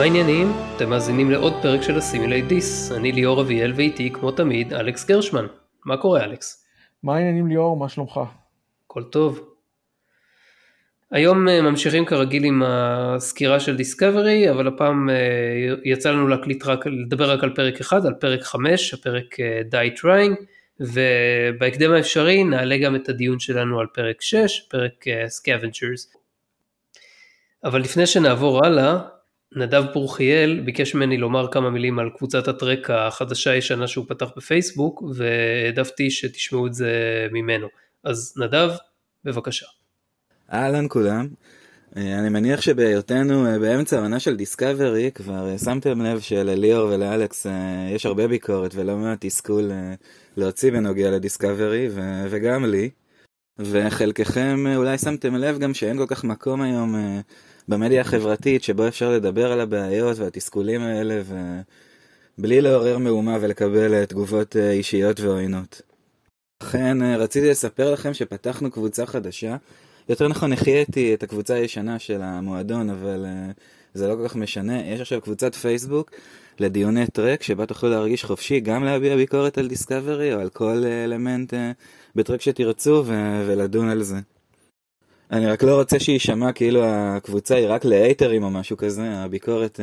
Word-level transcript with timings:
מה 0.00 0.04
העניינים? 0.04 0.52
אתם 0.76 0.90
מאזינים 0.90 1.30
לעוד 1.30 1.52
פרק 1.62 1.82
של 1.82 1.98
Assimilate 1.98 2.44
This. 2.44 2.92
אני 2.92 3.12
ליאור 3.12 3.40
אביאל 3.40 3.72
ואיתי, 3.76 4.10
כמו 4.12 4.30
תמיד, 4.30 4.72
אלכס 4.72 5.04
גרשמן. 5.04 5.46
מה 5.84 5.96
קורה, 5.96 6.24
אלכס? 6.24 6.66
מה 7.02 7.16
העניינים 7.16 7.46
ליאור? 7.46 7.76
מה 7.76 7.88
שלומך? 7.88 8.20
הכל 8.86 9.02
טוב. 9.02 9.54
היום 11.10 11.48
אה, 11.48 11.62
ממשיכים 11.62 12.04
כרגיל 12.04 12.44
עם 12.44 12.62
הסקירה 12.66 13.60
של 13.60 13.76
Discovery, 13.76 14.50
אבל 14.50 14.68
הפעם 14.68 15.10
אה, 15.10 15.14
יצא 15.84 16.10
לנו 16.10 16.28
להקליט 16.28 16.66
רק, 16.66 16.86
לדבר 16.86 17.30
רק 17.30 17.44
על 17.44 17.54
פרק 17.54 17.80
אחד, 17.80 18.06
על 18.06 18.14
פרק 18.14 18.42
5, 18.42 18.94
הפרק 18.94 19.40
אה, 19.40 19.60
Die 19.70 19.98
Trying, 19.98 20.44
ובהקדם 20.80 21.92
האפשרי 21.92 22.44
נעלה 22.44 22.78
גם 22.78 22.96
את 22.96 23.08
הדיון 23.08 23.38
שלנו 23.38 23.80
על 23.80 23.86
פרק 23.94 24.22
6, 24.22 24.60
פרק 24.70 25.04
Scavengers. 25.06 26.16
אבל 27.64 27.80
לפני 27.80 28.06
שנעבור 28.06 28.66
הלאה, 28.66 28.98
נדב 29.56 29.84
פורחיאל 29.92 30.60
ביקש 30.64 30.94
ממני 30.94 31.16
לומר 31.16 31.52
כמה 31.52 31.70
מילים 31.70 31.98
על 31.98 32.10
קבוצת 32.16 32.48
הטרק 32.48 32.90
החדשה 32.90 33.54
ישנה 33.54 33.86
שהוא 33.86 34.04
פתח 34.08 34.30
בפייסבוק, 34.36 35.02
והעדפתי 35.14 36.10
שתשמעו 36.10 36.66
את 36.66 36.74
זה 36.74 36.92
ממנו. 37.32 37.68
אז 38.04 38.34
נדב, 38.36 38.70
בבקשה. 39.24 39.66
אהלן 40.52 40.86
כולם. 40.88 41.28
אה, 41.96 42.18
אני 42.18 42.28
מניח 42.28 42.60
שבהיותנו 42.60 43.46
אה, 43.46 43.58
באמצע 43.58 43.98
העונה 43.98 44.20
של 44.20 44.36
דיסקאברי 44.36 45.10
כבר 45.14 45.48
אה, 45.48 45.58
שמתם 45.58 46.02
לב 46.02 46.20
שלליאור 46.20 46.88
ולאלכס 46.88 47.46
יש 47.94 48.06
הרבה 48.06 48.28
ביקורת 48.28 48.74
ולא 48.74 48.96
מעט 48.96 49.18
תסכול 49.20 49.70
להוציא 50.36 50.72
בנוגע 50.72 51.10
לדיסקאברי 51.10 51.88
וגם 52.30 52.64
לי. 52.64 52.90
וחלקכם 53.58 54.64
אולי 54.76 54.98
שמתם 54.98 55.34
לב 55.36 55.58
גם 55.58 55.74
שאין 55.74 55.98
כל 55.98 56.06
כך 56.06 56.24
מקום 56.24 56.62
היום 56.62 56.94
במדיה 57.68 58.00
החברתית 58.00 58.62
שבו 58.62 58.88
אפשר 58.88 59.10
לדבר 59.10 59.52
על 59.52 59.60
הבעיות 59.60 60.18
והתסכולים 60.18 60.80
האלה 60.80 61.22
ובלי 62.38 62.60
לעורר 62.60 62.98
מהומה 62.98 63.38
ולקבל 63.40 64.04
תגובות 64.04 64.56
אישיות 64.56 65.20
ועוינות. 65.20 65.82
לכן 66.62 66.98
רציתי 67.02 67.50
לספר 67.50 67.92
לכם 67.92 68.14
שפתחנו 68.14 68.70
קבוצה 68.70 69.06
חדשה 69.06 69.56
יותר 70.08 70.28
נכון, 70.28 70.52
החייתי 70.52 71.14
את 71.14 71.22
הקבוצה 71.22 71.54
הישנה 71.54 71.98
של 71.98 72.22
המועדון, 72.22 72.90
אבל 72.90 73.26
זה 73.94 74.08
לא 74.08 74.14
כל 74.14 74.28
כך 74.28 74.36
משנה. 74.36 74.86
יש 74.86 75.00
עכשיו 75.00 75.20
קבוצת 75.20 75.54
פייסבוק 75.54 76.10
לדיוני 76.60 77.06
טרק, 77.06 77.42
שבה 77.42 77.66
תוכלו 77.66 77.90
להרגיש 77.90 78.24
חופשי 78.24 78.60
גם 78.60 78.84
להביע 78.84 79.16
ביקורת 79.16 79.58
על 79.58 79.68
דיסקאברי 79.68 80.34
או 80.34 80.40
על 80.40 80.48
כל 80.48 80.84
אלמנט 81.04 81.54
בטרק 82.16 82.40
שתרצו 82.40 83.04
ולדון 83.46 83.88
על 83.88 84.02
זה. 84.02 84.16
אני 85.32 85.46
רק 85.46 85.62
לא 85.62 85.78
רוצה 85.78 86.00
שיישמע 86.00 86.52
כאילו 86.52 86.84
הקבוצה 86.84 87.54
היא 87.54 87.66
רק 87.68 87.84
ל 87.84 87.91
hater 87.91 88.28
ים 88.28 88.42
או 88.42 88.50
משהו 88.50 88.76
כזה, 88.76 89.10
הביקורת 89.10 89.80
אה, 89.80 89.82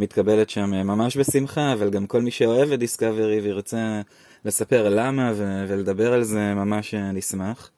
מתקבלת 0.00 0.50
שם 0.50 0.70
ממש 0.70 1.16
בשמחה, 1.16 1.72
אבל 1.72 1.90
גם 1.90 2.06
כל 2.06 2.22
מי 2.22 2.30
שאוהב 2.30 2.72
את 2.72 2.78
Discovery 2.78 3.40
וירצה 3.40 4.00
לספר 4.44 4.88
למה 4.88 5.32
ו- 5.34 5.64
ולדבר 5.68 6.12
על 6.12 6.22
זה 6.22 6.54
ממש 6.54 6.94
נשמח. 6.94 7.70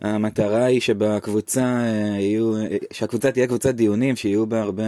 המטרה 0.00 0.64
היא 0.64 0.80
שבקבוצה 0.80 1.62
אה, 1.62 2.20
יהיו, 2.20 2.54
שהקבוצה 2.92 3.32
תהיה 3.32 3.46
קבוצת 3.46 3.74
דיונים, 3.74 4.16
שיהיו 4.16 4.46
בה 4.46 4.62
הרבה 4.62 4.84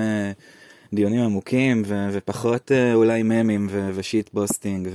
דיונים 0.93 1.21
עמוקים 1.21 1.83
ו, 1.87 2.09
ופחות 2.13 2.73
אה, 2.73 2.95
אולי 2.95 3.23
ממים 3.23 3.67
ו, 3.71 3.91
ו 3.95 4.01
shit 4.01 4.28
posting 4.28 4.89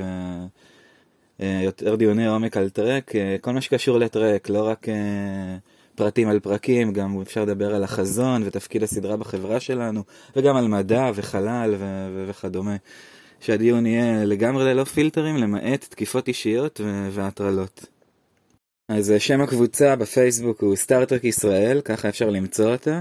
ויותר 1.40 1.92
אה, 1.92 1.96
דיוני 1.96 2.28
עומק 2.28 2.58
על 2.58 2.70
טרק, 2.70 3.12
כל 3.42 3.52
מה 3.52 3.62
שקשור 3.62 3.98
לטרק, 4.00 4.50
לא 4.50 4.68
רק 4.68 4.88
פרטים 5.96 6.30
על 6.30 6.40
פרקים, 6.40 6.94
גם 6.94 7.22
אפשר 7.22 7.42
לדבר 7.42 7.76
על 7.76 7.84
החזון 7.84 8.44
ותפקיד 8.46 8.84
הסדרה 8.84 9.18
בחברה 9.18 9.60
שלנו, 9.60 10.04
וגם 10.36 10.56
על 10.56 10.68
מדע 10.68 11.12
וחלל 11.16 11.76
ו, 11.80 12.08
ו, 12.14 12.26
וכדומה. 12.28 12.76
שהדיון 13.40 13.86
יהיה 13.86 14.26
לגמרי 14.26 14.66
ללא 14.66 14.84
פילטרים, 14.84 15.38
למעט 15.38 15.86
תקיפות 15.90 16.28
אישיות 16.28 16.82
והטרלות. 17.12 17.86
אז 18.90 19.12
אה, 19.12 19.20
שם 19.20 19.42
הקבוצה 19.42 19.96
בפייסבוק 19.96 20.62
הוא 20.62 20.76
סטארטרק 20.76 21.24
ישראל, 21.24 21.82
ככה 21.82 22.10
אפשר 22.10 22.30
למצוא 22.30 22.72
אותה, 22.72 23.00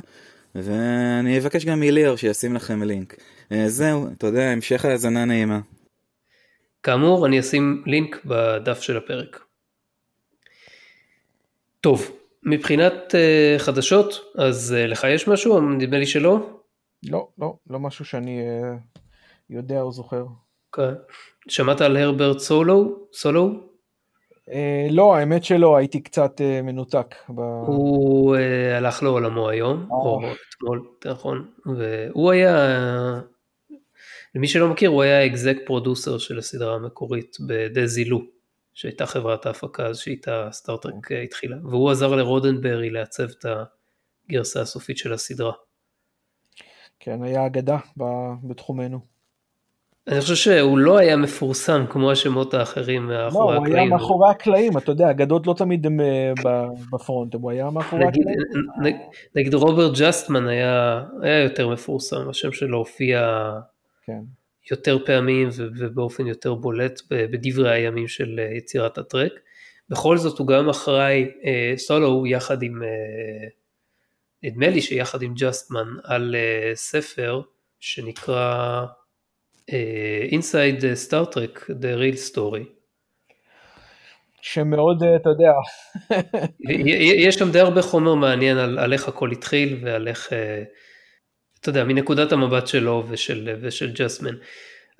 ואני 0.54 1.38
אבקש 1.38 1.64
גם 1.64 1.80
מליאור 1.80 2.16
שישים 2.16 2.54
לכם 2.54 2.82
לינק. 2.82 3.16
אה, 3.52 3.68
זהו, 3.68 4.06
יודע, 4.22 4.42
המשך 4.42 4.84
האזנה 4.84 5.24
נעימה. 5.24 5.60
כאמור, 6.82 7.26
אני 7.26 7.40
אשים 7.40 7.82
לינק 7.86 8.24
בדף 8.24 8.80
של 8.80 8.96
הפרק. 8.96 9.40
טוב, 11.80 12.10
מבחינת 12.44 12.94
uh, 13.14 13.58
חדשות, 13.58 14.20
אז 14.38 14.76
uh, 14.76 14.86
לך 14.86 15.06
יש 15.10 15.28
משהו? 15.28 15.60
נדמה 15.60 15.98
לי 15.98 16.06
שלא. 16.06 16.38
לא, 17.10 17.28
לא, 17.38 17.54
לא 17.70 17.80
משהו 17.80 18.04
שאני 18.04 18.40
uh, 18.40 18.98
יודע 19.50 19.80
או 19.80 19.92
זוכר. 19.92 20.24
Okay. 20.24 20.44
אוקיי. 20.78 20.94
שמעת 21.48 21.80
על 21.80 21.96
הרברט 21.96 22.38
סולו? 22.38 23.06
סולו? 23.12 23.74
אה, 24.52 24.86
לא, 24.90 25.16
האמת 25.16 25.44
שלא, 25.44 25.76
הייתי 25.76 26.00
קצת 26.00 26.40
אה, 26.40 26.62
מנותק. 26.62 27.14
ב... 27.28 27.40
הוא 27.66 28.36
אה, 28.36 28.76
הלך 28.76 29.02
לעולמו 29.02 29.48
היום, 29.48 29.86
או 29.90 30.20
אתמול, 30.56 30.86
נכון, 31.04 31.48
והוא 31.66 32.30
היה, 32.30 32.56
למי 34.34 34.48
שלא 34.48 34.68
מכיר, 34.68 34.90
הוא 34.90 35.02
היה 35.02 35.26
אקזק 35.26 35.56
פרודוסר 35.66 36.18
של 36.18 36.38
הסדרה 36.38 36.74
המקורית 36.74 37.36
בדזילו, 37.46 38.22
שהייתה 38.74 39.06
חברת 39.06 39.46
ההפקה 39.46 39.86
אז 39.86 39.98
שאיתה 39.98 40.48
סטארטרק 40.52 41.12
התחילה, 41.24 41.56
והוא 41.62 41.90
עזר 41.90 42.16
לרודנברי 42.16 42.90
לעצב 42.90 43.22
את 43.22 43.46
הגרסה 44.30 44.60
הסופית 44.60 44.98
של 44.98 45.12
הסדרה. 45.12 45.52
כן, 47.00 47.22
היה 47.22 47.46
אגדה 47.46 47.78
בתחומנו. 48.42 49.14
אני 50.08 50.20
חושב 50.20 50.34
שהוא 50.34 50.78
לא 50.78 50.98
היה 50.98 51.16
מפורסם 51.16 51.84
כמו 51.90 52.10
השמות 52.10 52.54
האחרים 52.54 53.06
מאחורי 53.06 53.56
הקלעים. 53.56 53.64
לא, 53.64 53.68
הוא 53.68 53.76
היה 53.76 53.88
מאחורי 53.90 54.30
הקלעים, 54.30 54.78
אתה 54.78 54.92
יודע, 54.92 55.10
אגדות 55.10 55.46
לא 55.46 55.54
תמיד 55.54 55.86
הם 55.86 56.00
אה, 56.00 56.32
ב 56.92 56.98
front, 56.98 57.34
הוא 57.34 57.50
היה 57.50 57.70
מאחורי 57.70 58.04
הקלעים. 58.04 58.38
נגיד 59.36 59.54
רוברט 59.54 59.98
ג'סטמן 59.98 60.48
היה, 60.48 61.04
היה 61.22 61.42
יותר 61.42 61.68
מפורסם, 61.68 62.28
השם 62.30 62.52
שלו 62.52 62.78
הופיע 62.78 63.50
כן. 64.02 64.20
יותר 64.70 64.98
פעמים 65.06 65.48
ובאופן 65.56 66.26
יותר 66.26 66.54
בולט 66.54 67.00
בדברי 67.10 67.72
הימים 67.72 68.08
של 68.08 68.40
אה, 68.40 68.56
יצירת 68.56 68.98
הטרק. 68.98 69.32
בכל 69.88 70.18
זאת 70.18 70.38
הוא 70.38 70.46
גם 70.46 70.68
אחראי, 70.68 71.30
אה, 71.44 71.72
סולו 71.76 72.26
יחד 72.26 72.62
עם, 72.62 72.82
נדמה 74.42 74.68
לי 74.68 74.82
שיחד 74.82 75.22
עם 75.22 75.34
ג'סטמן, 75.34 75.88
על 76.04 76.34
ספר 76.74 77.40
שנקרא 77.80 78.84
Inside 80.32 80.94
Star 80.94 81.28
Trek, 81.28 81.70
The 81.70 81.98
Real 82.00 82.32
Story. 82.32 82.74
שמאוד, 84.44 85.02
uh, 85.02 85.06
אתה 85.16 85.30
יודע. 85.30 85.52
יש 87.26 87.34
שם 87.34 87.50
די 87.50 87.60
הרבה 87.60 87.82
חומר 87.82 88.14
מעניין 88.14 88.58
על, 88.58 88.78
על 88.78 88.92
איך 88.92 89.08
הכל 89.08 89.30
התחיל 89.30 89.78
ועל 89.82 90.08
איך, 90.08 90.28
uh, 90.28 90.32
אתה 91.64 91.70
יודע, 91.70 91.84
מנקודת 91.84 92.32
המבט 92.32 92.66
שלו 92.66 93.04
ושל, 93.08 93.56
ושל 93.60 93.92
ג'סמן. 93.94 94.34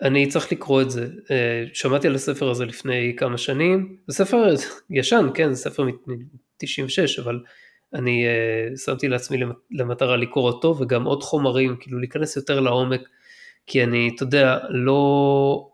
אני 0.02 0.28
צריך 0.28 0.52
לקרוא 0.52 0.82
את 0.82 0.90
זה. 0.90 1.06
Uh, 1.06 1.30
שמעתי 1.72 2.06
על 2.06 2.14
הספר 2.14 2.50
הזה 2.50 2.64
לפני 2.64 3.14
כמה 3.16 3.38
שנים. 3.38 3.96
זה 4.06 4.24
ספר 4.24 4.54
ישן, 4.90 5.26
כן, 5.34 5.52
זה 5.52 5.62
ספר 5.62 5.84
מ-96, 5.84 7.22
אבל 7.22 7.40
אני 7.94 8.24
uh, 8.24 8.78
שמתי 8.78 9.08
לעצמי 9.08 9.38
למטרה 9.70 10.16
לקרוא 10.16 10.44
אותו 10.44 10.76
וגם 10.78 11.04
עוד 11.04 11.22
חומרים, 11.22 11.76
כאילו 11.80 11.98
להיכנס 11.98 12.36
יותר 12.36 12.60
לעומק. 12.60 13.00
כי 13.66 13.84
אני, 13.84 14.10
אתה 14.14 14.22
יודע, 14.22 14.58
לא, 14.70 15.68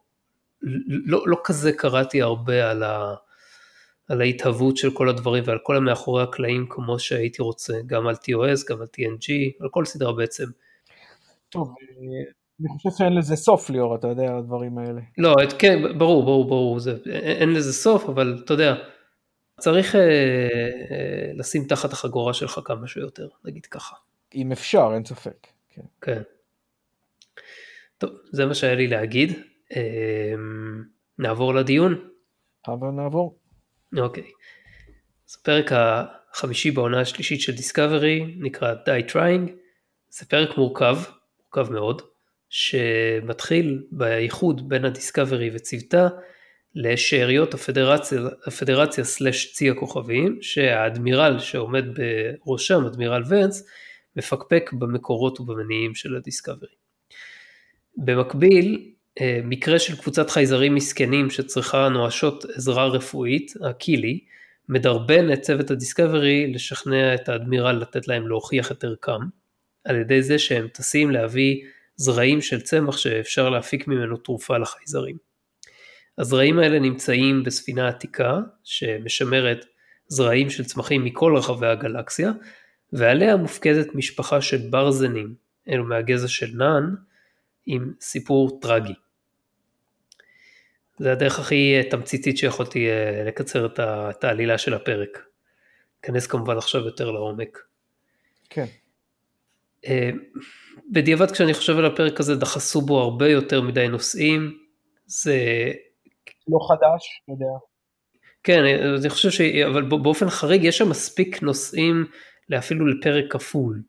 לא, 1.07 1.23
לא 1.27 1.37
כזה 1.45 1.73
קראתי 1.73 2.23
הרבה 2.23 2.71
על, 2.71 2.83
ה, 2.83 3.15
על 4.09 4.21
ההתהוות 4.21 4.77
של 4.77 4.91
כל 4.91 5.09
הדברים 5.09 5.45
ועל 5.47 5.59
כל 5.63 5.77
המאחורי 5.77 6.23
הקלעים 6.23 6.67
כמו 6.71 6.99
שהייתי 6.99 7.43
רוצה, 7.43 7.75
גם 7.87 8.07
על 8.07 8.15
TOS, 8.15 8.69
גם 8.69 8.81
על 8.81 8.87
TNG, 8.87 9.29
על 9.61 9.69
כל 9.69 9.85
סדרה 9.85 10.13
בעצם. 10.13 10.45
טוב, 11.51 11.75
אני 12.61 12.69
חושב 12.69 12.91
שאין 12.99 13.15
לזה 13.15 13.37
סוף 13.37 13.71
ליאור, 13.71 13.95
אתה 13.95 14.09
יודע, 14.09 14.37
הדברים 14.37 14.79
האלה. 14.79 15.01
לא, 15.19 15.35
כן, 15.59 15.99
ברור, 15.99 16.25
ברור, 16.25 16.45
ברור, 16.45 16.79
זה, 16.79 16.97
אין, 17.07 17.37
אין 17.37 17.53
לזה 17.53 17.73
סוף, 17.73 18.05
אבל 18.09 18.43
אתה 18.45 18.55
יודע, 18.55 18.75
צריך 19.61 19.97
אה, 19.97 20.01
אה, 20.01 21.33
לשים 21.35 21.65
תחת 21.65 21.93
החגורה 21.93 22.35
שלך 22.35 22.61
כמה 22.65 22.87
שיותר, 22.87 23.29
נגיד 23.45 23.67
ככה. 23.67 23.97
אם 24.35 24.53
אפשר, 24.53 24.91
אין 24.95 25.05
ספק. 25.05 25.47
כן. 25.71 25.83
כן. 26.01 26.23
טוב, 27.99 28.11
זה 28.33 28.47
מה 28.47 28.55
שהיה 28.55 28.75
לי 28.75 28.87
להגיד. 28.87 29.33
אמ, 29.77 30.83
נעבור 31.19 31.55
לדיון? 31.55 32.09
אבל 32.69 32.89
נעבור. 32.89 33.39
אוקיי. 33.99 34.31
אז 35.29 35.37
הפרק 35.41 35.71
החמישי 35.73 36.71
בעונה 36.71 37.01
השלישית 37.01 37.41
של 37.41 37.53
דיסקאברי 37.53 38.35
נקרא 38.39 38.75
Die 38.75 39.13
Trying. 39.13 39.51
זה 40.09 40.27
פרק 40.27 40.57
מורכב, 40.57 40.97
מורכב 41.57 41.73
מאוד, 41.73 42.03
שמתחיל 42.49 43.83
באיחוד 43.91 44.69
בין 44.69 44.85
הדיסקאברי 44.85 45.51
וצוותה 45.53 46.09
לשאריות 46.75 47.55
הפדרציה, 47.55 48.21
הפדרציה 48.47 49.05
סלש 49.05 49.53
צי 49.53 49.71
הכוכבים, 49.71 50.39
שהאדמירל 50.41 51.39
שעומד 51.39 51.85
בראשם, 52.47 52.87
אדמירל 52.87 53.23
ונס, 53.29 53.67
מפקפק 54.17 54.71
במקורות 54.73 55.41
ובמניעים 55.41 55.95
של 55.95 56.17
הדיסקאברי. 56.17 56.75
במקביל, 57.97 58.91
אה, 59.21 59.41
מקרה 59.45 59.79
של 59.79 59.97
קבוצת 59.97 60.31
חייזרים 60.31 60.75
מסכנים 60.75 61.31
שצריכה 61.31 61.89
נואשות 61.89 62.45
עזרה 62.45 62.87
רפואית, 62.87 63.53
הקילי, 63.61 64.21
מדרבן 64.69 65.33
את 65.33 65.41
צוות 65.41 65.71
הדיסקאברי 65.71 66.53
לשכנע 66.53 67.15
את 67.15 67.29
האדמירל 67.29 67.77
לתת 67.77 68.09
להם 68.09 68.29
להוכיח 68.29 68.73
את 68.73 68.85
ערכם, 68.85 69.40
על 69.85 69.97
ידי 69.97 70.23
זה 70.23 70.39
שהם 70.39 70.69
טסים 70.69 71.11
להביא 71.11 71.65
זרעים 71.97 72.41
של 72.41 72.61
צמח 72.61 72.97
שאפשר 72.97 73.51
להפיק 73.51 73.89
ממנו 73.89 74.17
תרופה 74.17 74.59
לחייזרים. 74.59 75.17
הזרעים 76.19 76.59
האלה 76.59 76.79
נמצאים 76.79 77.45
בספינה 77.45 77.89
עתיקה 77.89 78.39
שמשמרת 78.65 79.67
זרעים 80.07 80.51
של 80.51 80.65
צמחים 80.65 81.05
מכל 81.05 81.37
רחבי 81.37 81.67
הגלקסיה, 81.67 82.31
ועליה 82.93 83.37
מופקדת 83.37 83.95
משפחה 83.95 84.43
של 84.43 84.59
ברזנים, 84.71 85.35
אלו 85.69 85.85
מהגזע 85.85 86.29
של 86.29 86.51
נאן, 86.55 86.95
עם 87.67 87.93
סיפור 88.01 88.59
טרגי. 88.63 88.95
זה 90.99 91.13
הדרך 91.13 91.39
הכי 91.39 91.81
תמציתית 91.91 92.39
שיכולתי 92.39 92.91
אה, 92.91 93.25
לקצר 93.27 93.67
את 94.11 94.25
העלילה 94.25 94.59
של 94.59 94.75
הפרק. 94.75 95.25
אכנס 96.01 96.27
כמובן 96.27 96.57
עכשיו 96.57 96.81
יותר 96.81 97.11
לעומק. 97.11 97.59
כן. 98.51 98.65
אה, 99.87 100.11
בדיעבד 100.93 101.31
כשאני 101.31 101.55
חושב 101.55 101.79
על 101.79 101.85
הפרק 101.85 102.21
הזה 102.21 102.37
דחסו 102.37 102.81
בו 102.81 103.01
הרבה 103.01 103.29
יותר 103.29 103.61
מדי 103.61 103.89
נושאים. 103.89 104.59
זה... 105.07 105.37
לא 106.49 106.59
חדש, 106.69 107.23
אתה 107.25 107.33
יודע. 107.33 107.59
כן, 108.45 108.65
אני 108.99 109.11
חושב 109.11 109.31
ש... 109.31 109.41
אבל 109.41 109.83
באופן 109.83 110.31
חריג 110.31 110.65
יש 110.65 110.79
שם 110.79 110.89
מספיק 110.89 111.43
נושאים 111.43 112.07
אפילו 112.59 112.87
לפרק 112.87 113.33
כפול. 113.33 113.83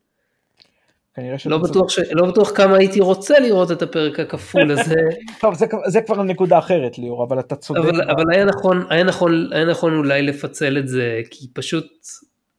לא 1.46 1.58
בטוח, 1.58 1.88
ש... 1.88 1.98
לא 1.98 2.26
בטוח 2.26 2.56
כמה 2.56 2.76
הייתי 2.76 3.00
רוצה 3.00 3.40
לראות 3.40 3.72
את 3.72 3.82
הפרק 3.82 4.20
הכפול 4.20 4.70
הזה. 4.72 5.00
טוב, 5.40 5.54
זה, 5.54 5.66
זה 5.86 6.00
כבר 6.02 6.22
נקודה 6.22 6.58
אחרת 6.58 6.98
ליאור, 6.98 7.24
אבל 7.24 7.40
אתה 7.40 7.56
צודק. 7.56 7.80
אבל, 7.80 8.10
אבל 8.10 8.24
היה, 8.32 8.44
נכון, 8.44 8.86
היה, 8.90 9.04
נכון, 9.04 9.48
היה 9.52 9.64
נכון 9.64 9.96
אולי 9.96 10.22
לפצל 10.22 10.78
את 10.78 10.88
זה, 10.88 11.20
כי 11.30 11.46
פשוט 11.54 11.86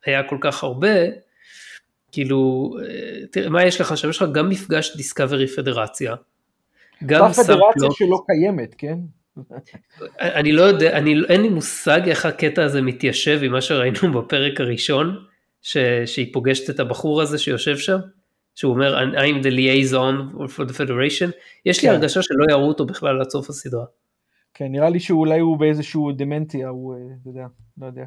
היה 0.06 0.24
כל 0.24 0.38
כך 0.41 0.63
הרבה, 0.63 0.89
כאילו, 2.13 2.69
אה, 2.81 3.27
תראה, 3.31 3.50
מה 3.50 3.63
יש 3.63 3.81
לך 3.81 3.98
שם? 3.98 4.10
יש 4.10 4.21
לך 4.21 4.30
גם 4.31 4.50
מפגש 4.50 4.98
דיסקאברי 4.98 5.48
פדרציה, 5.48 6.15
גם 7.06 7.31
פדרציה 7.31 7.92
שלא 7.92 8.21
קיימת, 8.27 8.75
כן? 8.77 8.98
אני 10.39 10.51
לא 10.51 10.62
יודע, 10.62 10.98
אני, 10.98 11.15
אין 11.30 11.42
לי 11.42 11.50
מושג 11.50 12.01
איך 12.07 12.25
הקטע 12.25 12.63
הזה 12.63 12.81
מתיישב 12.81 13.39
עם 13.44 13.51
מה 13.51 13.62
שראינו 13.62 14.00
בפרק 14.21 14.62
הראשון, 14.62 15.15
ש, 15.62 15.77
שהיא 16.06 16.33
פוגשת 16.33 16.69
את 16.69 16.80
הבחור 16.80 17.21
הזה 17.21 17.38
שיושב 17.38 17.77
שם. 17.77 18.00
שהוא 18.56 18.74
אומר 18.74 19.04
I'm 19.15 19.44
the 19.44 19.50
liaison 19.50 20.38
for 20.56 20.69
the 20.69 20.74
federation, 20.74 21.31
יש 21.65 21.83
לי 21.83 21.89
כן. 21.89 21.95
הרגשה 21.95 22.21
שלא 22.21 22.45
יראו 22.50 22.68
אותו 22.68 22.86
בכלל 22.86 23.21
עד 23.21 23.30
סוף 23.30 23.50
הסדרה. 23.50 23.86
כן, 24.54 24.65
נראה 24.71 24.89
לי 24.89 25.00
שאולי 25.00 25.39
הוא 25.39 25.57
באיזשהו 25.57 26.12
דמנטיה, 26.12 26.69
הוא, 26.69 26.95
אתה 26.95 27.30
אה, 27.30 27.31
יודע, 27.31 27.48
לא 27.77 27.86
יודע. 27.86 28.04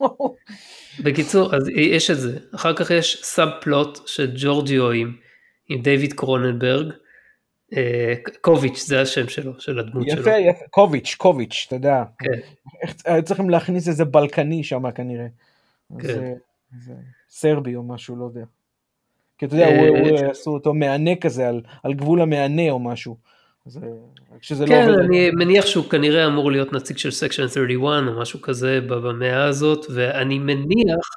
בקיצור, 1.04 1.54
אז 1.54 1.68
יש 1.68 2.10
את 2.10 2.20
זה. 2.20 2.38
אחר 2.54 2.76
כך 2.76 2.90
יש 2.90 3.20
סאב 3.22 3.48
פלוט 3.60 4.06
של 4.06 4.32
ג'ורג'יו 4.36 4.90
עם, 4.90 5.16
עם 5.68 5.82
דיוויד 5.82 6.12
קרוננברג. 6.12 6.92
אה, 7.76 8.14
קוביץ' 8.40 8.84
זה 8.86 9.00
השם 9.00 9.28
שלו, 9.28 9.60
של 9.60 9.78
הדמות 9.78 10.06
יפה, 10.06 10.16
שלו. 10.16 10.22
יפה, 10.22 10.30
יפה, 10.30 10.64
קוביץ', 10.70 11.14
קוביץ', 11.18 11.64
אתה 11.66 11.76
יודע. 11.76 12.04
כן. 12.18 12.40
איך, 12.82 13.22
צריכים 13.24 13.50
להכניס 13.50 13.88
איזה 13.88 14.04
בלקני 14.04 14.64
שם 14.64 14.90
כנראה. 14.90 15.26
כן. 15.98 16.06
זה, 16.06 16.34
זה 16.84 16.92
סרבי 17.28 17.76
או 17.76 17.82
משהו, 17.82 18.16
לא 18.16 18.24
יודע. 18.24 18.44
כי 19.38 19.46
אתה 19.46 19.54
יודע, 19.54 19.68
אה, 19.68 20.30
עשו 20.30 20.50
אותו 20.50 20.74
מהנה 20.74 21.16
כזה, 21.16 21.48
על 21.82 21.94
גבול 21.94 22.20
המהנה 22.22 22.70
או 22.70 22.78
משהו. 22.78 23.16
לא 24.60 24.66
כן, 24.66 24.88
אני 25.04 25.30
מניח 25.30 25.66
שהוא 25.66 25.84
כנראה 25.84 26.26
אמור 26.26 26.50
להיות 26.50 26.72
נציג 26.72 26.96
של 26.98 27.10
Section 27.10 27.48
31 27.48 27.82
או 28.08 28.20
משהו 28.20 28.40
כזה 28.42 28.80
במאה 28.80 29.44
הזאת, 29.44 29.86
ואני 29.94 30.38
מניח, 30.38 31.08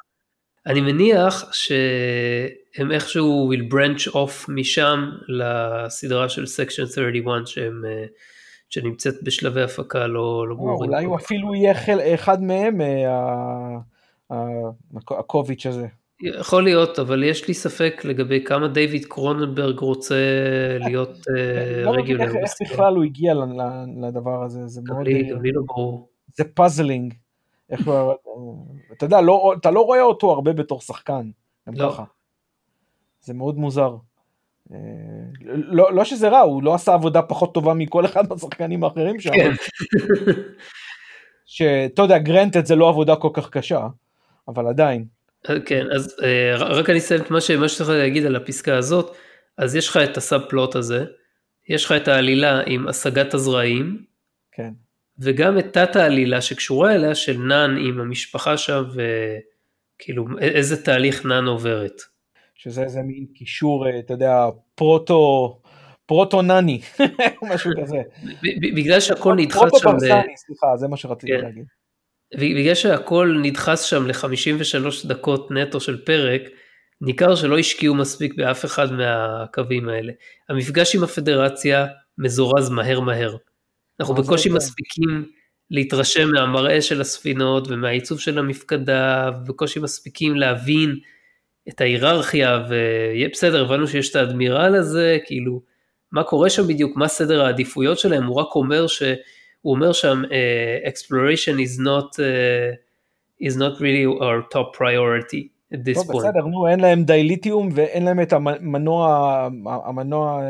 אני 0.68 0.82
מניח 0.82 1.54
שהם 1.54 2.92
איכשהו 2.92 3.52
will 3.54 3.74
branch 3.74 4.12
off 4.14 4.52
משם 4.52 5.10
לסדרה 5.28 6.30
של 6.30 6.46
Section 6.46 6.86
31 6.86 7.48
שהם, 7.48 7.86
אה, 7.86 8.06
שנמצאת 8.70 9.24
בשלבי 9.24 9.62
הפקה 9.62 10.08
לא, 10.08 10.48
לא 10.48 10.56
ברורים. 10.56 10.92
אולי 10.92 11.06
הוא 11.06 11.16
אפילו 11.16 11.56
יהיה 11.56 11.74
אחד 12.14 12.44
מהם, 12.44 12.82
אה, 12.82 14.36
הקוביץ' 15.20 15.66
הזה. 15.66 15.88
יכול 16.22 16.64
להיות, 16.64 17.00
אבל 17.00 17.24
יש 17.24 17.48
לי 17.48 17.54
ספק 17.54 18.02
לגבי 18.06 18.44
כמה 18.44 18.68
דיוויד 18.68 19.06
קרוננברג 19.06 19.80
רוצה 19.80 20.16
להיות 20.80 21.18
regular. 21.86 22.34
לא 22.34 22.40
איך 22.40 22.54
בכלל 22.62 22.96
הוא 22.96 23.04
הגיע 23.04 23.34
לדבר 24.02 24.44
הזה, 24.44 24.68
זה 24.68 24.82
מאוד... 24.86 24.98
גם 24.98 25.42
לי 25.42 25.52
לא 25.52 25.62
ברור. 25.66 26.10
זה 26.36 26.44
puzzling. 26.44 27.14
אתה 28.94 29.06
יודע, 29.06 29.22
לא, 29.22 29.54
אתה 29.60 29.72
לא 29.72 29.82
רואה 29.82 30.02
אותו 30.02 30.32
הרבה 30.32 30.54
בתור 30.54 30.82
שחקן, 30.82 31.30
גם 31.68 31.74
לא. 31.76 31.92
ככה. 31.92 32.04
זה 33.22 33.34
מאוד 33.34 33.58
מוזר. 33.58 33.96
אה, 34.74 34.78
לא, 35.46 35.94
לא 35.94 36.04
שזה 36.04 36.30
רע, 36.30 36.40
הוא 36.40 36.64
לא 36.64 36.74
עשה 36.74 36.94
עבודה 36.94 37.22
פחות 37.22 37.54
טובה 37.54 37.74
מכל 37.74 38.06
אחד 38.06 38.30
מהשחקנים 38.30 38.84
האחרים 38.84 39.20
שם. 39.20 39.32
כן. 39.32 39.52
שאתה 41.46 42.02
יודע, 42.02 42.18
granted 42.18 42.66
זה 42.66 42.76
לא 42.76 42.90
עבודה 42.90 43.16
כל 43.16 43.30
כך 43.34 43.50
קשה, 43.50 43.88
אבל 44.48 44.68
עדיין. 44.68 45.19
כן, 45.66 45.86
אז 45.96 46.16
אה, 46.24 46.56
רק 46.56 46.90
אני 46.90 46.98
אסיים 46.98 47.22
את 47.22 47.32
מה 47.32 47.42
שצריך 47.42 47.90
להגיד 47.90 48.26
על 48.26 48.36
הפסקה 48.36 48.78
הזאת, 48.78 49.16
אז 49.58 49.76
יש 49.76 49.88
לך 49.88 49.98
את 49.98 50.18
ה 50.18 50.42
subplot 50.50 50.76
הזה, 50.76 51.06
יש 51.70 51.86
לך 51.86 51.92
את 51.92 52.08
העלילה 52.08 52.62
עם 52.66 52.88
השגת 52.88 53.34
הזרעים, 53.34 54.04
כן. 54.52 54.70
וגם 55.20 55.60
את 55.60 55.74
תת 55.74 55.96
העלילה 55.96 56.42
שקשורה 56.42 56.96
אליה 56.96 57.16
של 57.16 57.38
נאן 57.38 57.78
עם 57.78 58.00
המשפחה 58.00 58.58
שם, 58.58 58.84
וכאילו 58.90 60.26
איזה 60.40 60.84
תהליך 60.84 61.26
נאן 61.26 61.46
עוברת. 61.46 62.02
שזה 62.56 62.84
איזה 62.84 63.02
מין 63.02 63.26
קישור, 63.34 63.88
אה, 63.88 64.00
אתה 64.00 64.14
יודע, 64.14 64.46
פרוטו, 64.76 65.60
פרוטו 66.06 66.42
נאני, 66.42 66.82
משהו 67.54 67.72
כזה. 67.82 67.98
בגלל 68.76 69.00
שהכל 69.00 69.36
נדחס 69.36 69.60
שם. 69.60 69.70
פרוטו 69.70 69.92
ברסני, 69.92 70.38
סליחה, 70.38 70.78
זה 70.78 70.88
מה 70.88 70.98
שרציתי 70.98 71.34
כן. 71.34 71.44
להגיד. 71.44 71.66
בגלל 72.36 72.76
שהכל 72.76 73.38
נדחס 73.42 73.84
שם 73.84 74.08
ל-53 74.08 75.08
דקות 75.08 75.52
נטו 75.52 75.80
של 75.80 76.06
פרק, 76.06 76.42
ניכר 77.02 77.36
שלא 77.36 77.58
השקיעו 77.58 77.96
מספיק 77.96 78.34
באף 78.34 78.66
אחד 78.66 78.92
מהקווים 78.92 79.90
האלה. 79.90 80.14
המפגש 80.50 80.96
עם 80.96 81.04
הפדרציה 81.04 81.88
מזורז 82.18 82.70
מהר 82.70 83.00
מהר. 83.00 83.36
אנחנו 84.00 84.16
בקושי 84.16 84.50
מספיקים 84.50 85.26
להתרשם 85.72 86.32
מהמראה 86.32 86.82
של 86.82 87.02
הספינות 87.02 87.68
ומהעיצוב 87.68 88.20
של 88.20 88.40
המפקדה, 88.40 89.32
ובקושי 89.42 89.80
מספיקים 89.80 90.36
להבין 90.36 90.96
את 91.70 91.82
ההיררכיה, 91.82 92.66
ובסדר, 92.70 93.66
הבנו 93.66 93.88
שיש 93.88 94.10
את 94.12 94.16
האדמירל 94.16 94.76
הזה, 94.76 95.18
כאילו, 95.26 95.62
מה 96.12 96.24
קורה 96.24 96.50
שם 96.50 96.68
בדיוק, 96.68 96.98
מה 96.98 97.08
סדר 97.08 97.46
העדיפויות 97.46 98.00
שלהם, 98.00 98.26
הוא 98.26 98.36
רק 98.36 98.56
אומר 98.56 98.88
ש... 98.88 99.04
הוא 99.62 99.76
אומר 99.76 99.94
שם, 99.94 100.22
uh, 100.26 100.88
exploration 100.88 101.58
is 101.60 101.80
not, 101.80 102.20
uh, 102.20 102.76
is 103.48 103.56
not 103.56 103.80
really 103.80 104.06
our 104.22 104.42
top 104.54 104.78
priority 104.78 105.50
at 105.74 105.78
this 105.86 105.94
טוב, 105.94 106.12
point. 106.12 106.18
בסדר, 106.18 106.46
נו, 106.46 106.68
אין 106.68 106.80
להם 106.80 107.04
דייליטיום 107.04 107.70
ואין 107.74 108.06
להם 108.06 108.22
את 108.22 108.34
המנוע, 108.34 109.48
המנוע 109.86 110.42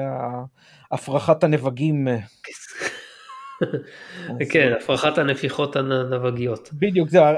הפרחת 0.92 1.44
הנבגים. 1.44 2.08
כן, 4.52 4.74
הפרחת 4.78 5.18
הנפיחות 5.18 5.76
הנבגיות. 5.76 6.70
בדיוק, 6.74 7.10
זה, 7.10 7.30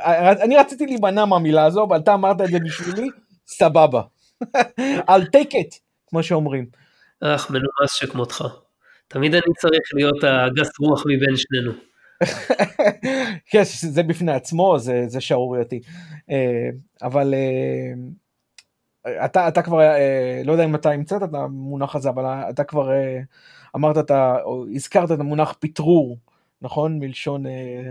אני 0.43 0.57
רציתי 0.57 0.85
להימנע 0.85 1.25
מהמילה 1.25 1.65
הזו, 1.65 1.83
אבל 1.83 1.97
אתה 1.97 2.13
אמרת 2.13 2.41
את 2.41 2.47
זה 2.47 2.59
בשבילי, 2.59 3.07
סבבה. 3.47 4.01
I'll 5.09 5.29
take 5.35 5.51
it, 5.51 5.79
כמו 6.07 6.23
שאומרים. 6.23 6.65
אך, 7.21 7.49
מנומס 7.49 7.93
שכמותך. 7.93 8.45
תמיד 9.11 9.35
אני 9.35 9.53
צריך 9.57 9.91
להיות 9.93 10.23
הגס 10.23 10.79
רוח 10.79 11.03
מבין 11.05 11.35
שנינו. 11.35 11.71
כן, 13.51 13.61
זה 13.63 14.03
בפני 14.03 14.31
עצמו, 14.31 14.79
זה, 14.79 15.03
זה 15.07 15.21
שערורייתי. 15.21 15.81
אה, 16.31 16.69
אבל 17.03 17.33
אה, 17.33 19.25
אתה, 19.25 19.47
אתה 19.47 19.61
כבר, 19.61 19.79
אה, 19.81 20.41
לא 20.45 20.51
יודע 20.51 20.65
אם 20.65 20.75
אתה 20.75 20.91
המצאת 20.91 21.23
את 21.23 21.33
המונח 21.33 21.95
הזה, 21.95 22.09
אבל 22.09 22.25
אתה 22.25 22.63
כבר 22.63 22.89
אמרת, 23.75 23.97
אתה, 23.97 24.35
או 24.43 24.65
הזכרת 24.75 25.11
את 25.11 25.19
המונח 25.19 25.55
פטרור, 25.59 26.17
נכון? 26.61 26.99
מלשון... 26.99 27.43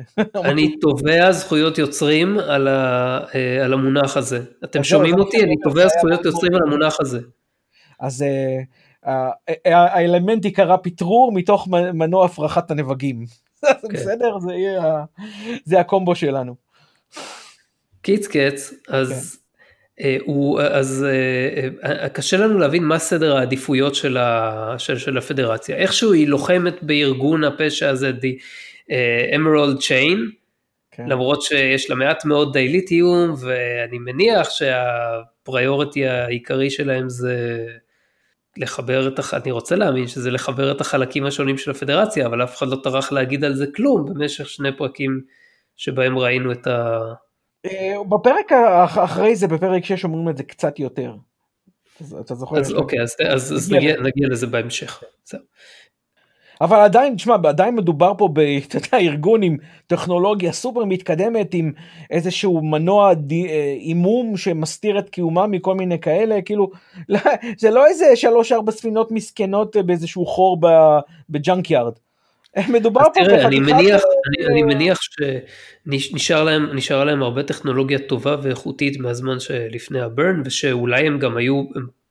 אני 0.50 0.76
תובע 0.80 1.32
זכויות 1.32 1.78
יוצרים 1.78 2.38
על, 2.38 2.68
ה, 2.68 3.18
על 3.64 3.72
המונח 3.72 4.16
הזה. 4.16 4.44
אתם 4.64 4.84
שומעים 4.84 5.18
אותי? 5.18 5.42
אני 5.42 5.54
תובע 5.62 5.88
זכויות 5.88 6.24
יוצרים 6.24 6.54
על 6.54 6.60
המונח 6.66 6.96
הזה. 7.00 7.20
אז 8.00 8.24
האלמנט 9.64 10.44
ייקרא 10.44 10.76
פטרור 10.76 11.32
מתוך 11.32 11.68
מנוע 11.94 12.24
הפרחת 12.24 12.70
הנבגים. 12.70 13.24
כן. 13.62 13.88
בסדר? 13.92 14.38
זה 14.38 14.52
יהיה, 14.52 15.04
זה 15.64 15.80
הקומבו 15.80 16.14
שלנו. 16.14 16.54
קיץ 18.02 18.26
קץ, 18.26 18.74
אז 18.88 19.36
כן. 19.96 20.04
אה, 20.04 20.16
הוא, 20.24 20.60
אז 20.60 21.06
אה, 21.82 22.08
קשה 22.08 22.36
לנו 22.36 22.58
להבין 22.58 22.84
מה 22.84 22.98
סדר 22.98 23.36
העדיפויות 23.36 23.94
של, 23.94 24.16
ה, 24.16 24.74
של, 24.78 24.98
של 24.98 25.18
הפדרציה. 25.18 25.76
איכשהו 25.76 26.12
היא 26.12 26.28
לוחמת 26.28 26.82
בארגון 26.82 27.44
הפשע 27.44 27.88
הזה, 27.88 28.10
The 28.10 28.40
Emerald 29.34 29.78
Chain, 29.78 30.18
כן. 30.90 31.06
למרות 31.08 31.42
שיש 31.42 31.90
לה 31.90 31.96
מעט 31.96 32.24
מאוד 32.24 32.52
דייליטיום, 32.52 33.34
ואני 33.40 33.98
מניח 33.98 34.50
שהפריוריטי 34.50 36.06
העיקרי 36.06 36.70
שלהם 36.70 37.08
זה 37.08 37.66
לחבר 38.60 39.08
את, 39.08 39.18
הח... 39.18 39.34
אני 39.34 39.50
רוצה 39.50 39.76
להאמין 39.76 40.06
שזה 40.06 40.30
לחבר 40.30 40.72
את 40.72 40.80
החלקים 40.80 41.26
השונים 41.26 41.58
של 41.58 41.70
הפדרציה, 41.70 42.26
אבל 42.26 42.44
אף 42.44 42.56
אחד 42.58 42.68
לא 42.68 42.76
טרח 42.82 43.12
להגיד 43.12 43.44
על 43.44 43.54
זה 43.54 43.66
כלום 43.76 44.04
במשך 44.04 44.48
שני 44.48 44.76
פרקים 44.76 45.20
שבהם 45.76 46.18
ראינו 46.18 46.52
את 46.52 46.66
ה... 46.66 47.00
אה, 47.66 47.94
בפרק 48.08 48.52
אחרי 49.04 49.36
זה, 49.36 49.48
בפרק 49.48 49.84
6 49.84 50.04
אומרים 50.04 50.28
את 50.28 50.36
זה 50.36 50.42
קצת 50.42 50.78
יותר. 50.78 51.14
אתה 52.20 52.34
זוכר? 52.34 52.58
אז 52.58 52.72
אוקיי, 52.72 53.02
אז, 53.02 53.16
אז, 53.28 53.52
אז 53.52 53.72
נגיע, 53.72 54.00
נגיע 54.00 54.28
לזה 54.30 54.46
בהמשך. 54.46 55.02
זהו. 55.24 55.40
אבל 56.60 56.80
עדיין, 56.80 57.14
תשמע, 57.14 57.36
עדיין 57.44 57.76
מדובר 57.76 58.12
פה 58.18 58.28
בארגון 58.92 59.42
עם 59.42 59.56
טכנולוגיה 59.86 60.52
סופר 60.52 60.84
מתקדמת, 60.84 61.54
עם 61.54 61.72
איזשהו 62.10 62.62
מנוע 62.62 63.12
הימום 63.80 64.36
שמסתיר 64.36 64.98
את 64.98 65.10
קיומם 65.10 65.50
מכל 65.50 65.74
מיני 65.74 65.98
כאלה, 65.98 66.42
כאילו, 66.42 66.70
לא, 67.08 67.18
זה 67.58 67.70
לא 67.70 67.86
איזה 67.86 68.16
שלוש-ארבע 68.16 68.72
ספינות 68.72 69.12
מסכנות 69.12 69.76
באיזשהו 69.76 70.26
חור 70.26 70.60
ב 71.30 71.70
junkyard. 71.70 71.92
מדובר 72.68 73.00
פה 73.04 73.10
תראה, 73.14 73.46
אני 73.46 73.60
מניח, 73.60 74.02
אני, 74.28 74.46
אני 74.46 74.62
מניח 74.62 74.98
שנשאר 75.00 76.44
להם, 76.44 76.66
נשאר 76.74 77.04
להם 77.04 77.22
הרבה 77.22 77.42
טכנולוגיה 77.42 77.98
טובה 77.98 78.36
ואיכותית 78.42 79.00
מהזמן 79.00 79.40
שלפני 79.40 80.00
ה 80.00 80.07
Burn, 80.07 80.42
ושאולי 80.44 81.06
הם 81.06 81.18
גם 81.18 81.36
היו, 81.36 81.62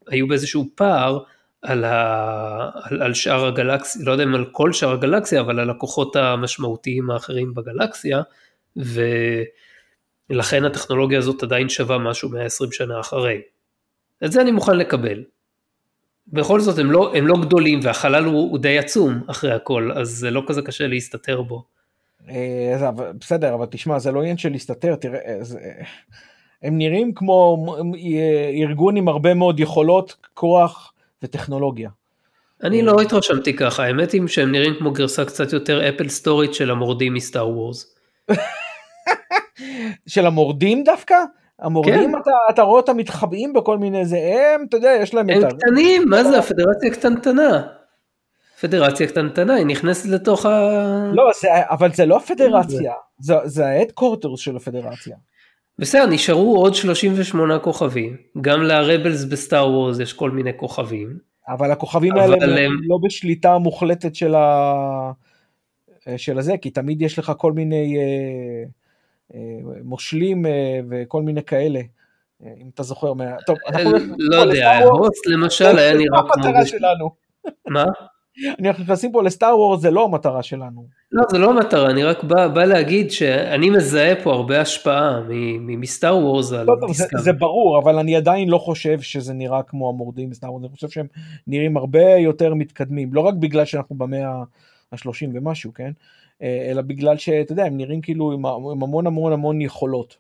היו 0.08 0.28
באיזשהו 0.28 0.66
פער. 0.76 1.20
על, 1.62 1.84
ה, 1.84 2.70
על, 2.84 3.02
על 3.02 3.14
שאר 3.14 3.46
הגלקסיה, 3.46 4.02
לא 4.06 4.12
יודע 4.12 4.24
אם 4.24 4.36
על 4.36 4.46
כל 4.52 4.74
שאר 4.74 4.92
הגלקסיה, 4.92 5.42
אבל 5.42 5.60
על 5.60 5.70
הכוחות 5.70 6.16
המשמעותיים 6.16 7.12
האחרים 7.12 7.54
בגלקסיה, 7.54 8.22
ולכן 10.30 10.66
הטכנולוגיה 10.66 11.20
הזאת 11.20 11.44
עדיין 11.44 11.70
שווה 11.70 11.98
משהו 11.98 12.30
120 12.30 12.72
שנה 12.72 13.00
אחרי. 13.00 13.42
את 14.26 14.32
זה 14.32 14.42
אני 14.42 14.52
מוכן 14.52 14.78
לקבל. 14.78 15.24
בכל 16.28 16.60
זאת 16.60 16.80
הם 16.80 16.92
לא, 16.92 17.16
הם 17.16 17.28
לא 17.28 17.36
גדולים 17.42 17.80
והחלל 17.84 18.26
הוא, 18.26 18.52
הוא 18.52 18.60
די 18.60 18.78
עצום 18.78 19.24
אחרי 19.28 19.52
הכל, 19.52 19.92
אז 19.96 20.10
זה 20.10 20.32
לא 20.32 20.44
כזה 20.48 20.62
קשה 20.62 20.88
להסתתר 20.88 21.42
בו. 21.42 21.64
אה, 22.30 22.92
בסדר, 23.20 23.54
אבל 23.54 23.66
תשמע, 23.66 24.00
זה 24.00 24.12
לא 24.12 24.20
עניין 24.20 24.38
של 24.38 24.50
להסתתר, 24.50 24.96
תראה, 24.96 25.20
אה, 25.20 25.44
זה... 25.44 25.60
הם 26.64 26.78
נראים 26.78 27.14
כמו 27.14 27.66
ארגון 28.62 28.98
עם 28.98 29.08
הרבה 29.08 29.34
מאוד 29.34 29.60
יכולות, 29.60 30.16
כוח, 30.34 30.94
וטכנולוגיה. 31.24 31.90
אני 32.64 32.82
לא 32.82 33.02
התרשמתי 33.02 33.56
ככה, 33.56 33.84
האמת 33.84 34.12
היא 34.12 34.28
שהם 34.28 34.52
נראים 34.52 34.74
כמו 34.80 34.92
גרסה 34.92 35.26
קצת 35.26 35.54
יותר 35.54 35.90
אפל 35.90 36.10
סטורית 36.10 36.54
של 36.54 36.72
המורדים 36.72 37.14
מסטאר 37.14 37.50
וורס. 37.50 37.96
של 40.08 40.26
המורדים 40.26 40.84
דווקא? 40.84 41.16
המורדים 41.60 42.12
כן. 42.12 42.22
אתה, 42.22 42.32
אתה 42.50 42.62
רואה 42.62 42.82
אותם 42.82 42.98
מתחבאים 42.98 43.54
בכל 43.54 43.78
מיני 43.78 44.06
זה, 44.06 44.18
הם, 44.18 44.66
אתה 44.70 44.78
יודע, 44.78 44.92
יש 45.02 45.14
להם 45.14 45.30
הם 45.30 45.40
את. 45.40 45.44
הם 45.44 45.58
קטנים, 45.58 46.10
מה 46.10 46.24
זה, 46.24 46.40
הפדרציה 46.40 46.92
קטנטנה. 46.92 47.68
פדרציה 48.62 49.08
קטנטנה, 49.08 49.54
היא 49.54 49.66
נכנסת 49.66 50.06
לתוך 50.06 50.46
ה... 50.46 50.50
לא, 51.14 51.32
זה, 51.42 51.48
אבל 51.70 51.94
זה 51.94 52.06
לא 52.06 52.18
הפדרציה, 52.18 52.94
זה, 53.20 53.34
זה 53.44 53.66
ההדקורטרס 53.68 54.40
של 54.40 54.56
הפדרציה. 54.56 55.18
בסדר, 55.80 56.06
נשארו 56.06 56.58
עוד 56.58 56.76
38 56.76 57.60
כוכבים, 57.60 58.18
גם 58.42 58.62
לרבלס 58.62 59.24
בסטאר 59.24 59.70
וורז 59.70 60.00
יש 60.00 60.14
כל 60.14 60.32
מיני 60.32 60.52
כוכבים. 60.58 61.18
אבל 61.48 61.72
הכוכבים 61.72 62.18
אבל 62.18 62.34
האלה 62.42 62.62
הם 62.62 62.74
לא 62.84 62.98
בשליטה 63.04 63.58
מוחלטת 63.58 64.16
של, 64.16 64.36
ה... 64.36 65.12
של 66.18 66.40
הזה, 66.40 66.58
כי 66.58 66.70
תמיד 66.70 67.02
יש 67.02 67.20
לך 67.20 67.32
כל 67.38 67.54
מיני 67.54 67.98
אה, 67.98 68.64
אה, 69.34 69.80
מושלים 69.84 70.46
אה, 70.46 70.80
וכל 70.90 71.22
מיני 71.22 71.44
כאלה. 71.44 71.80
אה, 72.46 72.54
אם 72.62 72.70
אתה 72.74 72.84
זוכר, 72.84 73.14
מה... 73.14 73.26
טוב, 73.46 73.58
אנחנו... 73.68 73.92
לא 74.18 74.36
יודע, 74.36 74.80
הוסט 74.80 75.28
למשל 75.28 75.78
היה 75.78 75.94
נראה 75.94 76.22
כמו... 76.34 77.16
מה? 77.68 77.86
אנחנו 78.66 78.84
נכנסים 78.84 79.12
פה 79.12 79.24
לסטאר 79.24 79.60
וורס, 79.60 79.82
זה 79.82 79.92
לא 79.92 80.06
המטרה 80.06 80.44
שלנו. 80.44 80.99
לא, 81.12 81.24
זה 81.32 81.38
לא 81.38 81.50
המטרה, 81.50 81.90
אני 81.90 82.04
רק 82.04 82.24
בא, 82.24 82.48
בא 82.48 82.66
להגיד 82.66 83.12
שאני 83.12 83.70
מזהה 83.70 84.16
פה 84.24 84.34
הרבה 84.34 84.62
השפעה 84.62 85.22
מסטאר 85.60 86.18
וורס 86.18 86.52
על 86.52 86.68
לא, 86.68 86.76
דיסקאר. 86.88 87.08
זה, 87.18 87.24
זה 87.24 87.34
ברור, 87.34 87.80
אבל 87.80 88.00
אני 88.00 88.16
עדיין 88.16 88.50
לא 88.50 88.58
חושב 88.58 89.02
שזה 89.02 89.34
נראה 89.34 89.64
כמו 89.64 89.90
המורדים 89.90 90.30
בסטאר 90.30 90.52
וורס, 90.54 90.64
אני 90.64 90.76
חושב 90.76 90.90
שהם 90.90 91.08
נראים 91.48 91.78
הרבה 91.78 92.16
יותר 92.16 92.54
מתקדמים, 92.54 93.14
לא 93.14 93.22
רק 93.22 93.34
בגלל 93.34 93.66
שאנחנו 93.66 93.96
במאה 93.96 94.44
ה-30 94.92 95.28
ומשהו, 95.34 95.74
כן? 95.74 95.92
אה, 96.42 96.68
אלא 96.72 96.82
בגלל 96.82 97.18
שאתה 97.18 97.52
יודע, 97.52 97.66
הם 97.66 97.78
נראים 97.78 98.02
כאילו 98.02 98.32
עם, 98.32 98.46
עם 98.46 98.84
המון 98.84 99.08
המון 99.08 99.34
המון 99.34 99.62
יכולות. 99.62 100.18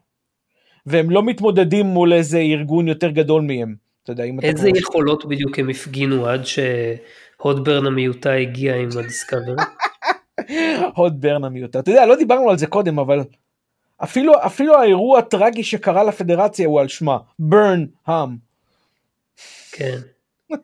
והם 0.85 1.09
לא 1.09 1.23
מתמודדים 1.23 1.85
מול 1.85 2.13
איזה 2.13 2.37
ארגון 2.37 2.87
יותר 2.87 3.09
גדול 3.09 3.41
מהם. 3.41 3.75
אתה 4.03 4.11
יודע, 4.11 4.23
אם 4.23 4.39
אתה... 4.39 4.47
איזה 4.47 4.69
יכולות 4.69 5.25
בדיוק 5.25 5.59
הם 5.59 5.69
הפגינו 5.69 6.27
עד 6.27 6.45
ש... 6.45 6.59
הודברן 7.41 7.85
המיוטה 7.85 8.31
הגיע 8.31 8.75
עם 8.75 8.89
הדיסקאבר. 8.99 9.55
הודברן 10.95 11.43
המיוטה. 11.43 11.79
אתה 11.79 11.91
יודע, 11.91 12.05
לא 12.05 12.15
דיברנו 12.15 12.49
על 12.49 12.57
זה 12.57 12.67
קודם, 12.67 12.99
אבל 12.99 13.23
אפילו, 14.03 14.33
אפילו 14.45 14.75
האירוע 14.75 15.19
הטרגי 15.19 15.63
שקרה 15.63 16.03
לפדרציה 16.03 16.67
הוא 16.67 16.79
על 16.81 16.87
שמה, 16.87 17.17
ברן 17.39 17.85
האם. 18.07 18.35
כן. 19.71 19.97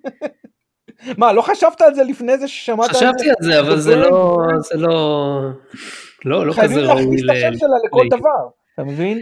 מה, 1.17 1.33
לא 1.33 1.41
חשבת 1.41 1.81
על 1.81 1.95
זה 1.95 2.03
לפני 2.03 2.37
זה 2.37 2.47
ששמעת 2.47 2.89
על 2.89 2.95
זה? 2.95 2.99
חשבתי 2.99 3.29
על 3.29 3.35
זה, 3.39 3.59
אבל 3.59 3.79
זה 3.79 3.95
לא, 3.95 4.37
זה 4.59 4.77
לא, 4.77 5.39
לא, 6.25 6.47
לא 6.47 6.53
כזה 6.53 6.63
ראוי. 6.63 6.85
חייבים 6.85 6.85
להכניס 6.85 7.23
את 7.23 7.29
השם 7.29 7.57
שלה 7.57 7.75
לכל 7.85 8.07
דבר, 8.09 8.49
אתה 8.73 8.83
מבין? 8.83 9.21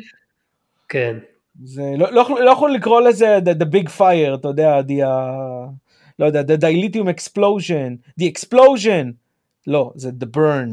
כן. 0.89 1.17
זה 1.63 1.83
לא, 1.97 2.11
לא, 2.11 2.29
לא 2.39 2.51
יכול 2.51 2.73
לקרוא 2.73 3.01
לזה 3.01 3.39
the, 3.45 3.63
the 3.63 3.65
big 3.65 3.89
fire, 3.99 4.35
אתה 4.35 4.47
יודע, 4.47 4.79
the, 4.79 5.03
uh, 5.03 5.71
לא 6.19 6.25
יודע, 6.25 6.41
the 6.41 6.59
dilithium 6.59 7.07
explosion, 7.07 8.21
the 8.21 8.25
explosion, 8.25 9.22
לא, 9.67 9.91
זה 9.95 10.09
the 10.09 10.37
burn. 10.37 10.69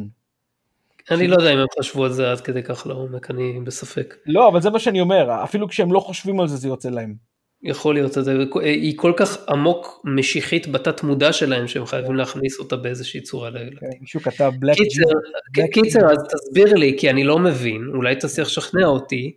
אני 1.11 1.29
לא 1.29 1.37
יודע 1.37 1.53
אם 1.53 1.59
הם 1.59 1.67
חשבו 1.79 2.05
על 2.05 2.13
זה 2.13 2.33
עד 2.33 2.41
כדי 2.41 2.63
כך 2.63 2.87
לעומק, 2.87 3.31
אני 3.31 3.61
בספק. 3.65 4.17
לא, 4.27 4.49
אבל 4.49 4.61
זה 4.61 4.71
מה 4.71 4.79
שאני 4.79 5.01
אומר, 5.01 5.45
אפילו 5.45 5.69
כשהם 5.69 5.93
לא 5.93 6.01
חושבים 6.01 6.41
על 6.41 6.49
זה, 6.49 6.57
זה 6.57 6.69
יוצא 6.69 6.91
להם. 6.91 7.15
יכול 7.63 7.95
להיות, 7.95 8.17
היא 8.63 8.93
כל 8.97 9.13
כך 9.17 9.49
עמוק 9.49 10.01
משיחית 10.05 10.69
בתת 10.69 11.03
מודע 11.03 11.33
שלהם 11.33 11.69
שהם 11.69 11.87
חייבים 11.87 12.17
להכניס 12.17 12.59
אותה 12.59 12.77
באיזושהי 12.77 13.21
צורה. 13.21 13.51
כן, 13.53 13.87
מישהו 14.01 14.21
כתב 14.21 14.53
בלק 14.59 14.77
קיצר, 15.73 16.01
אז 16.13 16.19
תסביר 16.35 16.75
לי, 16.75 16.97
כי 16.99 17.11
אני 17.11 17.25
לא 17.25 17.39
מבין, 17.39 17.91
אולי 17.95 18.17
תצליח 18.17 18.47
לשכנע 18.47 18.87
אותי, 18.87 19.33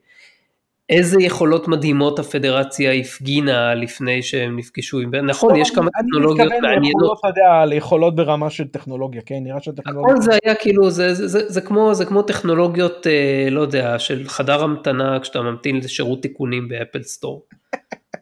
איזה 0.90 1.18
יכולות 1.22 1.68
מדהימות 1.68 2.20
הפדרציה 2.20 2.92
הפגינה 2.92 3.76
לפני 3.76 4.22
שהם 4.22 4.58
נפגשו 4.58 5.00
עם... 5.00 5.16
נכון, 5.16 5.56
לא, 5.56 5.62
יש 5.62 5.72
כמה 5.72 5.90
טכנולוגיות 5.92 6.52
מעניינות. 6.62 6.78
אני 6.78 6.90
מתכוון 6.90 7.16
אתה 7.20 7.28
יודע, 7.28 7.66
ליכולות 7.66 8.16
ברמה 8.16 8.50
של 8.50 8.68
טכנולוגיה, 8.68 9.22
כן? 9.26 9.40
נראה 9.42 9.62
שהטכנולוגיה... 9.62 10.14
הכל 10.14 10.22
זה 10.22 10.32
היה 10.44 10.56
כאילו, 10.56 10.90
זה, 10.90 11.14
זה, 11.14 11.28
זה, 11.28 11.40
זה, 11.48 11.62
כמו, 11.62 11.94
זה 11.94 12.06
כמו 12.06 12.22
טכנולוגיות, 12.22 13.08
אה, 13.08 13.48
לא 13.52 13.62
יודע, 13.62 14.00
של 14.00 14.24
חדר 14.28 14.64
המתנה 14.64 15.20
כשאתה 15.20 15.42
ממתין 15.42 15.78
לשירות 15.78 16.22
תיקונים 16.22 16.68
באפל 16.68 17.04
סטור. 17.04 17.46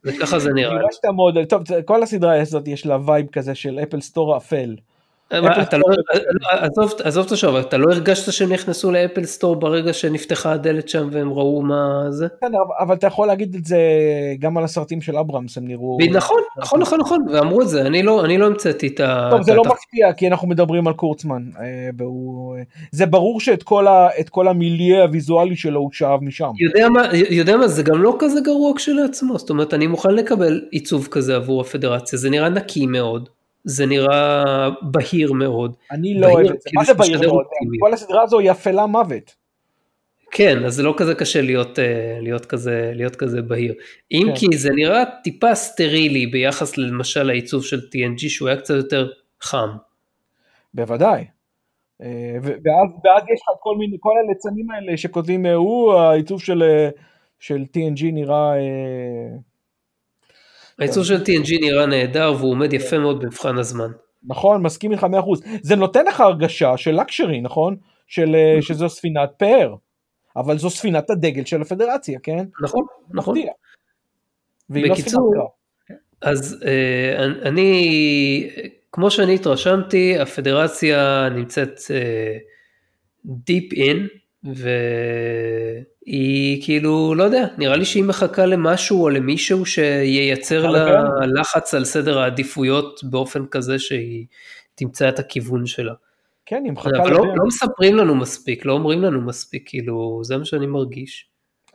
וככה 0.06 0.40
זה 0.40 0.50
נראה. 0.54 0.74
נראה 0.74 0.92
שאתה 0.92 1.12
מאוד, 1.12 1.38
טוב, 1.50 1.64
כל 1.86 2.04
הסדרה 2.04 2.42
הזאת 2.42 2.68
יש 2.68 2.86
לה 2.86 2.98
vibe 3.06 3.28
כזה 3.32 3.56
של 3.56 3.80
Apple 3.84 4.02
Store 4.02 4.38
Apple. 4.38 4.76
אתה 5.40 5.78
לא, 5.78 5.84
עזוב, 6.50 6.94
עזוב 7.04 7.26
את 7.26 7.32
השאלה, 7.32 7.60
אתה 7.60 7.78
לא 7.78 7.92
הרגשת 7.92 8.32
שהם 8.32 8.52
נכנסו 8.52 8.92
ל 8.92 8.97
Apple 8.97 9.24
Store 9.24 9.56
ברגע 9.56 9.94
שנפתחה 9.94 10.52
הדלת 10.52 10.90
שם 10.90 11.10
והם 11.12 11.30
ראו 11.30 11.62
מה 11.62 12.06
זה? 12.10 12.28
בסדר, 12.38 12.58
אבל 12.80 12.96
אתה 12.96 13.08
יכול 13.08 13.28
להגיד 13.28 13.56
את 13.56 13.66
זה 13.66 13.80
גם 14.40 14.58
על 14.58 14.64
הסרטים 14.64 15.02
של 15.02 15.18
אברהמס, 15.18 15.58
הם 15.58 15.68
נראו... 15.68 15.98
נכון, 16.12 16.42
נכון, 16.58 16.80
נכון, 16.80 17.00
נכון, 17.00 17.20
ואמרו 17.34 17.62
את 17.62 17.70
זה, 17.70 17.82
אני 17.82 18.04
לא, 18.04 18.26
אני 18.26 18.38
לא 18.38 18.46
המצאתי 18.46 18.88
את 18.88 19.00
ה... 19.00 19.28
טוב, 19.32 19.42
זה 19.42 19.54
לא 19.54 19.64
מפתיע, 19.64 20.14
כי 20.14 20.28
אנחנו 20.28 20.48
מדברים 20.48 20.88
על 20.88 20.94
קורצמן, 20.94 21.42
אה. 21.60 21.90
זה 22.92 23.06
ברור 23.06 23.40
שאת 23.40 23.64
כל, 24.30 24.48
המיליה 24.48 25.04
הוויזואלי 25.04 25.56
שלו 25.56 25.80
הוא 25.80 25.90
שאב 25.94 26.24
משם. 26.24 26.52
יודע 27.30 27.58
מה, 27.58 27.68
זה 27.68 27.84
גם 27.84 28.02
לא 28.02 28.16
כזה 28.20 28.42
גרוע 28.42 28.74
כשלעצמו, 28.76 29.38
זאת 29.38 29.50
אומרת, 29.50 29.74
אני 29.74 29.88
מוכן 29.88 30.10
לקבל 30.10 30.62
עיצוב 30.72 31.08
כזה 31.12 31.36
עבור 31.36 31.62
הפדרציה, 31.62 32.20
זה 32.20 32.30
נראה 32.30 32.50
נקי 32.50 32.86
מאוד. 32.86 33.30
זה 33.64 33.86
נראה 33.86 34.70
בהיר 34.82 35.34
מאוד. 35.34 35.76
אני 35.92 36.20
לא 36.20 36.28
אוהב 36.28 36.48
את 36.48 36.62
זה, 36.62 36.70
מה 36.74 36.84
זה 36.84 36.94
בהיר 36.94 37.22
מאוד? 37.22 37.46
כל 37.80 37.94
הסדרה 37.94 38.24
הזו 38.24 38.40
היא 38.40 38.52
אפלה 38.52 38.86
מוות. 38.86 39.36
כן, 40.32 40.66
אז 40.66 40.74
זה 40.74 40.84
לא 40.84 40.94
כזה 40.98 41.16
קשה 41.16 41.42
להיות, 41.42 41.80
אה, 41.80 42.18
להיות, 42.22 42.46
כזה, 42.46 42.92
להיות 42.96 43.16
כזה 43.16 43.42
בהיר. 43.42 43.74
אם 44.12 44.28
כן. 44.28 44.36
כי 44.36 44.58
זה 44.58 44.70
נראה 44.70 45.04
טיפה 45.24 45.56
סטרילי 45.56 46.28
ביחס 46.28 46.78
למשל 46.78 47.24
לעיצוב 47.24 47.66
של 47.66 47.80
TNG 47.80 48.30
שהוא 48.30 48.48
היה 48.48 48.58
קצת 48.58 48.74
יותר 48.74 49.10
חם. 49.42 49.70
בוודאי. 50.74 51.26
אה, 52.02 52.38
ואז, 52.42 52.90
ואז 53.04 53.24
יש 53.34 53.42
לך 53.42 53.58
כל 53.60 53.78
מיני, 53.78 53.98
כל 54.00 54.14
הליצנים 54.26 54.72
האלה 54.72 54.98
שכותבים, 54.98 55.46
אה, 55.46 55.54
הוא 55.54 55.94
העיצוב 55.94 56.42
של, 56.42 56.64
של 57.40 57.64
TNG 57.78 58.04
נראה... 58.04 58.54
הייצור 60.82 61.04
של 61.04 61.22
TNG 61.22 61.62
נראה 61.62 61.86
נהדר 61.86 62.34
והוא 62.38 62.52
עומד 62.52 62.74
יפה 62.74 63.00
מאוד 63.00 63.20
במבחן 63.20 63.58
הזמן. 63.58 63.92
נכון, 64.24 64.64
מסכים 64.64 64.92
איתך 64.92 65.04
100%. 65.04 65.08
זה 65.62 65.76
נותן 65.76 66.06
לך 66.06 66.20
הרגשה 66.20 66.78
של 66.78 67.02
לקשרי, 67.02 67.42
נכון? 67.42 67.76
של, 68.08 68.36
שזו 68.62 68.90
ספינת 68.90 69.30
פאר. 69.38 69.76
אבל 70.36 70.58
זו 70.58 70.70
ספינת 70.70 71.10
הדגל 71.10 71.46
של 71.46 71.62
הפדרציה, 71.62 72.20
כן? 72.24 72.46
נכון, 72.64 72.86
נכון. 73.14 73.38
לא 73.38 73.44
בקיצור, 74.70 75.36
לא 75.36 75.48
אז 76.22 76.64
אה, 76.66 77.26
אני, 77.26 78.50
כמו 78.92 79.12
שאני 79.12 79.36
התרשמתי, 79.36 80.20
הפדרציה 80.20 81.30
נמצאת 81.30 81.80
deep 83.26 83.74
אה, 83.74 83.76
in, 83.76 84.08
והיא 84.44 86.14
כאילו, 86.64 87.16
לא 87.16 87.24
יודע, 87.24 87.48
נראה 87.58 87.76
לי 87.76 87.86
שהיא 87.86 88.04
מחכה 88.04 88.46
למשהו 88.46 89.04
או 89.04 89.10
למישהו 89.10 89.66
שייצר 89.66 90.68
לה 90.68 91.04
לחץ 91.36 91.74
על 91.74 91.86
סדר 91.86 92.20
העדיפויות 92.20 93.04
באופן 93.04 93.46
כזה 93.46 93.80
שהיא 93.80 94.26
תמצא 94.76 95.10
את 95.10 95.20
הכיוון 95.20 95.66
שלה. 95.66 95.94
כן, 96.46 96.62
היא 96.66 96.72
מחכה... 96.72 96.90
אבל 96.98 97.12
לא, 97.12 97.26
לא 97.36 97.46
מספרים 97.46 97.96
לנו 97.96 98.16
מספיק, 98.16 98.66
לא 98.66 98.74
אומרים 98.74 99.02
לנו 99.02 99.22
מספיק, 99.22 99.64
כאילו, 99.66 100.22
זה 100.24 100.38
מה 100.38 100.46
שאני 100.46 100.66
מרגיש. 100.66 101.28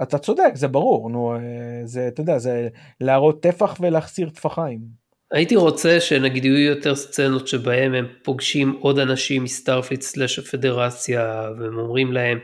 אתה 0.03 0.19
צודק, 0.19 0.51
זה 0.55 0.69
ברור, 0.69 1.11
נו, 1.11 1.35
אה, 1.35 1.39
זה, 1.85 2.09
אתה 2.09 2.21
יודע, 2.21 2.39
זה 2.39 2.69
להראות 3.01 3.43
טפח 3.43 3.77
ולהסתיר 3.81 4.31
טפחיים. 4.31 5.06
הייתי 5.33 5.57
רוצה 5.57 6.01
שנגיד 6.01 6.45
יהיו 6.45 6.59
יותר 6.59 6.95
סצנות 6.95 7.49
שבהם 7.49 7.95
הם 7.95 8.07
פוגשים 8.23 8.77
עוד 8.81 8.99
אנשים 8.99 9.45
מ 9.45 9.50
Starfleet 9.50 10.03
slash 10.03 10.39
הפדרציה, 10.39 11.51
והם 11.59 11.79
אומרים 11.79 12.13
להם, 12.13 12.39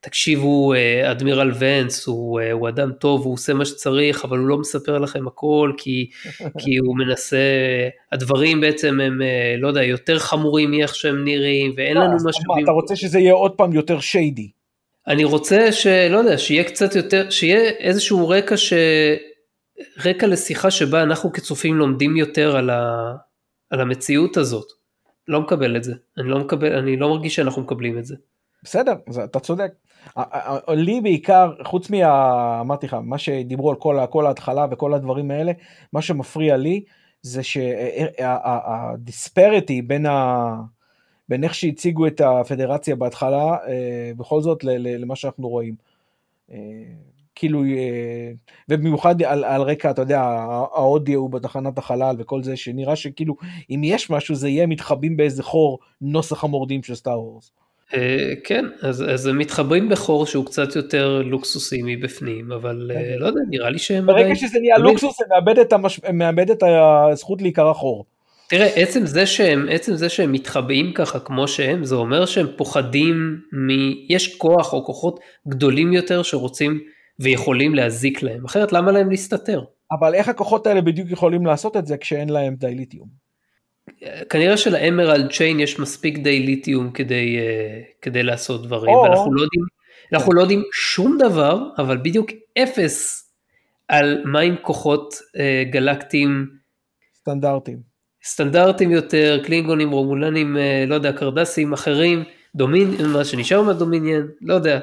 תקשיבו, 0.00 0.74
אה, 0.74 1.10
אדמירל 1.10 1.52
ונס 1.58 2.06
הוא, 2.06 2.40
אה, 2.40 2.52
הוא 2.52 2.68
אדם 2.68 2.92
טוב, 2.92 3.24
הוא 3.24 3.34
עושה 3.34 3.54
מה 3.54 3.64
שצריך, 3.64 4.24
אבל 4.24 4.38
הוא 4.38 4.48
לא 4.48 4.58
מספר 4.58 4.98
לכם 4.98 5.26
הכל, 5.26 5.72
כי, 5.76 6.08
כי 6.60 6.76
הוא 6.76 6.96
מנסה, 6.98 7.36
הדברים 8.12 8.60
בעצם 8.60 9.00
הם, 9.00 9.22
אה, 9.22 9.54
לא 9.58 9.68
יודע, 9.68 9.82
יותר 9.82 10.18
חמורים 10.18 10.70
מאיך 10.70 10.94
שהם 10.94 11.24
נראים, 11.24 11.72
ואין 11.76 11.96
לנו 11.96 12.14
משאבים. 12.14 12.64
אתה 12.64 12.72
רוצה 12.72 12.96
שזה 12.96 13.18
יהיה 13.18 13.32
עוד 13.32 13.52
פעם 13.56 13.72
יותר 13.72 14.00
שיידי. 14.00 14.50
אני 15.08 15.24
רוצה 15.24 15.72
שלא 15.72 16.18
יודע, 16.18 16.38
שיהיה 16.38 16.64
קצת 16.64 16.96
יותר, 16.96 17.30
שיהיה 17.30 17.60
איזשהו 17.60 18.28
רקע 18.28 18.56
ש... 18.56 18.72
רקע 20.04 20.26
לשיחה 20.26 20.70
שבה 20.70 21.02
אנחנו 21.02 21.32
כצופים 21.32 21.76
לומדים 21.76 22.16
יותר 22.16 22.56
על, 22.56 22.70
ה... 22.70 23.14
על 23.70 23.80
המציאות 23.80 24.36
הזאת. 24.36 24.66
לא 25.28 25.40
מקבל 25.40 25.76
את 25.76 25.84
זה, 25.84 25.94
אני 26.18 26.28
לא 26.28 26.38
מקבל, 26.38 26.72
אני 26.78 26.96
לא 26.96 27.08
מרגיש 27.08 27.34
שאנחנו 27.34 27.62
מקבלים 27.62 27.98
את 27.98 28.04
זה. 28.04 28.16
בסדר, 28.62 28.92
אתה 29.24 29.40
צודק. 29.40 29.72
לי 30.68 31.00
בעיקר, 31.00 31.52
חוץ 31.64 31.90
מה... 31.90 32.60
אמרתי 32.60 32.86
לך, 32.86 32.96
מה 33.02 33.18
שדיברו 33.18 33.70
על 33.70 33.76
כל, 33.76 33.98
כל 34.10 34.26
ההתחלה 34.26 34.66
וכל 34.70 34.94
הדברים 34.94 35.30
האלה, 35.30 35.52
מה 35.92 36.02
שמפריע 36.02 36.56
לי 36.56 36.84
זה 37.22 37.42
שהדיספריטי 38.18 39.82
בין, 39.82 40.06
ה... 40.06 40.54
בין 41.28 41.44
איך 41.44 41.54
שהציגו 41.54 42.06
את 42.06 42.20
הפדרציה 42.20 42.96
בהתחלה, 42.96 43.56
אה, 43.68 44.12
בכל 44.16 44.40
זאת 44.42 44.64
למה 44.64 45.16
שאנחנו 45.16 45.48
רואים. 45.48 45.74
כאילו, 47.42 47.64
אה, 47.64 48.32
ובמיוחד 48.68 49.22
על, 49.22 49.44
על 49.44 49.62
רקע, 49.62 49.90
אתה 49.90 50.02
יודע, 50.02 50.20
האודיו 50.74 51.28
בתחנת 51.28 51.78
החלל 51.78 52.16
וכל 52.18 52.42
זה, 52.42 52.56
שנראה 52.56 52.96
שכאילו, 52.96 53.36
אם 53.70 53.80
יש 53.84 54.10
משהו, 54.10 54.34
זה 54.34 54.48
יהיה 54.48 54.66
מתחבאים 54.66 55.16
באיזה 55.16 55.42
חור 55.42 55.78
נוסח 56.00 56.44
המורדים 56.44 56.82
של 56.82 56.94
סטאר 56.94 57.20
וורס. 57.20 57.52
אה, 57.94 58.32
כן, 58.44 58.64
אז, 58.82 59.04
אז 59.10 59.26
הם 59.26 59.38
מתחברים 59.38 59.88
בחור 59.88 60.26
שהוא 60.26 60.46
קצת 60.46 60.76
יותר 60.76 61.22
לוקסוסי 61.24 61.80
מבפנים, 61.84 62.52
אבל 62.52 62.90
אה, 62.94 63.00
כן. 63.00 63.18
לא 63.18 63.26
יודע, 63.26 63.40
נראה 63.50 63.70
לי 63.70 63.78
שהם 63.78 64.10
עדיין... 64.10 64.26
ברגע 64.26 64.36
שזה 64.36 64.58
נהיה 64.60 64.78
לוקסוס, 64.78 65.18
זה 65.18 65.24
מאבד 65.30 65.58
את, 65.58 65.72
המש... 65.72 66.00
מאבד 66.12 66.50
את 66.50 66.62
הזכות 66.62 67.42
להיקרא 67.42 67.72
חור. 67.72 68.04
תראה, 68.48 68.66
עצם 68.66 69.06
זה, 69.06 69.26
שהם, 69.26 69.66
עצם 69.70 69.94
זה 69.94 70.08
שהם 70.08 70.32
מתחבאים 70.32 70.92
ככה 70.92 71.20
כמו 71.20 71.48
שהם, 71.48 71.84
זה 71.84 71.94
אומר 71.94 72.26
שהם 72.26 72.46
פוחדים 72.56 73.40
מ... 73.52 73.68
יש 74.08 74.36
כוח 74.36 74.72
או 74.72 74.84
כוחות 74.84 75.20
גדולים 75.48 75.92
יותר 75.92 76.22
שרוצים 76.22 76.80
ויכולים 77.20 77.74
להזיק 77.74 78.22
להם, 78.22 78.44
אחרת 78.44 78.72
למה 78.72 78.92
להם 78.92 79.10
להסתתר? 79.10 79.64
אבל 79.92 80.14
איך 80.14 80.28
הכוחות 80.28 80.66
האלה 80.66 80.80
בדיוק 80.80 81.10
יכולים 81.10 81.46
לעשות 81.46 81.76
את 81.76 81.86
זה 81.86 81.96
כשאין 81.96 82.28
להם 82.28 82.54
דיליטיום? 82.54 83.22
כנראה 84.28 84.56
שלאמרלד 84.56 85.32
צ'יין 85.32 85.60
יש 85.60 85.78
מספיק 85.78 86.18
די 86.18 86.40
ליתיום 86.40 86.90
כדי, 86.90 87.38
uh, 87.38 87.94
כדי 88.02 88.22
לעשות 88.22 88.66
דברים, 88.66 88.94
או... 88.94 89.02
ואנחנו 89.02 89.34
לא 89.34 89.42
יודעים, 89.42 89.64
אנחנו 90.12 90.32
לא 90.32 90.40
יודעים 90.40 90.62
שום 90.72 91.18
דבר, 91.18 91.62
אבל 91.78 91.96
בדיוק 91.96 92.30
אפס 92.58 93.28
על 93.88 94.22
מה 94.24 94.40
עם 94.40 94.56
כוחות 94.62 95.14
uh, 95.14 95.70
גלקטיים 95.70 96.46
סטנדרטיים. 97.18 97.78
סטנדרטיים 98.24 98.90
יותר, 98.90 99.40
קלינגונים, 99.44 99.90
רומולנים, 99.90 100.56
uh, 100.56 100.88
לא 100.88 100.94
יודע, 100.94 101.12
קרדסים 101.12 101.72
אחרים, 101.72 102.24
דומין, 102.54 103.06
מה 103.12 103.24
שנשאר 103.24 103.62
מהדומיניאן, 103.62 104.26
לא 104.40 104.54
יודע. 104.54 104.80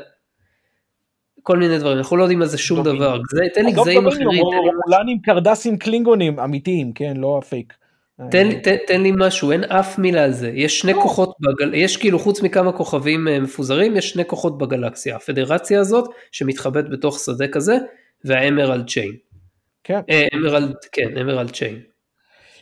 כל 1.44 1.58
מיני 1.58 1.78
דברים, 1.78 1.98
אנחנו 1.98 2.18
לא 2.18 2.24
יודעים 2.24 2.42
על 2.42 2.48
זה 2.48 2.58
שום. 2.58 2.84
דבר, 2.84 3.22
תן 3.54 3.66
לי 3.66 3.72
גזעים 3.72 4.08
אחרים. 4.08 4.28
רומולנים, 4.28 5.20
קרדסים, 5.22 5.78
קלינגונים 5.78 6.40
אמיתיים, 6.40 6.94
כן, 6.94 7.18
לא 7.18 7.38
הפייק. 7.38 7.74
תן, 8.32 8.62
תן, 8.62 8.76
תן 8.88 9.02
לי 9.02 9.12
משהו, 9.18 9.52
אין 9.52 9.64
אף 9.64 10.00
מילה 10.00 10.24
על 10.24 10.32
זה, 10.32 10.52
יש 10.54 10.80
שני 10.80 10.94
לא. 10.94 11.02
כוחות, 11.02 11.36
בגל... 11.40 11.74
יש 11.74 11.98
כאילו 11.98 12.20
חוץ 12.20 12.42
מכמה 12.42 12.72
כוכבים 12.72 13.28
אה, 13.28 13.40
מפוזרים, 13.40 13.96
יש 13.96 14.10
שני 14.10 14.26
כוחות 14.26 14.58
בגלקסיה, 14.58 15.16
הפדרציה 15.16 15.80
הזאת 15.80 16.10
שמתחבאת 16.32 16.90
בתוך 16.90 17.20
שדה 17.20 17.48
כזה, 17.48 17.78
והאמרלד 18.26 18.90
צ'יין. 18.90 19.16
כן. 19.84 20.00
אה, 20.10 20.28
אמרלד, 20.36 20.74
כן, 20.92 21.18
אמרלד 21.18 21.52
צ'יין. 21.52 21.80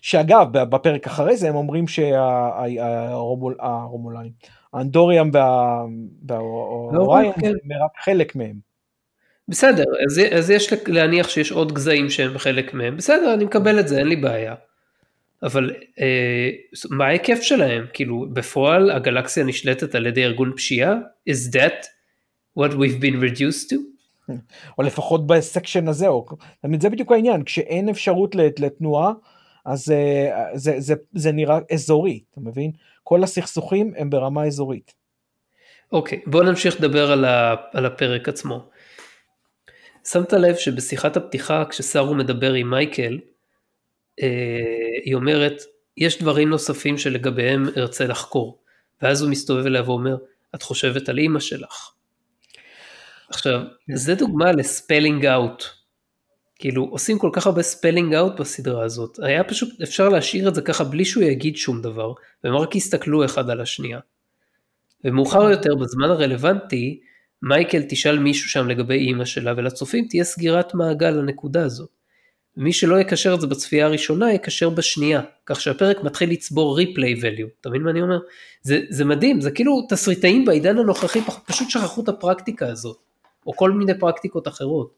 שאגב, 0.01 0.47
בפרק 0.51 1.07
אחרי 1.07 1.37
זה 1.37 1.49
הם 1.49 1.55
אומרים 1.55 1.87
שהרומולנים, 1.87 4.31
האנדוריאם 4.73 5.31
והאוריין 6.27 7.33
כן. 7.33 7.47
הם 7.47 7.53
רק 7.83 7.91
חלק 8.03 8.35
מהם. 8.35 8.66
בסדר, 9.49 9.83
אז, 10.05 10.21
אז 10.31 10.49
יש 10.49 10.73
להניח 10.88 11.29
שיש 11.29 11.51
עוד 11.51 11.73
גזעים 11.73 12.10
שהם 12.10 12.38
חלק 12.38 12.73
מהם, 12.73 12.97
בסדר, 12.97 13.33
אני 13.33 13.45
מקבל 13.45 13.79
את 13.79 13.88
זה, 13.88 13.99
אין 13.99 14.07
לי 14.07 14.15
בעיה. 14.15 14.55
אבל 15.43 15.73
אה, 15.99 16.49
מה 16.89 17.05
ההיקף 17.05 17.41
שלהם? 17.41 17.86
כאילו 17.93 18.25
בפועל 18.33 18.91
הגלקסיה 18.91 19.43
נשלטת 19.43 19.95
על 19.95 20.05
ידי 20.05 20.23
ארגון 20.23 20.53
פשיעה? 20.55 20.95
is 21.29 21.53
that 21.53 21.86
what 22.60 22.71
we've 22.71 23.01
been 23.01 23.21
reduced 23.21 23.69
to? 23.69 23.75
או 24.77 24.83
לפחות 24.83 25.27
בסקשן 25.27 25.88
הזה, 25.88 26.07
או, 26.07 26.25
זה 26.79 26.89
בדיוק 26.89 27.12
העניין, 27.12 27.43
כשאין 27.43 27.89
אפשרות 27.89 28.36
לתנועה, 28.36 29.13
אז 29.65 29.91
אה, 29.91 30.45
זה, 30.53 30.75
זה, 30.77 30.93
זה 31.13 31.31
נראה 31.31 31.60
אזורי, 31.73 32.19
אתה 32.31 32.41
מבין? 32.41 32.71
כל 33.03 33.23
הסכסוכים 33.23 33.93
הם 33.97 34.10
ברמה 34.10 34.45
אזורית. 34.45 34.93
אוקיי, 35.91 36.17
אוקיי, 36.17 36.30
בוא 36.29 36.43
נמשיך 36.43 36.75
לדבר 36.79 37.12
על, 37.12 37.25
ה, 37.25 37.55
על 37.73 37.86
הפרק 37.86 38.29
עצמו. 38.29 38.69
שמת 40.12 40.34
לב 40.34 40.56
שבשיחת 40.56 41.17
הפתיחה 41.17 41.63
כשסארו 41.70 42.15
מדבר 42.15 42.54
עם 42.54 42.70
מייקל, 42.70 43.20
אה, 44.22 44.28
היא 45.04 45.15
אומרת, 45.15 45.62
יש 45.98 46.22
דברים 46.22 46.50
נוספים 46.50 46.98
שלגביהם 46.98 47.65
ארצה 47.78 48.08
לחקור. 48.08 48.60
ואז 49.02 49.22
הוא 49.22 49.32
מסתובב 49.32 49.65
אליה 49.65 49.84
ואומר, 49.84 50.17
את 50.56 50.63
חושבת 50.63 51.10
על 51.10 51.17
אימא 51.17 51.39
שלך. 51.39 51.91
עכשיו, 53.30 53.60
כן. 53.88 53.96
זה 53.96 54.15
דוגמה 54.15 54.52
ל 54.51 54.60
spelling 54.60 55.25
out. 55.25 55.63
כאילו, 56.56 56.84
עושים 56.84 57.20
כל 57.20 57.30
כך 57.34 57.48
הרבה 57.48 57.62
spelling 57.62 58.13
out 58.13 58.39
בסדרה 58.39 58.84
הזאת. 58.84 59.20
היה 59.24 59.43
פשוט, 59.43 59.82
אפשר 59.82 60.10
להשאיר 60.10 60.48
את 60.48 60.56
זה 60.56 60.62
ככה 60.62 60.84
בלי 60.84 61.06
שהוא 61.06 61.24
יגיד 61.24 61.58
שום 61.58 61.82
דבר, 61.82 62.13
והם 62.43 62.56
רק 62.56 62.76
יסתכלו 62.76 63.26
אחד 63.26 63.50
על 63.50 63.62
השנייה. 63.62 64.00
ומאוחר 65.04 65.46
כן. 65.46 65.52
יותר, 65.52 65.76
בזמן 65.76 66.10
הרלוונטי, 66.10 67.00
מייקל 67.41 67.82
תשאל 67.89 68.19
מישהו 68.19 68.50
שם 68.50 68.67
לגבי 68.67 68.95
אימא 68.95 69.26
שלה, 69.26 69.54
ולצופים 69.58 70.08
תהיה 70.10 70.23
סגירת 70.23 70.73
מעגל 70.73 71.10
לנקודה 71.10 71.63
הזאת. 71.63 71.89
מי 72.58 72.73
שלא 72.73 73.00
יקשר 73.00 73.34
את 73.34 73.41
זה 73.41 73.47
בצפייה 73.47 73.86
הראשונה 73.86 74.34
יקשר 74.34 74.69
בשנייה, 74.69 75.21
כך 75.45 75.62
שהפרק 75.62 76.04
מתחיל 76.04 76.32
לצבור 76.32 76.78
ריפליי 76.78 77.13
value, 77.13 77.47
אתה 77.62 77.69
מבין 77.69 77.82
מה 77.82 77.91
אני 77.91 78.02
אומר? 78.02 78.19
זה, 78.62 78.82
זה 78.89 79.06
מדהים, 79.06 79.41
זה 79.41 79.52
כאילו 79.52 79.86
תסריטאים 79.89 80.45
בעידן 80.45 80.78
הנוכחי 80.78 81.19
פשוט 81.45 81.69
שכחו 81.69 82.02
את 82.02 82.10
הפרקטיקה 82.10 82.67
הזאת, 82.67 82.97
או 83.47 83.54
כל 83.54 83.71
מיני 83.71 84.00
פרקטיקות 84.00 84.47
אחרות. 84.47 84.91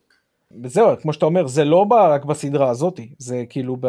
וזהו, 0.63 0.87
כמו 1.01 1.13
שאתה 1.13 1.25
אומר, 1.25 1.47
זה 1.47 1.65
לא 1.65 1.83
בא 1.83 2.13
רק 2.13 2.25
בסדרה 2.25 2.69
הזאת, 2.69 2.99
זה 3.17 3.43
כאילו 3.49 3.77
ב... 3.79 3.87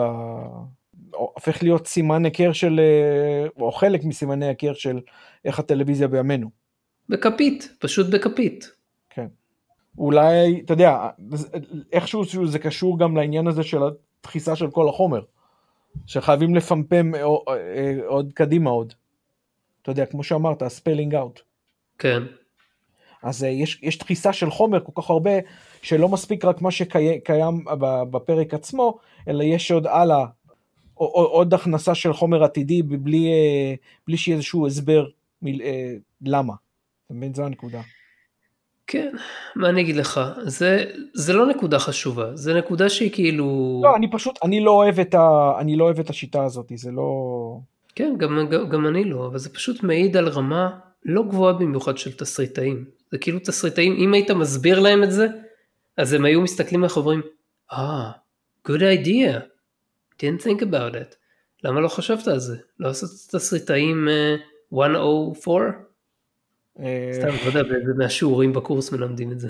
הופך 1.15 1.63
להיות 1.63 1.87
סימן 1.87 2.25
היכר 2.25 2.53
של, 2.53 2.81
או 3.61 3.73
חלק 3.73 4.05
מסימני 4.05 4.47
היכר 4.47 4.75
של 4.75 5.01
איך 5.45 5.59
הטלוויזיה 5.59 6.09
בימינו. 6.09 6.60
בכפית, 7.11 7.75
פשוט 7.79 8.07
בכפית. 8.07 8.71
כן. 9.11 9.27
אולי, 9.99 10.61
אתה 10.65 10.73
יודע, 10.73 11.09
איכשהו 11.93 12.47
זה 12.47 12.59
קשור 12.59 12.99
גם 12.99 13.17
לעניין 13.17 13.47
הזה 13.47 13.63
של 13.63 13.79
הדחיסה 13.83 14.57
של 14.57 14.71
כל 14.71 14.89
החומר, 14.89 15.21
שחייבים 16.07 16.55
לפמפם 16.55 17.15
אה, 17.15 17.23
עוד 18.07 18.33
קדימה 18.35 18.71
עוד. 18.71 18.95
אתה 19.83 19.91
יודע, 19.91 20.07
כמו 20.07 20.25
שאמרת, 20.25 20.63
הספלינג 20.63 21.15
אאוט. 21.15 21.41
כן. 21.99 22.23
אז 23.23 23.43
יש, 23.43 23.79
יש 23.83 23.99
דחיסה 23.99 24.33
של 24.33 24.51
חומר 24.51 24.81
כל 24.85 25.03
כך 25.03 25.11
הרבה, 25.11 25.31
שלא 25.83 26.09
מספיק 26.09 26.45
רק 26.45 26.63
מה 26.63 26.71
שקיים 26.71 27.65
בפרק 28.11 28.55
עצמו, 28.55 28.99
אלא 29.29 29.43
יש 29.43 29.73
עוד 29.73 29.87
הלאה, 29.87 30.27
עוד 30.95 31.55
הכנסה 31.55 31.95
של 31.95 32.13
חומר 32.13 32.45
עתידי 32.45 32.83
בלי, 32.83 33.29
בלי 34.07 34.17
שיהיה 34.17 34.37
איזשהו 34.37 34.67
הסבר 34.67 35.07
מ, 35.43 35.47
למה. 36.23 36.55
מבין? 37.15 37.35
זו 37.35 37.45
הנקודה. 37.45 37.81
כן, 38.87 39.15
מה 39.57 39.69
אני 39.69 39.81
אגיד 39.81 39.97
לך, 39.97 40.21
זה, 40.43 40.85
זה 41.15 41.33
לא 41.33 41.47
נקודה 41.47 41.79
חשובה, 41.79 42.37
זה 42.37 42.55
נקודה 42.55 42.89
שהיא 42.89 43.11
כאילו... 43.13 43.81
לא, 43.85 43.97
אני 43.97 44.11
פשוט, 44.11 44.39
אני 44.45 44.61
לא 44.61 44.71
אוהב 44.71 45.01
את, 45.01 45.15
ה, 45.15 45.53
אני 45.61 45.77
לא 45.77 45.85
אוהב 45.85 46.01
את 46.01 46.11
השיטה 46.11 46.45
הזאת, 46.45 46.73
זה 46.75 46.91
לא... 46.91 47.09
כן, 47.95 48.15
גם, 48.19 48.49
גם, 48.51 48.69
גם 48.69 48.87
אני 48.87 49.05
לא, 49.05 49.27
אבל 49.27 49.39
זה 49.39 49.55
פשוט 49.55 49.83
מעיד 49.83 50.17
על 50.17 50.29
רמה 50.29 50.71
לא 51.05 51.23
גבוהה 51.23 51.53
במיוחד 51.53 51.99
של 51.99 52.13
תסריטאים. 52.13 52.85
זה 53.11 53.19
כאילו 53.19 53.39
תסריטאים, 53.39 53.97
אם 53.99 54.15
היית 54.15 54.31
מסביר 54.31 54.81
להם 54.81 55.03
את 55.03 55.13
זה, 55.13 55.27
אז 55.97 56.13
הם 56.13 56.25
היו 56.25 56.41
מסתכלים 56.41 56.81
עליך 56.81 56.97
ואומרים, 56.97 57.23
אה, 57.73 58.11
ah, 58.11 58.69
good 58.69 58.81
idea, 58.81 59.39
didn't 60.19 60.43
think 60.43 60.63
about 60.63 60.95
it. 60.95 61.15
למה 61.65 61.81
לא 61.81 61.89
חשבת 61.89 62.29
על 62.29 62.39
זה? 62.39 62.57
לא 62.79 62.89
לעשות 62.89 63.11
תסריטאים 63.31 64.09
uh, 64.73 64.77
104? 64.77 65.90
סתם, 67.13 67.29
לא 67.55 67.59
יודע, 67.59 67.77
מהשיעורים 67.97 68.53
בקורס 68.53 68.93
מלמדים 68.93 69.33
את 69.33 69.41
זה. 69.41 69.49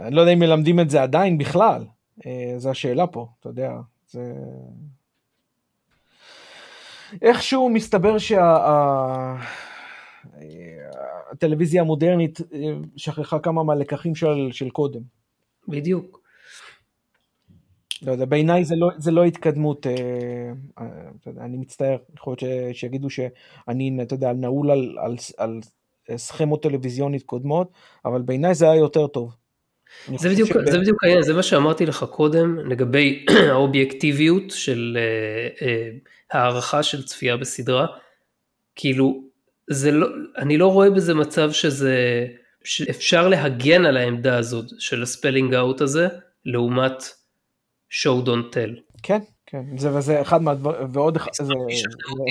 אני 0.00 0.14
לא 0.14 0.20
יודע 0.20 0.32
אם 0.32 0.38
מלמדים 0.38 0.80
את 0.80 0.90
זה 0.90 1.02
עדיין 1.02 1.38
בכלל, 1.38 1.84
אה, 2.26 2.54
זו 2.56 2.70
השאלה 2.70 3.06
פה, 3.06 3.28
אתה 3.40 3.48
יודע, 3.48 3.72
זה... 4.10 4.32
איכשהו 7.22 7.68
מסתבר 7.68 8.16
שהטלוויזיה 11.32 11.78
שה... 11.78 11.84
המודרנית 11.84 12.40
אה, 12.40 12.72
שכחה 12.96 13.38
כמה 13.38 13.62
מהלקחים 13.62 14.14
של, 14.14 14.48
של 14.52 14.70
קודם. 14.70 15.00
בדיוק. 15.68 16.19
לא 18.02 18.12
יודע, 18.12 18.24
בעיניי 18.24 18.64
זה 18.64 18.76
לא, 18.76 18.90
זה 18.98 19.10
לא 19.10 19.24
התקדמות, 19.24 19.86
אה, 19.86 19.92
אה, 20.78 20.86
אני 21.40 21.56
מצטער, 21.56 21.96
יכול 22.16 22.34
להיות 22.40 22.76
שיגידו 22.76 23.10
שאני, 23.10 23.98
אתה 24.02 24.14
יודע, 24.14 24.32
נעול 24.32 24.70
על, 24.70 24.96
על, 24.98 25.16
על 25.36 25.60
סכמות 26.16 26.62
טלוויזיונית 26.62 27.22
קודמות, 27.22 27.72
אבל 28.04 28.22
בעיניי 28.22 28.54
זה 28.54 28.70
היה 28.70 28.80
יותר 28.80 29.06
טוב. 29.06 29.36
זה 30.16 30.28
בדיוק, 30.28 30.48
שב... 30.48 30.70
זה 30.70 30.78
בדיוק 30.78 31.04
העניין, 31.04 31.22
זה 31.22 31.34
מה 31.34 31.42
שאמרתי 31.42 31.86
לך 31.86 32.04
קודם 32.10 32.58
לגבי 32.58 33.26
האובייקטיביות 33.50 34.50
של 34.50 34.98
uh, 34.98 35.60
uh, 35.60 35.66
הערכה 36.32 36.82
של 36.82 37.02
צפייה 37.02 37.36
בסדרה, 37.36 37.86
כאילו, 38.76 39.24
זה 39.70 39.90
לא, 39.90 40.06
אני 40.38 40.58
לא 40.58 40.66
רואה 40.66 40.90
בזה 40.90 41.14
מצב 41.14 41.52
שזה, 41.52 42.26
שאפשר 42.64 43.28
להגן 43.28 43.84
על 43.84 43.96
העמדה 43.96 44.38
הזאת 44.38 44.64
של 44.78 45.02
הספלינג 45.02 45.54
אאוט 45.54 45.80
הזה, 45.80 46.08
לעומת 46.44 47.02
show 47.90 48.26
don't 48.26 48.54
tell. 48.54 48.80
כן, 49.02 49.18
כן, 49.46 49.62
זה 49.76 49.96
וזה 49.96 50.20
אחד 50.20 50.42
מהדברים, 50.42 50.86
ועוד 50.92 51.16
אחד, 51.16 51.30
זה, 51.34 51.54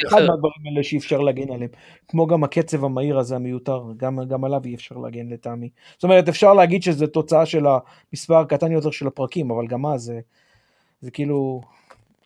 אחד 0.07 0.17
מהדברים 0.17 0.65
האלה 0.65 0.83
שאי 0.83 0.97
אפשר 0.97 1.19
להגן 1.19 1.53
עליהם. 1.53 1.71
כמו 2.07 2.27
גם 2.27 2.43
הקצב 2.43 2.85
המהיר 2.85 3.19
הזה 3.19 3.35
המיותר, 3.35 3.83
גם, 3.97 4.19
גם 4.27 4.43
עליו 4.43 4.61
אי 4.65 4.75
אפשר 4.75 4.95
להגן 4.97 5.29
לטעמי. 5.29 5.69
זאת 5.93 6.03
אומרת, 6.03 6.29
אפשר 6.29 6.53
להגיד 6.53 6.83
שזה 6.83 7.07
תוצאה 7.07 7.45
של 7.45 7.65
המספר 8.13 8.35
הקטן 8.35 8.71
יותר 8.71 8.91
של 8.91 9.07
הפרקים, 9.07 9.51
אבל 9.51 9.67
גם 9.67 9.85
אז 9.85 10.01
זה, 10.01 10.19
זה 11.01 11.11
כאילו 11.11 11.61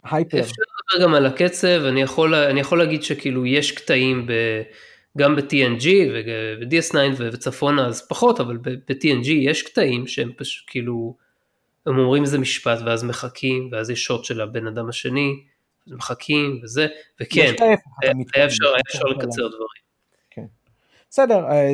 הייפר. 0.04 0.40
אפשר 0.40 0.62
לדבר 0.94 1.06
גם 1.08 1.16
על 1.16 1.26
הקצב, 1.26 1.82
אני 1.88 2.02
יכול, 2.02 2.36
אני 2.36 2.60
יכול 2.60 2.80
להגיד 2.80 3.04
שכאילו 3.04 3.46
יש 3.46 3.72
קטעים 3.72 4.26
ב... 4.28 4.32
גם 5.18 5.36
ב-TNG 5.36 5.88
ו-DS9 6.14 6.96
וצפונה 7.18 7.88
אז 7.88 8.08
פחות, 8.08 8.40
אבל 8.40 8.58
ב-TNG 8.58 9.30
יש 9.30 9.64
קטעים 9.64 10.08
שהם 10.08 10.32
פשוט 10.38 10.66
כאילו 10.68 11.16
הם 11.86 12.00
אומרים 12.00 12.24
איזה 12.24 12.38
משפט 12.38 12.80
ואז 12.86 13.04
מחכים, 13.04 13.70
ואז 13.72 13.90
יש 13.90 14.04
שוט 14.04 14.24
של 14.24 14.42
הבן 14.42 14.68
אדם 14.68 14.90
השני, 14.90 15.44
מחכים 15.88 16.60
וזה, 16.64 16.88
וכן, 17.22 17.54
היה 18.02 18.46
אפשר, 18.46 18.68
היה 18.68 18.82
אפשר 18.88 19.04
לקצר 19.04 19.48
דברים. 19.48 19.84
כן. 20.32 20.46
בסדר, 21.10 21.46
אה, 21.46 21.74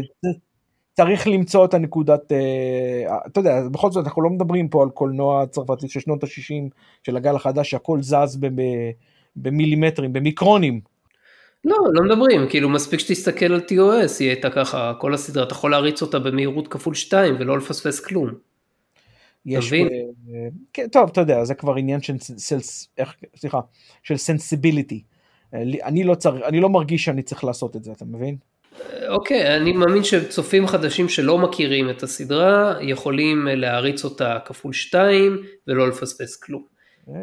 צריך 0.94 1.28
למצוא 1.28 1.66
את 1.66 1.74
הנקודת, 1.74 2.32
אה, 2.32 3.18
אתה 3.28 3.40
יודע, 3.40 3.62
בכל 3.72 3.92
זאת 3.92 4.06
אנחנו 4.06 4.22
לא 4.22 4.30
מדברים 4.30 4.70
פה 4.70 4.84
על 4.84 4.90
קולנוע 4.90 5.46
צרפתי 5.46 5.90
של 5.90 6.00
שנות 6.00 6.24
ה-60 6.24 6.70
של 7.04 7.18
הגל 7.18 7.36
החדש, 7.36 7.70
שהכל 7.70 8.02
זז 8.02 8.40
במילימטרים, 9.36 10.14
במיקרונים. 10.14 10.82
לא, 11.66 11.78
לא 11.94 12.04
מדברים, 12.04 12.50
כאילו 12.50 12.70
מספיק 12.70 13.00
שתסתכל 13.00 13.54
על 13.54 13.60
TOS, 13.60 14.12
היא 14.20 14.30
הייתה 14.30 14.50
ככה, 14.50 14.94
כל 15.00 15.14
הסדרה, 15.14 15.44
אתה 15.44 15.54
יכול 15.54 15.72
להריץ 15.72 16.02
אותה 16.02 16.20
במהירות 16.20 16.68
כפול 16.68 16.96
2 16.96 17.36
ולא 17.40 17.58
לפספס 17.58 18.00
כלום. 18.00 18.49
יש... 19.46 19.74
כן, 20.74 20.88
טוב, 20.88 21.10
אתה 21.10 21.22
יודע, 21.22 21.44
זה 21.44 21.54
כבר 21.54 21.76
עניין 21.76 22.02
של, 22.02 22.16
של, 22.38 22.58
איך, 22.98 23.16
סליחה, 23.36 23.60
של 24.04 24.18
סנסיביליטי. 24.18 25.04
אני 25.54 26.04
לא, 26.04 26.16
צריך, 26.16 26.44
אני 26.46 26.60
לא 26.60 26.70
מרגיש 26.70 27.06
שאני 27.06 27.22
צריך 27.22 27.44
לעשות 27.44 27.76
את 27.76 27.84
זה, 27.84 27.92
אתה 27.92 28.06
מבין? 28.06 28.38
אוקיי, 29.08 29.44
okay, 29.44 29.58
אני 29.58 29.74
מאמין 29.74 30.04
שצופים 30.04 30.68
חדשים 30.68 31.10
שלא 31.10 31.38
מכירים 31.38 31.90
את 31.90 32.04
הסדרה, 32.04 32.74
יכולים 32.82 33.48
להריץ 33.52 34.04
אותה 34.04 34.38
כפול 34.46 34.74
שתיים 34.74 35.38
ולא 35.68 35.88
לפספס 35.88 36.36
כלום. 36.36 36.64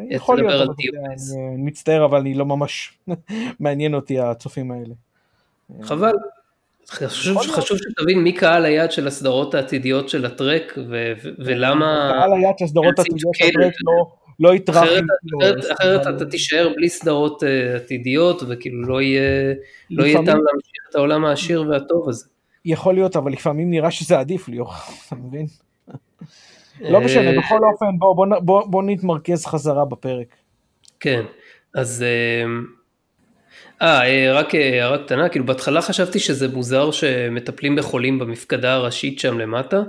יכול 0.09 0.37
להיות, 0.37 0.53
אבל 0.53 0.63
אני 0.63 1.63
מצטער, 1.63 2.05
אבל 2.05 2.19
אני 2.19 2.33
לא 2.33 2.45
ממש 2.45 2.97
מעניין 3.59 3.93
אותי 3.93 4.19
הצופים 4.19 4.71
האלה. 4.71 4.93
חבל, 5.81 6.13
חשוב, 6.89 7.37
חשוב 7.37 7.77
שתבין 7.77 8.19
מי 8.19 8.33
קהל 8.33 8.65
היעד 8.65 8.91
של 8.91 9.07
הסדרות 9.07 9.53
העתידיות 9.53 10.09
של 10.09 10.25
הטרק 10.25 10.73
ו- 10.89 11.13
ולמה... 11.39 12.11
קהל 12.13 12.33
היעד 12.33 12.57
של 12.57 12.65
הסדרות 12.65 12.99
העתידיות 12.99 13.35
של 13.35 13.45
הטרק 13.45 13.73
לא, 13.85 14.05
לא 14.39 14.55
יטרח... 14.55 14.83
אחרת, 14.83 15.03
אחרת, 15.39 15.71
אחרת 15.71 16.15
אתה 16.15 16.25
תישאר 16.25 16.69
בלי 16.75 16.89
סדרות 16.89 17.43
uh, 17.43 17.75
עתידיות 17.75 18.43
וכאילו 18.47 18.81
לא 18.81 19.01
יהיה, 19.01 19.53
לא 19.91 20.03
יהיה 20.03 20.17
טעם 20.17 20.25
להמשיך 20.25 20.81
את 20.89 20.95
העולם 20.95 21.25
העשיר 21.25 21.65
והטוב 21.69 22.09
הזה. 22.09 22.25
יכול 22.65 22.93
להיות, 22.93 23.15
אבל 23.15 23.31
לפעמים 23.31 23.69
נראה 23.69 23.91
שזה 23.91 24.19
עדיף 24.19 24.47
ליאור, 24.47 24.71
אתה 25.07 25.15
מבין? 25.15 25.45
לא 26.81 27.01
משנה, 27.01 27.31
אה, 27.31 27.37
בכל 27.37 27.59
אופן 27.73 27.85
בוא, 27.99 28.15
בוא, 28.15 28.39
בוא, 28.39 28.67
בוא 28.67 28.83
נתמרכז 28.83 29.45
חזרה 29.45 29.85
בפרק. 29.85 30.35
כן, 30.99 31.23
אז... 31.73 32.05
Uh, 32.05 32.76
אה, 33.81 34.07
אה, 34.07 34.33
רק 34.33 34.55
אה, 34.55 34.83
הערה 34.83 34.97
קטנה, 34.97 35.29
כאילו 35.29 35.45
בהתחלה 35.45 35.81
חשבתי 35.81 36.19
שזה 36.19 36.47
מוזר 36.47 36.91
שמטפלים 36.91 37.75
בחולים 37.75 38.19
במפקדה 38.19 38.73
הראשית 38.73 39.19
שם 39.19 39.39
למטה, 39.39 39.81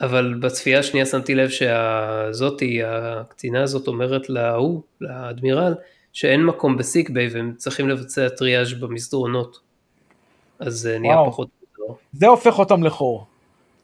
אבל 0.00 0.34
בצפייה 0.40 0.78
השנייה 0.78 1.06
שמתי 1.06 1.34
לב 1.34 1.48
שהזאתי, 1.48 2.80
הקצינה 2.84 3.62
הזאת 3.62 3.88
אומרת 3.88 4.28
להוא, 4.28 4.80
לאדמירל, 5.00 5.74
שאין 6.12 6.44
מקום 6.44 6.76
בסיק 6.76 7.10
ביי 7.10 7.28
והם 7.28 7.54
צריכים 7.56 7.88
לבצע 7.88 8.28
טריאז' 8.28 8.74
במסדרונות. 8.74 9.60
אז 10.58 10.74
זה 10.74 10.98
נהיה 10.98 11.14
וואו. 11.14 11.30
פחות. 11.30 11.48
זה 12.12 12.26
הופך 12.26 12.58
אותם 12.58 12.82
לחור. 12.82 13.26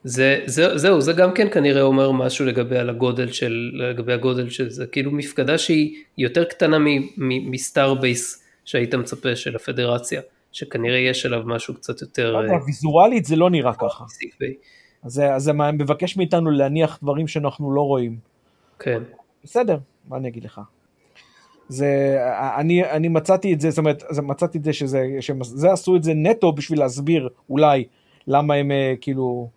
זה, 0.04 0.40
זה, 0.46 0.78
זהו, 0.78 1.00
זה 1.00 1.12
גם 1.12 1.34
כן 1.34 1.48
כנראה 1.50 1.82
אומר 1.82 2.10
משהו 2.10 2.46
לגבי 2.46 2.78
על 2.78 2.90
הגודל 2.90 3.32
של, 3.32 3.70
לגבי 3.74 4.12
הגודל 4.12 4.50
של 4.50 4.70
זה, 4.70 4.86
כאילו 4.86 5.10
מפקדה 5.10 5.58
שהיא 5.58 5.96
יותר 6.18 6.44
קטנה 6.44 6.76
מסטאר 7.16 7.94
בייס 7.94 8.45
שהיית 8.66 8.94
מצפה 8.94 9.36
של 9.36 9.56
הפדרציה, 9.56 10.20
שכנראה 10.52 10.98
יש 10.98 11.26
עליו 11.26 11.42
משהו 11.46 11.74
קצת 11.74 12.00
יותר... 12.02 12.32
לא 12.32 12.38
אה, 12.38 12.64
ויזואלית 12.66 13.24
זה 13.24 13.36
לא 13.36 13.50
נראה 13.50 13.74
ככה. 13.74 14.04
אז 15.02 15.20
זה 15.36 15.52
מבקש 15.52 16.16
מאיתנו 16.16 16.50
להניח 16.50 16.98
דברים 17.02 17.28
שאנחנו 17.28 17.72
לא 17.72 17.80
רואים. 17.80 18.18
כן. 18.78 19.02
בסדר, 19.44 19.78
מה 20.08 20.16
אני 20.16 20.28
אגיד 20.28 20.44
לך. 20.44 20.60
זה, 21.68 22.18
אני, 22.56 22.84
אני 22.84 23.08
מצאתי 23.08 23.54
את 23.54 23.60
זה, 23.60 23.70
זאת 23.70 23.78
אומרת, 23.78 24.02
מצאתי 24.22 24.58
את 24.58 24.64
זה 24.64 24.72
שזה, 24.72 25.06
שזה 25.20 25.72
עשו 25.72 25.96
את 25.96 26.02
זה 26.02 26.12
נטו 26.14 26.52
בשביל 26.52 26.78
להסביר 26.78 27.28
אולי 27.50 27.84
למה 28.26 28.54
הם 28.54 28.70
אה, 28.70 28.94
כאילו 29.00 29.48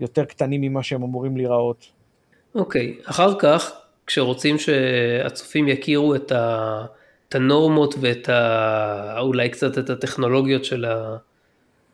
יותר 0.00 0.24
קטנים 0.24 0.60
ממה 0.60 0.82
שהם 0.82 1.02
אמורים 1.02 1.36
להיראות. 1.36 1.86
אוקיי, 2.54 2.98
אחר 3.04 3.38
כך, 3.38 3.72
כשרוצים 4.06 4.58
שהצופים 4.58 5.68
יכירו 5.68 6.14
את 6.14 6.32
ה... 6.32 6.84
את 7.34 7.38
הנורמות 7.40 7.94
ואת 8.00 8.28
ה... 8.28 9.20
אולי 9.20 9.48
קצת 9.48 9.78
את 9.78 9.90
הטכנולוגיות 9.90 10.64
של, 10.64 10.84
ה... 10.84 11.16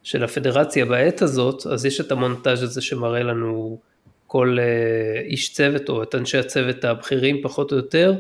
של 0.03 0.25
הפדרציה 0.25 0.85
בעת 0.85 1.23
הזאת, 1.23 1.67
אז 1.67 1.87
יש 1.87 2.01
את 2.01 2.13
המונטאז' 2.13 2.63
הזה 2.63 2.81
שמראה 2.81 3.23
לנו 3.23 3.79
כל 4.27 4.57
אה, 4.61 5.21
איש 5.21 5.53
צוות 5.53 5.89
או 5.89 6.03
את 6.03 6.15
אנשי 6.15 6.39
הצוות 6.39 6.85
הבכירים 6.85 7.43
פחות 7.43 7.73
או 7.73 7.77
יותר, 7.77 8.15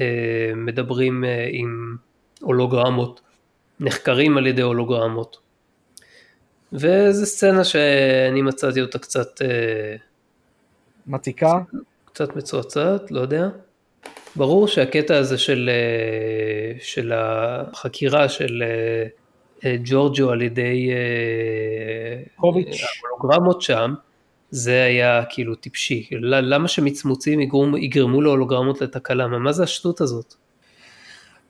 אה, 0.00 0.52
מדברים 0.56 1.24
אה, 1.24 1.48
עם 1.50 1.96
הולוגרמות, 2.40 3.20
נחקרים 3.80 4.36
על 4.36 4.46
ידי 4.46 4.62
הולוגרמות. 4.62 5.38
וזו 6.72 7.26
סצנה 7.26 7.64
שאני 7.64 8.42
מצאתי 8.42 8.80
אותה 8.80 8.98
קצת... 8.98 9.40
מציקה? 11.06 11.58
קצת 12.04 12.36
מצועצעת, 12.36 13.10
לא 13.10 13.20
יודע. 13.20 13.48
ברור 14.36 14.68
שהקטע 14.68 15.16
הזה 15.16 15.38
של, 15.38 15.70
אה, 15.72 16.78
של 16.80 17.12
החקירה 17.14 18.28
של, 18.28 18.62
אה, 18.66 19.06
אה, 19.64 19.76
ג'ורג'ו 19.84 20.30
על 20.30 20.42
ידי 20.42 20.90
קוביץ'. 22.36 22.82
ההולוגרמות 23.04 23.62
שם, 23.62 23.94
זה 24.50 24.82
היה 24.82 25.22
כאילו 25.28 25.54
טיפשי. 25.54 26.08
ל- 26.12 26.54
למה 26.54 26.68
שמצמוצים 26.68 27.40
יגרמו, 27.40 27.78
יגרמו 27.78 28.20
להולוגרמות 28.22 28.80
לתקלה? 28.80 29.26
מה 29.26 29.52
זה 29.52 29.62
השטות 29.62 30.00
הזאת? 30.00 30.34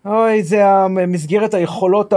אוי, 0.05 0.43
זה 0.43 0.67
המסגרת 0.67 1.55
היכולות 1.55 2.13
ה... 2.13 2.17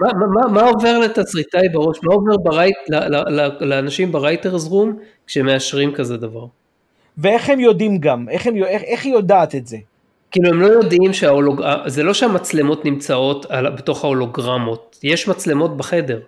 מה, 0.00 0.08
מה, 0.12 0.52
מה, 0.52 0.68
עובר 0.68 0.98
לתסריטאי 0.98 1.68
בראש? 1.72 1.98
מה 2.02 2.14
עובר 2.14 2.36
ברייט, 2.36 2.76
ל, 2.88 2.94
ל, 2.94 3.40
ל, 3.40 3.64
לאנשים 3.64 4.12
ברייטרס 4.12 4.68
רום 4.68 4.98
כשמאשרים 5.26 5.92
כזה 5.94 6.16
דבר? 6.16 6.46
ואיך 7.18 7.50
הם 7.50 7.60
יודעים 7.60 7.98
גם? 7.98 8.28
איך, 8.28 8.46
הם, 8.46 8.56
איך, 8.56 8.82
איך 8.82 9.04
היא 9.04 9.12
יודעת 9.12 9.54
את 9.54 9.66
זה? 9.66 9.76
כאילו 10.30 10.48
הם 10.48 10.60
לא 10.60 10.66
יודעים 10.66 11.12
שההולוג... 11.12 11.62
זה 11.86 12.02
לא 12.02 12.14
שהמצלמות 12.14 12.84
נמצאות 12.84 13.46
על... 13.50 13.70
בתוך 13.70 14.04
ההולוגרמות, 14.04 14.98
יש 15.02 15.28
מצלמות 15.28 15.76
בחדר. 15.76 16.20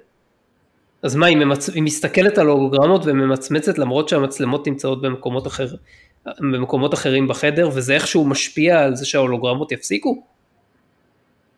אז 1.02 1.16
מה, 1.16 1.26
היא, 1.26 1.36
ממצ... 1.36 1.68
היא 1.68 1.82
מסתכלת 1.82 2.38
על 2.38 2.48
ההולוגרמות 2.48 3.02
וממצמצת 3.04 3.78
למרות 3.78 4.08
שהמצלמות 4.08 4.68
נמצאות 4.68 5.02
במקומות, 5.02 5.46
אחר... 5.46 5.66
במקומות 6.38 6.94
אחרים 6.94 7.28
בחדר 7.28 7.68
וזה 7.74 7.94
איכשהו 7.94 8.24
משפיע 8.24 8.80
על 8.80 8.96
זה 8.96 9.06
שההולוגרמות 9.06 9.72
יפסיקו? 9.72 10.22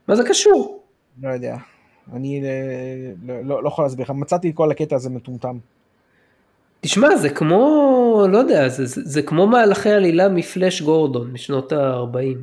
מה 0.08 0.16
זה 0.16 0.22
קשור? 0.28 0.82
לא 1.22 1.28
יודע. 1.28 1.56
אני 2.12 2.42
אה, 2.44 2.48
לא, 3.26 3.34
לא, 3.44 3.62
לא 3.62 3.68
יכול 3.68 3.84
להסביר 3.84 4.04
לך. 4.04 4.10
מצאתי 4.10 4.50
את 4.50 4.54
כל 4.54 4.70
הקטע 4.70 4.96
הזה 4.96 5.10
מטומטם. 5.10 5.58
תשמע, 6.86 7.16
זה 7.16 7.30
כמו, 7.30 8.26
לא 8.32 8.38
יודע, 8.38 8.68
זה, 8.68 8.86
זה, 8.86 9.00
זה 9.04 9.22
כמו 9.22 9.46
מהלכי 9.46 9.90
עלילה 9.90 10.28
מפלאש 10.28 10.82
גורדון 10.82 11.30
משנות 11.32 11.72
ה-40. 11.72 12.38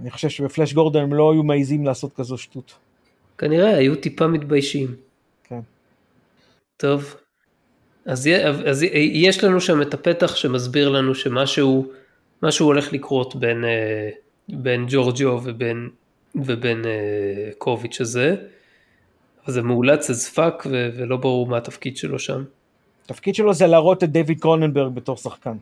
אני 0.00 0.10
חושב 0.10 0.28
שבפלאש 0.28 0.72
גורדון 0.72 1.02
הם 1.02 1.14
לא 1.14 1.32
היו 1.32 1.42
מעיזים 1.42 1.86
לעשות 1.86 2.12
כזו 2.12 2.38
שטות. 2.38 2.74
כנראה, 3.38 3.76
היו 3.76 3.96
טיפה 3.96 4.26
מתביישים. 4.26 4.94
כן. 5.44 5.60
טוב, 6.76 7.16
אז, 8.06 8.28
אז 8.66 8.82
יש 9.12 9.44
לנו 9.44 9.60
שם 9.60 9.82
את 9.82 9.94
הפתח 9.94 10.36
שמסביר 10.36 10.88
לנו 10.88 11.14
שמשהו 11.14 11.86
משהו 12.42 12.66
הולך 12.66 12.92
לקרות 12.92 13.36
בין, 13.36 13.64
אה, 13.64 14.10
בין 14.48 14.86
ג'ורג'ו 14.88 15.40
ובין, 15.44 15.88
ובין 16.34 16.84
אה, 16.84 17.50
קוביץ' 17.58 18.00
הזה. 18.00 18.36
זה 19.46 19.62
מאולץ 19.62 20.10
fuck 20.34 20.66
ו- 20.70 20.90
ולא 20.96 21.16
ברור 21.16 21.46
מה 21.46 21.56
התפקיד 21.56 21.96
שלו 21.96 22.18
שם. 22.18 22.44
התפקיד 23.06 23.34
שלו 23.34 23.54
זה 23.54 23.66
להראות 23.66 24.04
את 24.04 24.10
דיוויד 24.10 24.40
קרוננברג 24.40 24.94
בתור 24.94 25.16
שחקן. 25.16 25.56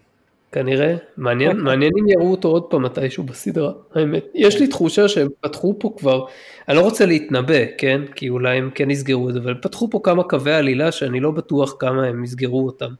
כנראה, 0.52 0.96
מעניין, 1.16 1.56
מעניין 1.56 1.92
אם 2.00 2.08
יראו 2.08 2.30
אותו 2.30 2.48
עוד 2.48 2.62
פעם 2.62 2.82
מתישהו 2.82 3.24
בסדרה, 3.24 3.72
האמת. 3.94 4.24
יש 4.34 4.60
לי 4.60 4.66
תחושה 4.66 5.08
שהם 5.08 5.28
פתחו 5.40 5.74
פה 5.78 5.94
כבר, 5.96 6.24
אני 6.68 6.76
לא 6.76 6.82
רוצה 6.82 7.06
להתנבא, 7.06 7.64
כן? 7.78 8.00
כי 8.14 8.28
אולי 8.28 8.58
הם 8.58 8.70
כן 8.74 8.90
יסגרו 8.90 9.28
את 9.28 9.34
זה, 9.34 9.40
אבל 9.40 9.54
פתחו 9.54 9.90
פה 9.90 10.00
כמה 10.02 10.22
קווי 10.22 10.54
עלילה 10.54 10.92
שאני 10.92 11.20
לא 11.20 11.30
בטוח 11.30 11.76
כמה 11.78 12.06
הם 12.06 12.24
יסגרו 12.24 12.66
אותם. 12.66 12.90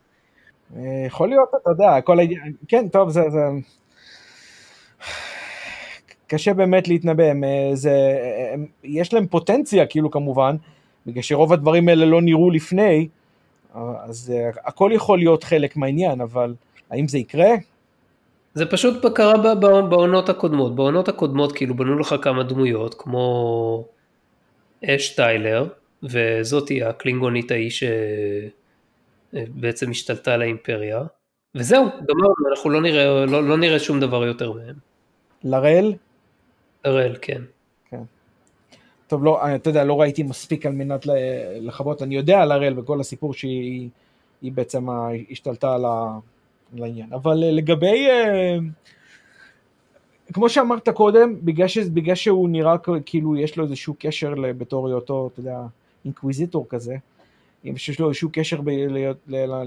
אה, 0.77 0.83
יכול 1.07 1.29
להיות, 1.29 1.49
אתה 1.63 1.71
יודע, 1.71 2.01
כל 2.01 2.19
העניין, 2.19 2.53
כן, 2.69 2.89
טוב, 2.89 3.11
זה, 3.11 3.21
זה... 3.31 3.41
קשה 6.27 6.55
באמת 6.55 6.89
להתנבא, 6.89 7.25
הם, 7.25 7.45
אה, 7.45 7.71
זה, 7.75 7.93
הם, 8.53 8.67
יש 8.85 9.15
להם 9.15 9.27
פוטנציה, 9.27 9.87
כאילו 9.87 10.11
כמובן, 10.11 10.57
בגלל 11.07 11.23
שרוב 11.23 11.53
הדברים 11.53 11.89
האלה 11.89 12.07
לא 12.07 12.23
נראו 12.23 12.51
לפני, 12.51 13.09
אז 13.75 14.33
אה, 14.35 14.51
הכל 14.65 14.91
יכול 14.95 15.19
להיות 15.19 15.45
חלק 15.45 15.77
מהעניין, 15.77 16.21
אבל 16.21 16.55
האם 16.91 17.09
זה 17.09 17.19
יקרה? 17.19 17.51
זה 18.55 18.67
פשוט 18.67 19.07
קרה 19.15 19.55
בעונות 19.83 20.29
הקודמות, 20.29 20.75
בעונות 20.75 21.09
הקודמות 21.09 21.53
כאילו 21.53 21.77
בנו 21.77 21.99
לך 21.99 22.15
כמה 22.23 22.43
דמויות, 22.43 22.95
כמו 22.99 23.85
אש 24.85 25.09
טיילר, 25.15 25.69
וזאתי 26.03 26.83
הקלינגונית 26.83 27.51
ההיא 27.51 27.71
שבעצם 29.33 29.91
השתלטה 29.91 30.35
על 30.35 30.43
האימפריה, 30.43 31.03
וזהו, 31.55 31.85
גמרנו, 31.85 32.51
אנחנו 32.51 32.71
לא 32.71 32.81
נראה, 32.81 33.27
לא, 33.27 33.49
לא 33.49 33.57
נראה 33.57 33.79
שום 33.79 34.01
דבר 34.01 34.25
יותר 34.25 34.53
מהם. 34.53 34.75
לראל? 35.45 35.95
הראל, 36.85 37.17
כן. 37.23 37.43
טוב, 39.15 39.25
לא, 39.25 39.55
אתה 39.55 39.71
יודע, 39.71 39.85
לא 39.85 40.01
ראיתי 40.01 40.23
מספיק 40.23 40.67
על 40.67 40.73
מנת 40.73 41.07
ל- 41.07 41.11
לחוות, 41.61 42.03
אני 42.03 42.15
יודע 42.15 42.41
על 42.41 42.53
הראל 42.53 42.79
וכל 42.79 43.01
הסיפור 43.01 43.35
שהיא 43.35 43.89
היא 44.43 44.53
בעצם 44.53 44.87
השתלטה 45.31 45.75
על, 45.75 45.85
על 45.85 46.83
העניין, 46.83 47.13
אבל 47.13 47.45
אה, 47.45 47.51
לגבי, 47.51 48.07
אה, 48.11 48.57
כמו 50.33 50.49
שאמרת 50.49 50.89
קודם, 50.89 51.35
בגלל, 51.43 51.69
ש, 51.69 51.79
בגלל 51.79 52.15
שהוא 52.15 52.49
נראה 52.49 52.77
כאילו 53.07 53.37
יש 53.37 53.57
לו 53.57 53.65
איזשהו 53.65 53.95
קשר 53.99 54.35
בתור 54.59 54.89
היותו, 54.89 55.31
אתה 55.33 55.41
יודע, 55.41 55.61
אינקוויזיטור 56.05 56.67
כזה, 56.69 56.97
שיש 57.77 58.01
לו 58.01 58.09
איזשהו 58.09 58.29
קשר 58.33 58.61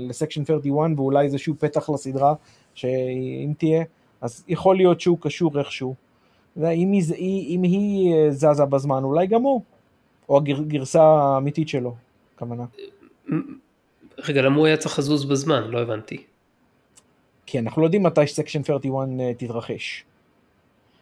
ל 0.10 0.14
Section 0.14 0.46
31 0.46 0.90
ואולי 0.96 1.26
איזשהו 1.26 1.56
פתח 1.60 1.90
לסדרה, 1.90 2.34
שאם 2.74 3.54
תהיה, 3.58 3.84
אז 4.22 4.44
יכול 4.48 4.76
להיות 4.76 5.02
שהוא 5.02 5.18
קשור 5.22 5.60
איכשהו. 5.60 6.07
אתה 6.58 6.66
יודע, 6.66 6.76
אם 6.76 6.92
היא, 6.92 7.56
אם 7.56 7.64
היא 7.64 8.14
אה, 8.14 8.32
זזה 8.32 8.66
בזמן, 8.66 9.04
אולי 9.04 9.28
גם 9.28 9.42
הוא. 9.42 9.62
או 10.30 10.38
הגרסה 10.38 11.02
האמיתית 11.04 11.70
שלו, 11.70 11.96
כוונה. 12.40 12.66
רגע, 14.18 14.42
למה 14.42 14.58
הוא 14.58 14.66
היה 14.66 14.78
צריך 14.78 15.00
לזוז 15.00 15.26
בזמן? 15.26 15.64
לא 15.64 15.82
הבנתי. 15.82 16.24
כי 17.46 17.60
אנחנו 17.60 17.82
לא 17.82 17.88
יודעים 17.88 18.04
מתי 18.04 18.28
Section 18.28 18.64
31 18.64 19.08
אה, 19.20 19.34
תתרחש. 19.34 20.04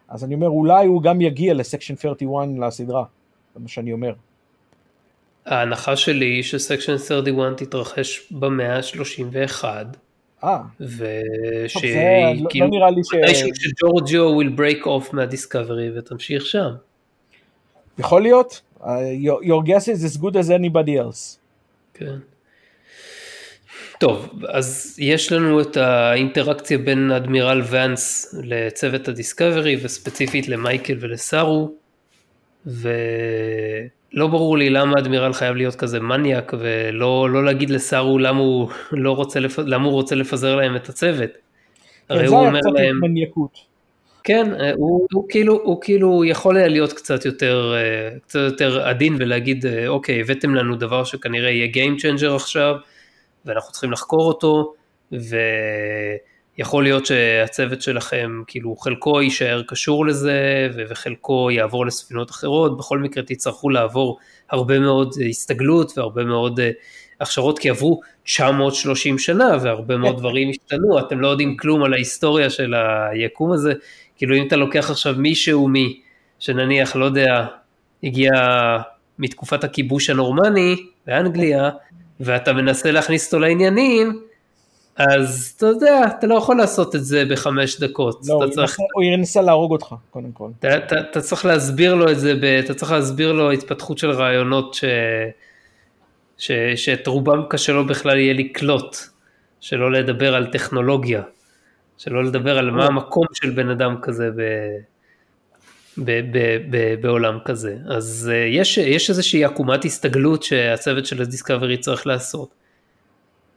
אז 0.08 0.24
אני 0.24 0.34
אומר, 0.34 0.48
אולי 0.48 0.86
הוא 0.86 1.02
גם 1.02 1.20
יגיע 1.20 1.54
ל 1.54 1.59
Section 1.59 1.96
31 1.96 2.48
לסדרה. 2.66 3.04
זה 3.54 3.60
מה 3.60 3.68
שאני 3.68 3.92
אומר. 3.92 4.12
ההנחה 5.46 5.96
שלי 5.96 6.26
היא 6.26 6.42
ש 6.42 6.54
Section 6.54 6.98
31 6.98 7.56
תתרחש 7.56 8.32
במאה 8.32 8.76
ה-31, 8.76 9.64
אה, 10.46 10.58
זה 10.78 11.22
לא- 11.74 12.20
לא. 12.40 12.48
מתישהו 13.22 13.48
שג'ורג'ו 13.54 14.40
will 14.42 14.58
break 14.58 14.84
off 14.86 15.12
מהדיסקאברי 15.12 15.98
ותמשיך 15.98 16.46
שם. 16.46 16.70
יכול 17.98 18.22
להיות. 18.22 18.60
Uh, 18.80 18.84
your, 19.22 19.42
your 19.42 19.62
guess 19.66 19.88
is 19.88 20.04
as 20.04 20.16
good 20.22 20.34
as 20.36 20.50
anybody 20.50 20.96
else. 20.98 21.38
כן. 21.94 22.16
טוב, 24.00 24.42
אז 24.48 24.96
יש 24.98 25.32
לנו 25.32 25.60
את 25.60 25.76
האינטראקציה 25.76 26.78
בין 26.78 27.10
אדמירל 27.12 27.62
ואנס 27.64 28.34
לצוות 28.42 29.08
הדיסקאברי 29.08 29.76
וספציפית 29.82 30.48
למייקל 30.48 30.96
ולסארו 31.00 31.72
ולא 34.16 34.26
ברור 34.26 34.58
לי 34.58 34.70
למה 34.70 34.92
אדמירל 34.98 35.32
חייב 35.32 35.56
להיות 35.56 35.74
כזה 35.74 36.00
מניאק 36.00 36.54
ולא 36.58 37.30
לא 37.30 37.44
להגיד 37.44 37.70
לסארו 37.70 38.18
למה 38.18 38.40
הוא, 38.40 38.68
לא 38.92 39.12
רוצה, 39.16 39.40
לפ... 39.40 39.58
למה 39.58 39.84
הוא 39.84 39.92
רוצה 39.92 40.14
לפזר 40.14 40.56
להם 40.56 40.76
את 40.76 40.88
הצוות. 40.88 41.30
הרי 42.08 42.20
כן, 42.20 42.26
זה 42.28 42.34
הוא 42.34 42.46
אומר 42.46 42.60
להם, 42.60 43.00
מניאקות. 43.00 43.58
כן, 44.24 44.54
אה, 44.60 44.72
הוא, 44.76 45.06
הוא, 45.12 45.26
כאילו, 45.28 45.60
הוא 45.62 45.80
כאילו 45.80 46.24
יכול 46.24 46.56
היה 46.56 46.68
להיות 46.68 46.92
קצת 46.92 47.24
יותר, 47.24 47.74
אה, 47.76 48.18
קצת 48.20 48.38
יותר 48.38 48.86
עדין 48.86 49.16
ולהגיד, 49.18 49.66
אה, 49.66 49.88
אוקיי, 49.88 50.20
הבאתם 50.20 50.54
לנו 50.54 50.76
דבר 50.76 51.04
שכנראה 51.04 51.50
יהיה 51.50 51.68
Game 51.72 52.00
Changer 52.00 52.34
עכשיו, 52.36 52.74
ואנחנו 53.44 53.72
צריכים 53.72 53.92
לחקור 53.92 54.28
אותו, 54.28 54.74
ויכול 56.58 56.82
להיות 56.84 57.06
שהצוות 57.06 57.82
שלכם, 57.82 58.42
כאילו 58.46 58.76
חלקו 58.76 59.22
יישאר 59.22 59.62
קשור 59.66 60.06
לזה, 60.06 60.68
וחלקו 60.88 61.50
יעבור 61.50 61.86
לספינות 61.86 62.30
אחרות, 62.30 62.78
בכל 62.78 62.98
מקרה 62.98 63.22
תצטרכו 63.22 63.70
לעבור 63.70 64.18
הרבה 64.50 64.78
מאוד 64.78 65.14
אה, 65.20 65.26
הסתגלות 65.26 65.98
והרבה 65.98 66.24
מאוד 66.24 66.60
אה, 66.60 66.70
הכשרות, 67.20 67.58
כי 67.58 67.70
עברו 67.70 68.00
930 68.24 69.18
שנה 69.18 69.56
והרבה 69.62 69.96
מאוד 69.96 70.18
דברים 70.18 70.50
השתנו, 70.50 70.98
אתם 70.98 71.20
לא 71.20 71.28
יודעים 71.28 71.56
כלום 71.56 71.82
על 71.82 71.92
ההיסטוריה 71.92 72.50
של 72.50 72.74
היקום 73.10 73.52
הזה, 73.52 73.72
כאילו 74.16 74.36
אם 74.36 74.46
אתה 74.46 74.56
לוקח 74.56 74.90
עכשיו 74.90 75.14
מישהו 75.18 75.68
מי, 75.68 76.00
שנניח, 76.38 76.96
לא 76.96 77.04
יודע, 77.04 77.46
הגיע 78.02 78.32
מתקופת 79.18 79.64
הכיבוש 79.64 80.10
הנורמני 80.10 80.76
באנגליה, 81.06 81.70
ואתה 82.20 82.52
מנסה 82.52 82.90
להכניס 82.90 83.26
אותו 83.26 83.38
לעניינים, 83.38 84.20
אז 84.96 85.54
אתה 85.56 85.66
יודע, 85.66 86.00
אתה 86.18 86.26
לא 86.26 86.34
יכול 86.34 86.56
לעשות 86.56 86.94
את 86.94 87.04
זה 87.04 87.24
בחמש 87.24 87.80
דקות. 87.80 88.20
לא, 88.26 88.34
הוא 88.34 88.50
צריך, 88.50 88.76
הוא 88.94 89.04
ינסה 89.04 89.42
להרוג 89.42 89.72
אותך, 89.72 89.94
קודם 90.10 90.32
כל. 90.32 90.48
אתה, 90.58 90.76
אתה, 90.76 91.00
אתה 91.00 91.20
צריך 91.20 91.44
להסביר 91.44 91.94
לו 91.94 92.10
את 92.10 92.20
זה, 92.20 92.34
ב, 92.34 92.44
אתה 92.44 92.74
צריך 92.74 92.92
להסביר 92.92 93.32
לו 93.32 93.50
התפתחות 93.50 93.98
של 93.98 94.10
רעיונות 94.10 94.74
ש, 94.74 94.84
ש, 96.38 96.52
שאת 96.76 97.06
רובם 97.06 97.42
קשה 97.48 97.72
לו 97.72 97.86
בכלל 97.86 98.18
יהיה 98.18 98.34
לקלוט, 98.34 98.96
שלא 99.60 99.92
לדבר 99.92 100.34
על 100.34 100.46
טכנולוגיה, 100.46 101.22
שלא 101.98 102.24
לדבר 102.24 102.58
על 102.58 102.70
מה 102.70 102.86
המקום 102.86 103.26
של 103.32 103.50
בן 103.50 103.70
אדם 103.70 103.96
כזה 104.02 104.30
ב, 104.36 104.42
ב, 105.98 106.20
ב, 106.32 106.58
ב, 106.70 106.94
בעולם 107.00 107.38
כזה. 107.44 107.76
אז 107.88 108.30
אה, 108.34 108.38
יש, 108.38 108.78
יש 108.78 109.10
איזושהי 109.10 109.44
עקומת 109.44 109.84
הסתגלות 109.84 110.42
שהצוות 110.42 111.06
של 111.06 111.22
הדיסקאברי 111.22 111.76
צריך 111.76 112.06
לעשות. 112.06 112.65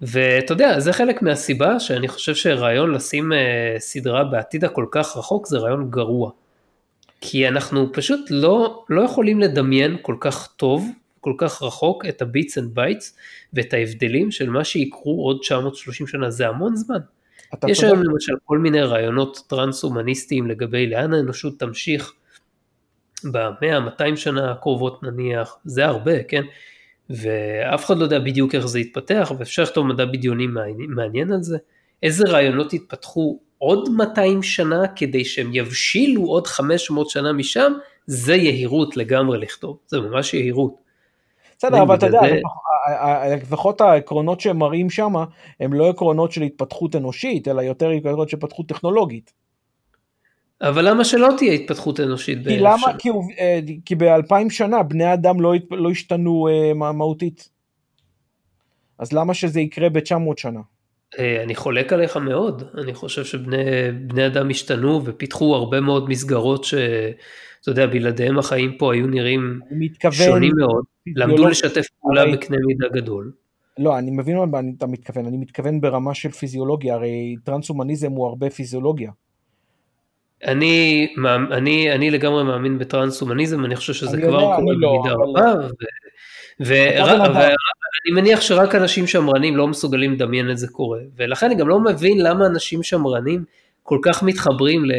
ואתה 0.02 0.54
יודע, 0.54 0.80
זה 0.80 0.94
חלק 0.94 1.22
מהסיבה 1.22 1.80
שאני 1.80 2.08
חושב 2.08 2.36
שרעיון 2.36 2.92
לשים 2.92 3.34
אה, 3.34 3.76
סדרה 3.80 4.24
בעתיד 4.24 4.66
הכל 4.66 4.86
כך 4.92 5.18
רחוק 5.18 5.48
זה 5.48 5.58
רעיון 5.58 5.90
גרוע. 5.90 6.32
כי 7.22 7.48
אנחנו 7.48 7.94
פשוט 7.94 8.20
לא, 8.30 8.86
לא 8.90 9.02
יכולים 9.02 9.40
לדמיין 9.40 9.98
כל 10.02 10.16
כך 10.20 10.48
טוב, 10.56 10.90
כל 11.20 11.34
כך 11.38 11.64
רחוק 11.64 12.06
את 12.06 12.22
ה 12.22 12.29
bits 12.29 12.58
and 12.58 12.76
bytes 12.76 13.18
ואת 13.54 13.74
ההבדלים 13.74 14.32
של 14.32 14.50
מה 14.50 14.64
שיקרו 14.64 15.26
עוד 15.26 15.40
930 15.42 16.08
שנה, 16.08 16.30
זה 16.30 16.48
המון 16.48 16.76
זמן. 16.76 17.00
יש 17.68 17.84
היום 17.84 18.04
למשל 18.04 18.34
כל 18.46 18.58
מיני 18.58 18.82
רעיונות 18.82 19.44
טרנס-הומניסטיים 19.48 20.48
לגבי 20.48 20.88
לאן 20.88 21.14
האנושות 21.14 21.60
תמשיך 21.60 22.14
במאה, 23.24 23.80
200 23.80 24.18
שנה 24.18 24.52
הקרובות 24.52 25.04
נניח, 25.04 25.58
זה 25.66 25.86
הרבה, 25.86 26.24
כן? 26.24 26.44
ואף 27.10 27.86
אחד 27.86 27.98
לא 27.98 28.04
יודע 28.04 28.19
בדיוק 28.19 28.56
איך 28.56 28.65
זה 28.65 28.80
יתפתח, 28.80 29.32
ואפשר 29.38 29.63
לכתוב 29.63 29.88
מדע 29.88 30.06
בדיוני 30.06 30.48
מעניין 30.88 31.32
על 31.32 31.43
זה. 31.43 31.58
איזה 32.04 32.24
רעיונות 32.28 32.74
יתפתחו 32.74 33.39
עוד 33.58 33.89
200 33.98 34.43
שנה 34.43 34.88
כדי 34.88 35.26
שהם 35.26 35.50
יבשילו 35.54 36.26
עוד 36.26 36.48
500 36.48 37.10
שנה 37.10 37.34
משם, 37.34 37.74
זה 38.06 38.36
יהירות 38.36 38.98
לגמרי 38.98 39.38
לכתוב, 39.38 39.78
זה 39.88 40.00
ממש 40.00 40.34
יהירות. 40.34 40.74
בסדר, 41.58 41.82
אבל 41.82 41.95
אתה 41.95 42.06
יודע, 42.06 42.22
לפחות 43.41 43.82
העקרונות 43.82 44.39
שהם 44.39 44.58
מראים 44.58 44.89
שם, 44.89 45.13
הם 45.60 45.74
לא 45.74 45.89
עקרונות 45.89 46.32
של 46.32 46.41
התפתחות 46.41 46.95
אנושית, 46.95 47.48
אלא 47.48 47.62
יותר 47.62 47.89
עקרונות 47.89 48.30
של 48.30 48.38
התפתחות 48.38 48.67
טכנולוגית. 48.67 49.34
אבל 50.62 50.89
למה 50.89 51.04
שלא 51.04 51.30
תהיה 51.38 51.54
התפתחות 51.54 52.00
אנושית? 52.00 52.48
כי 52.48 52.60
למה? 52.60 52.98
כי, 52.98 53.10
אה, 53.39 53.60
כי 53.86 53.95
באלפיים 53.95 54.50
שנה 54.50 54.84
בני 54.84 55.13
אדם 55.13 55.41
לא, 55.41 55.54
לא 55.72 55.89
השתנו 55.89 56.48
uh, 56.50 56.74
מהותית. 56.93 57.50
אז 59.00 59.13
למה 59.13 59.34
שזה 59.34 59.60
יקרה 59.60 59.89
ב-900 59.89 60.34
שנה? 60.38 60.60
אה, 61.19 61.43
אני 61.43 61.56
חולק 61.56 61.93
עליך 61.93 62.17
מאוד, 62.17 62.63
אני 62.84 62.93
חושב 62.93 63.24
שבני 63.24 64.28
אדם 64.28 64.50
השתנו 64.50 65.02
ופיתחו 65.06 65.56
הרבה 65.56 65.80
מאוד 65.80 66.10
מסגרות 66.10 66.63
שאתה 66.63 67.67
יודע, 67.67 67.88
בלעדיהם 67.88 68.39
החיים 68.39 68.78
פה 68.78 68.93
היו 68.93 69.08
נראים 69.08 69.60
מתכוון, 69.72 70.28
שונים 70.28 70.52
מאוד, 70.58 70.84
למדו 71.15 71.48
לשתף 71.48 71.86
פעולה 72.02 72.22
הרי... 72.22 72.32
בקנה 72.32 72.58
מידה 72.67 72.88
גדול. 72.93 73.32
לא, 73.78 73.98
אני 73.98 74.12
מבין 74.12 74.38
מה 74.38 74.60
אתה 74.78 74.88
מתכוון, 74.88 75.26
אני 75.26 75.38
מתכוון 75.38 75.82
ברמה 75.82 76.13
של 76.13 76.32
פיזיולוגיה, 76.32 76.93
הרי 76.93 77.36
טרנס-הומניזם 77.43 78.12
הוא 78.12 78.28
הרבה 78.28 78.50
פיזיולוגיה. 78.50 79.12
אני, 80.45 81.08
אני, 81.52 81.91
אני 81.91 82.12
לגמרי 82.12 82.43
מאמין 82.43 82.78
בטרנס-הומניזם, 82.78 83.65
אני 83.65 83.75
חושב 83.75 83.93
שזה 83.93 84.17
אני 84.17 84.21
כבר 84.21 84.39
קורה 84.39 84.73
לא, 84.78 85.02
במידה 85.04 85.15
רבה, 85.15 85.54
ואני 86.60 88.21
מניח 88.21 88.41
שרק 88.41 88.75
אנשים 88.75 89.08
שמרנים 89.08 89.58
לא 89.58 89.67
מסוגלים 89.67 90.13
לדמיין 90.13 90.52
את 90.52 90.58
זה 90.58 90.67
קורה, 90.67 90.99
ולכן 91.15 91.45
אני 91.45 91.56
גם 91.56 91.67
לא 91.67 91.80
מבין 91.80 92.21
למה 92.21 92.45
אנשים 92.45 92.84
שמרנים 92.84 93.43
כל 93.84 93.99
כך 94.02 94.23
מתחברים 94.23 94.86
ל... 94.86 94.91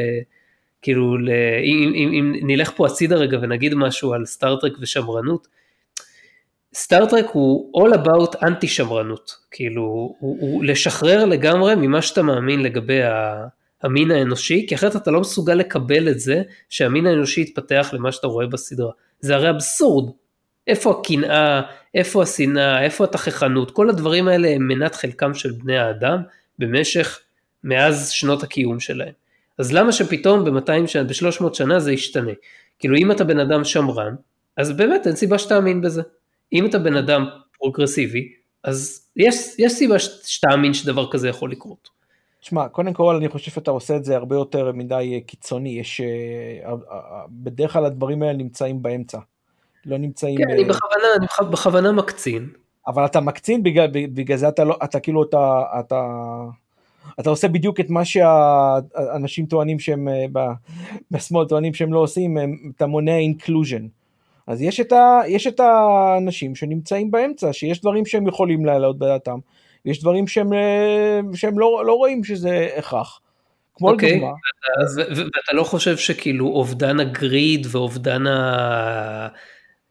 כאילו, 0.83 1.18
ל, 1.18 1.29
אם, 1.62 1.92
אם, 1.94 2.11
אם 2.12 2.35
נלך 2.42 2.72
פה 2.76 2.87
הצידה 2.87 3.16
רגע 3.16 3.38
ונגיד 3.42 3.74
משהו 3.74 4.14
על 4.14 4.26
סטארטרק 4.26 4.72
ושמרנות, 4.81 5.48
סטארטרק 6.74 7.26
הוא 7.33 7.72
all 7.76 7.94
about 7.94 8.37
אנטי 8.42 8.68
שמרנות, 8.68 9.37
כאילו, 9.50 9.83
הוא, 9.83 10.16
הוא 10.40 10.64
לשחרר 10.64 11.24
לגמרי 11.24 11.74
ממה 11.74 12.03
שאתה 12.03 12.22
מאמין 12.22 12.62
לגבי 12.62 13.03
ה... 13.03 13.44
המין 13.83 14.11
האנושי, 14.11 14.66
כי 14.69 14.75
אחרת 14.75 14.97
אתה 14.97 15.11
לא 15.11 15.21
מסוגל 15.21 15.55
לקבל 15.55 16.09
את 16.09 16.21
זה 16.21 16.43
שהמין 16.69 17.07
האנושי 17.07 17.40
יתפתח 17.40 17.90
למה 17.93 18.12
שאתה 18.12 18.27
רואה 18.27 18.47
בסדרה. 18.47 18.90
זה 19.21 19.35
הרי 19.35 19.51
אבסורד. 19.51 20.11
איפה 20.66 21.01
הקנאה, 21.01 21.61
איפה 21.95 22.23
השנאה, 22.23 22.83
איפה 22.83 23.05
התככנות, 23.05 23.71
כל 23.71 23.90
הדברים 23.90 24.29
האלה 24.29 24.49
הם 24.49 24.69
מנת 24.69 24.95
חלקם 24.95 25.35
של 25.35 25.51
בני 25.51 25.79
האדם 25.79 26.23
במשך, 26.59 27.21
מאז 27.64 28.11
שנות 28.11 28.43
הקיום 28.43 28.81
שלהם. 28.81 29.12
אז 29.59 29.73
למה 29.73 29.93
שפתאום 29.93 30.45
ב-200 30.45 30.87
שנה, 30.87 31.05
ב-300 31.05 31.55
שנה 31.55 31.81
זה 31.81 31.93
ישתנה? 31.93 32.33
כאילו 32.79 32.97
אם 32.97 33.12
אתה 33.12 33.25
בן 33.25 33.38
אדם 33.38 33.64
שמרן, 33.64 34.14
אז 34.57 34.77
באמת 34.77 35.07
אין 35.07 35.16
סיבה 35.16 35.38
שתאמין 35.38 35.81
בזה. 35.81 36.03
אם 36.53 36.66
אתה 36.66 36.79
בן 36.79 36.97
אדם 36.97 37.27
פרוגרסיבי, 37.59 38.33
אז 38.64 39.09
יש, 39.16 39.35
יש 39.59 39.73
סיבה 39.73 39.99
שתאמין 39.99 40.75
שדבר 40.75 41.11
כזה 41.12 41.29
יכול 41.29 41.51
לקרות. 41.51 42.00
תשמע, 42.40 42.68
קודם 42.68 42.92
כל 42.92 43.16
אני 43.16 43.29
חושב 43.29 43.50
שאתה 43.50 43.70
עושה 43.70 43.96
את 43.96 44.05
זה 44.05 44.16
הרבה 44.16 44.37
יותר 44.37 44.72
מדי 44.72 45.12
אה, 45.14 45.20
קיצוני, 45.26 45.68
יש, 45.68 46.00
אה, 46.00 46.72
אה, 46.92 47.24
בדרך 47.29 47.72
כלל 47.72 47.85
הדברים 47.85 48.22
האלה 48.22 48.33
נמצאים 48.33 48.83
באמצע. 48.83 49.18
לא 49.87 49.98
נמצאים... 49.98 50.37
כן, 50.38 50.50
אני 50.50 50.64
בכוונה, 50.64 51.05
אני 51.18 51.50
בכוונה 51.50 51.92
מקצין. 51.92 52.48
אבל 52.87 53.05
אתה 53.05 53.20
מקצין 53.20 53.62
בגלל, 53.62 53.87
בגלל 53.92 54.37
זה 54.37 54.48
אתה 54.48 54.64
לא, 54.64 54.76
אתה 54.85 55.00
כאילו, 55.00 55.22
אתה, 55.22 55.62
אתה, 55.81 56.00
אתה 57.20 57.31
עושה 57.31 57.48
בדיוק 57.48 57.81
את 57.81 57.90
מה 57.90 58.05
שהאנשים 58.05 59.46
טוענים 59.46 59.79
שהם, 59.79 60.09
בשמאל 61.11 61.46
טוענים 61.46 61.74
שהם 61.74 61.92
לא 61.92 61.98
עושים, 61.98 62.37
אתה 62.76 62.87
מונע 62.87 63.16
inclusion. 63.16 63.87
אז 64.46 64.62
יש 64.62 64.81
את, 64.81 64.92
ה, 64.92 65.20
יש 65.26 65.46
את 65.46 65.61
האנשים 65.61 66.55
שנמצאים 66.55 67.11
באמצע, 67.11 67.53
שיש 67.53 67.81
דברים 67.81 68.07
שהם 68.07 68.26
יכולים 68.26 68.64
לעלות 68.64 68.98
בדעתם, 68.98 69.38
יש 69.85 70.01
דברים 70.01 70.27
שהם, 70.27 70.53
אה, 70.53 71.21
שהם 71.35 71.59
לא, 71.59 71.83
לא 71.87 71.93
רואים 71.93 72.25
שזה 72.25 72.69
הכרח. 72.77 73.21
כמו 73.75 73.90
אוקיי. 73.90 74.07
לדוגמה. 74.07 74.33
ואתה 75.16 75.53
לא 75.53 75.64
חושב 75.64 75.97
שכאילו 75.97 76.47
אובדן 76.47 77.01
ה 77.01 77.12
greed 77.12 77.66
ואובדן 77.71 78.25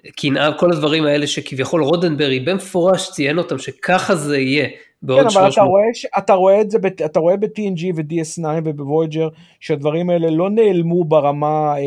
הקנאה, 0.06 0.54
כל 0.58 0.72
הדברים 0.72 1.06
האלה 1.06 1.28
שכביכול 1.28 1.84
רודנברי 1.84 2.40
במפורש 2.40 3.12
ציין 3.12 3.38
אותם 3.38 3.58
שככה 3.58 4.16
זה 4.16 4.38
יהיה. 4.38 4.68
בעוד 5.02 5.20
כן, 5.20 5.26
אבל 5.26 5.52
300... 5.52 5.54
אתה 5.54 5.62
רואה, 5.62 5.84
אתה 6.18 6.34
רואה 6.34 6.62
את 6.62 6.72
זה, 6.72 6.78
אתה 7.06 7.20
רואה 7.20 7.38
ב-TNG 7.38 7.84
ו-DS9 7.96 8.46
ובוויג'ר 8.66 9.28
שהדברים 9.60 10.10
האלה 10.10 10.30
לא 10.30 10.50
נעלמו 10.50 11.04
ברמה 11.04 11.76
אה, 11.78 11.84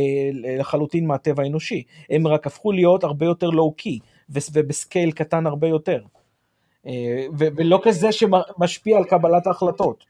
לחלוטין 0.59 1.07
מהטבע 1.07 1.43
האנושי, 1.43 1.83
הם 2.11 2.27
רק 2.27 2.47
הפכו 2.47 2.73
להיות 2.73 3.05
הרבה 3.05 3.27
יותר 3.27 3.51
לואו-קי 3.51 3.99
ובסקייל 4.31 5.12
קטן 5.12 5.47
הרבה 5.47 5.69
יותר. 5.69 5.99
אה, 6.87 7.27
ולא 7.38 7.81
כזה 7.83 8.12
שמשפיע 8.12 8.99
על 8.99 9.05
קבלת 9.05 9.47
ההחלטות. 9.47 10.05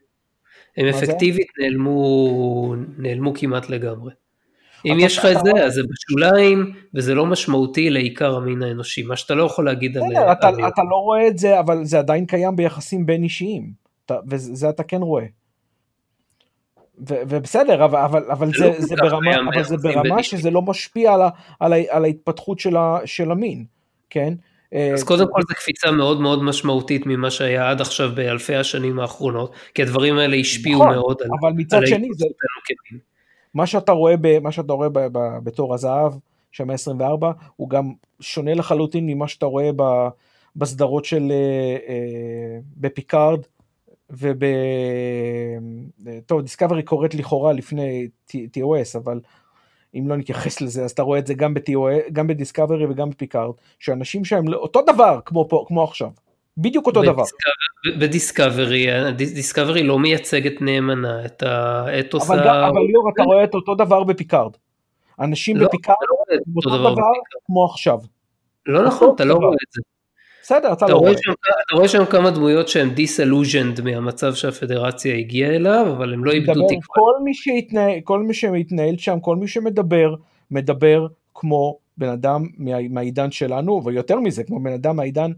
הם 0.77 0.85
אפקטיבית 0.85 1.47
נעלמו, 1.59 2.75
נעלמו 2.97 3.33
כמעט 3.33 3.69
לגמרי. 3.69 4.11
אם 4.85 4.97
יש 4.99 5.17
לך 5.17 5.25
את 5.25 5.37
זה, 5.43 5.51
אז 5.65 5.73
זה 5.73 5.81
בשוליים, 5.89 6.73
וזה 6.93 7.15
לא 7.15 7.25
משמעותי 7.25 7.89
לעיקר 7.89 8.35
המין 8.35 8.63
האנושי, 8.63 9.03
מה 9.03 9.15
שאתה 9.15 9.33
לא 9.33 9.43
יכול 9.43 9.65
להגיד 9.65 9.97
על... 9.97 10.03
אתה, 10.31 10.49
אתה 10.49 10.81
לא 10.89 10.95
רואה 10.95 11.27
את 11.27 11.37
זה, 11.37 11.59
אבל 11.59 11.85
זה 11.85 11.99
עדיין 11.99 12.25
קיים 12.25 12.55
ביחסים 12.55 13.05
בין 13.05 13.23
אישיים, 13.23 13.71
וזה 14.27 14.69
אתה 14.69 14.83
כן 14.83 15.01
רואה. 15.01 15.25
ובסדר, 16.97 17.85
אבל, 17.85 17.99
אבל, 17.99 18.31
אבל 18.31 18.53
זה, 18.53 18.67
לא 18.67 18.73
זה 18.79 18.95
ברמה, 18.95 19.35
אבל 19.53 19.63
זה 19.63 19.77
ברמה 19.77 20.23
שזה 20.23 20.51
לא 20.51 20.61
משפיע 20.61 21.13
על, 21.13 21.21
על, 21.59 21.73
על 21.89 22.05
ההתפתחות 22.05 22.59
של, 22.59 22.77
ה, 22.77 22.99
של 23.05 23.31
המין, 23.31 23.65
כן? 24.09 24.33
אז 24.73 25.01
אה, 25.01 25.05
קודם 25.07 25.25
כל 25.31 25.41
זו 25.41 25.55
קפיצה 25.55 25.91
מאוד 25.91 26.21
מאוד 26.21 26.43
משמעותית 26.43 27.05
ממה 27.05 27.31
שהיה 27.31 27.69
עד 27.69 27.81
עכשיו 27.81 28.09
באלפי 28.15 28.55
השנים 28.55 28.99
האחרונות, 28.99 29.55
כי 29.73 29.81
הדברים 29.81 30.17
האלה 30.17 30.35
השפיעו 30.35 30.83
נכון, 30.83 30.95
מאוד 30.95 31.21
על... 31.21 31.27
אבל 31.41 31.51
מצד 31.55 31.81
שני 31.85 32.09
זה... 32.13 32.25
מה 33.53 33.67
שאתה 33.67 33.91
רואה, 33.91 34.15
ב, 34.21 34.39
מה 34.39 34.51
שאתה 34.51 34.73
רואה 34.73 34.89
ב, 34.89 34.99
ב, 34.99 35.19
בתור 35.43 35.73
הזהב 35.73 36.13
של 36.51 36.63
המאה 36.63 36.75
24 36.75 37.31
הוא 37.55 37.69
גם 37.69 37.93
שונה 38.19 38.53
לחלוטין 38.53 39.05
ממה 39.05 39.27
שאתה 39.27 39.45
רואה 39.45 39.69
ב, 39.75 39.83
בסדרות 40.55 41.05
של 41.05 41.31
אה, 41.31 41.77
אה, 41.87 42.59
בפיקארד 42.77 43.39
וב... 44.09 44.39
טוב, 46.25 46.41
דיסקאברי 46.41 46.83
קורית 46.83 47.15
לכאורה 47.15 47.53
לפני 47.53 48.07
TOS, 48.31 48.97
אבל 48.97 49.19
אם 49.95 50.07
לא 50.07 50.17
נתייחס 50.17 50.61
לזה, 50.61 50.83
אז 50.83 50.91
אתה 50.91 51.01
רואה 51.01 51.19
את 51.19 51.27
זה 51.27 51.33
גם, 51.33 51.53
ב-TOS, 51.53 52.11
גם 52.11 52.27
בדיסקאברי 52.27 52.85
וגם 52.85 53.09
בפיקארד, 53.09 53.53
שאנשים 53.79 54.25
שהם 54.25 54.47
לא- 54.47 54.57
אותו 54.57 54.81
דבר 54.81 55.19
כמו, 55.25 55.49
פה, 55.49 55.65
כמו 55.67 55.83
עכשיו, 55.83 56.09
בדיוק 56.57 56.87
אותו 56.87 57.01
דבר. 57.01 57.23
בדיסקאברי, 57.99 59.11
דיסקאברי 59.13 59.83
לא 59.83 59.99
מייצגת 59.99 60.61
נאמנה 60.61 61.25
את 61.25 61.43
האתוס 61.43 62.29
אבל, 62.29 62.39
ה... 62.39 62.67
אבל 62.67 62.81
ליאור, 62.81 63.09
אתה 63.13 63.23
רואה 63.23 63.43
את 63.43 63.53
אותו 63.53 63.75
דבר 63.75 64.03
בפיקארד. 64.03 64.51
אנשים 65.19 65.57
לא, 65.57 65.67
בפיקארד, 65.67 65.97
לא 66.09 66.37
אותו 66.55 66.77
דבר, 66.77 66.93
דבר 66.93 67.03
כמו 67.45 67.65
עכשיו. 67.65 67.99
לא 68.65 68.85
נכון, 68.85 69.15
אתה 69.15 69.25
לא 69.25 69.33
רואה 69.33 69.47
את 69.47 69.71
זה. 69.73 69.81
בסדר, 70.43 70.73
אתה, 70.73 70.85
לא 70.87 70.95
רואה. 70.95 71.13
שם, 71.17 71.31
אתה 71.31 71.75
רואה 71.75 71.87
שם 71.87 72.05
כמה 72.05 72.31
דמויות 72.31 72.67
שהן 72.67 72.89
disillusioned 72.89 73.81
מהמצב 73.81 74.33
שהפדרציה 74.33 75.15
הגיעה 75.15 75.55
אליו, 75.55 75.85
אבל 75.97 76.13
הם 76.13 76.25
לא 76.25 76.31
איבדו 76.31 76.67
תקווה. 76.67 76.81
כל 76.87 77.23
מי, 77.23 77.33
שהתנהל, 77.33 77.99
כל 78.03 78.19
מי 78.19 78.33
שמתנהל 78.33 78.97
שם, 78.97 79.19
כל 79.19 79.35
מי 79.35 79.47
שמדבר, 79.47 80.15
מדבר 80.51 81.07
כמו 81.35 81.77
בן 81.97 82.09
אדם 82.09 82.47
מהעידן 82.89 83.31
שלנו, 83.31 83.81
ויותר 83.85 84.19
מזה, 84.19 84.43
כמו 84.43 84.59
בן 84.63 84.73
אדם 84.73 84.95
מהעידן 84.95 85.31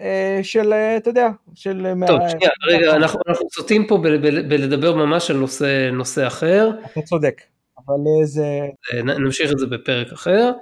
אה, 0.00 0.40
של, 0.42 0.72
אה, 0.72 0.96
אתה 0.96 1.10
יודע, 1.10 1.28
של... 1.54 1.86
אה, 1.86 2.06
טוב, 2.06 2.18
מה... 2.18 2.30
שנייה, 2.30 2.50
רגע, 2.66 2.96
אנחנו, 2.96 3.20
אנחנו 3.28 3.46
סוטים 3.50 3.86
פה 3.86 3.98
בלדבר 4.48 4.94
ממש 4.94 5.30
על 5.30 5.36
נושא, 5.36 5.90
נושא 5.90 6.26
אחר. 6.26 6.70
אתה 6.92 7.02
צודק, 7.02 7.40
אבל 7.78 8.24
זה... 8.24 8.60
נמשיך 9.04 9.52
את 9.52 9.58
זה 9.58 9.66
בפרק 9.66 10.12
אחר. 10.12 10.52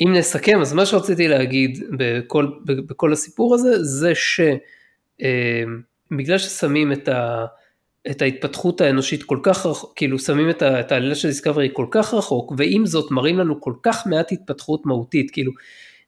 אם 0.00 0.12
נסכם, 0.12 0.60
אז 0.60 0.72
מה 0.72 0.86
שרציתי 0.86 1.28
להגיד 1.28 1.78
בכל, 1.98 2.46
בכל 2.64 3.12
הסיפור 3.12 3.54
הזה, 3.54 3.84
זה 3.84 4.12
שבגלל 4.14 6.34
אה, 6.34 6.38
ששמים 6.38 6.92
את 6.92 7.08
את 8.10 8.22
ההתפתחות 8.22 8.80
האנושית 8.80 9.22
כל 9.22 9.38
כך 9.42 9.66
רחוק, 9.66 9.92
כאילו 9.96 10.18
שמים 10.18 10.48
ה, 10.62 10.80
את 10.80 10.92
העלילה 10.92 11.14
של 11.14 11.28
דיסקאברי 11.28 11.68
כל 11.72 11.86
כך 11.90 12.14
רחוק, 12.14 12.52
ועם 12.56 12.86
זאת 12.86 13.10
מראים 13.10 13.38
לנו 13.38 13.60
כל 13.60 13.72
כך 13.82 14.06
מעט 14.06 14.32
התפתחות 14.32 14.86
מהותית, 14.86 15.30
כאילו, 15.30 15.52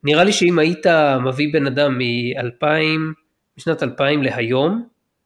נראה 0.05 0.25
לי 0.25 0.33
שאם 0.33 0.59
היית 0.59 0.87
מביא 1.25 1.53
בן 1.53 1.67
אדם 1.67 1.99
מ-2000, 1.99 2.67
משנת 3.59 3.83
2000 3.83 4.23
להיום, 4.23 4.85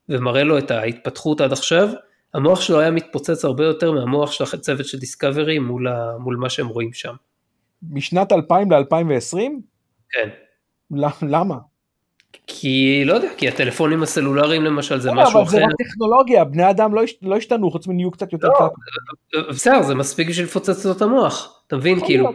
ומראה 0.09 0.43
לו 0.43 0.57
את 0.57 0.71
ההתפתחות 0.71 1.41
עד 1.41 1.51
עכשיו, 1.51 1.89
המוח 2.33 2.61
שלו 2.61 2.79
היה 2.79 2.91
מתפוצץ 2.91 3.45
הרבה 3.45 3.65
יותר 3.65 3.91
מהמוח 3.91 4.31
של 4.31 4.43
הצוות 4.53 4.85
של 4.85 4.97
דיסקאברי 4.97 5.59
מול, 5.59 5.87
מול 6.19 6.35
מה 6.35 6.49
שהם 6.49 6.67
רואים 6.67 6.93
שם. 6.93 7.13
משנת 7.89 8.31
2000 8.31 8.71
ל-2020? 8.71 9.37
כן. 10.09 10.29
למה? 11.21 11.55
כי 12.47 13.03
לא 13.05 13.13
יודע, 13.13 13.29
כי 13.37 13.47
הטלפונים 13.47 14.03
הסלולריים 14.03 14.63
למשל 14.63 14.99
זה 14.99 15.09
לא, 15.09 15.23
משהו 15.23 15.43
אחר. 15.43 15.57
אבל 15.57 15.65
זה 15.69 15.83
טכנולוגיה, 15.89 16.43
בני 16.43 16.69
אדם 16.69 16.95
לא, 16.95 17.01
לא 17.21 17.37
השתנו 17.37 17.71
חוץ 17.71 17.87
מנהיו 17.87 18.11
קצת 18.11 18.33
יותר 18.33 18.47
לא, 18.47 18.69
בסדר, 19.49 19.81
זה 19.81 19.95
מספיק 19.95 20.29
בשביל 20.29 20.45
לפוצץ 20.45 20.85
את 20.85 21.01
המוח, 21.01 21.63
אתה 21.67 21.77
מבין? 21.77 21.99
כאילו, 22.05 22.33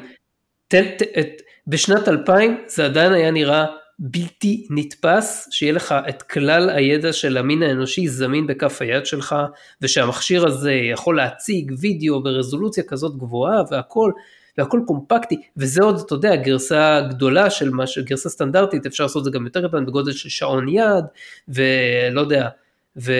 בשנת 1.66 2.08
2000 2.08 2.56
זה 2.66 2.84
עדיין 2.84 3.12
היה 3.12 3.30
נראה 3.30 3.66
בלתי 3.98 4.66
נתפס, 4.70 5.48
שיהיה 5.50 5.72
לך 5.72 5.94
את 6.08 6.22
כלל 6.22 6.70
הידע 6.70 7.12
של 7.12 7.36
המין 7.36 7.62
האנושי 7.62 8.08
זמין 8.08 8.46
בכף 8.46 8.82
היד 8.82 9.06
שלך, 9.06 9.36
ושהמכשיר 9.82 10.46
הזה 10.46 10.72
יכול 10.72 11.16
להציג 11.16 11.72
וידאו 11.78 12.22
ברזולוציה 12.22 12.84
כזאת 12.84 13.16
גבוהה 13.16 13.62
והכל, 13.70 14.12
והכל 14.60 14.80
קומפקטי, 14.86 15.40
וזה 15.56 15.82
עוד, 15.82 16.02
אתה 16.06 16.14
יודע, 16.14 16.36
גרסה 16.36 17.00
גדולה 17.08 17.50
של 17.50 17.70
מה, 17.70 17.84
גרסה 18.04 18.28
סטנדרטית, 18.28 18.86
אפשר 18.86 19.04
לעשות 19.04 19.20
את 19.20 19.24
זה 19.24 19.30
גם 19.30 19.44
יותר 19.44 19.68
קטן 19.68 19.86
בגודל 19.86 20.12
של 20.12 20.28
שעון 20.28 20.68
יד, 20.68 21.04
ולא 21.48 22.20
יודע, 22.20 22.48
ו... 22.96 23.12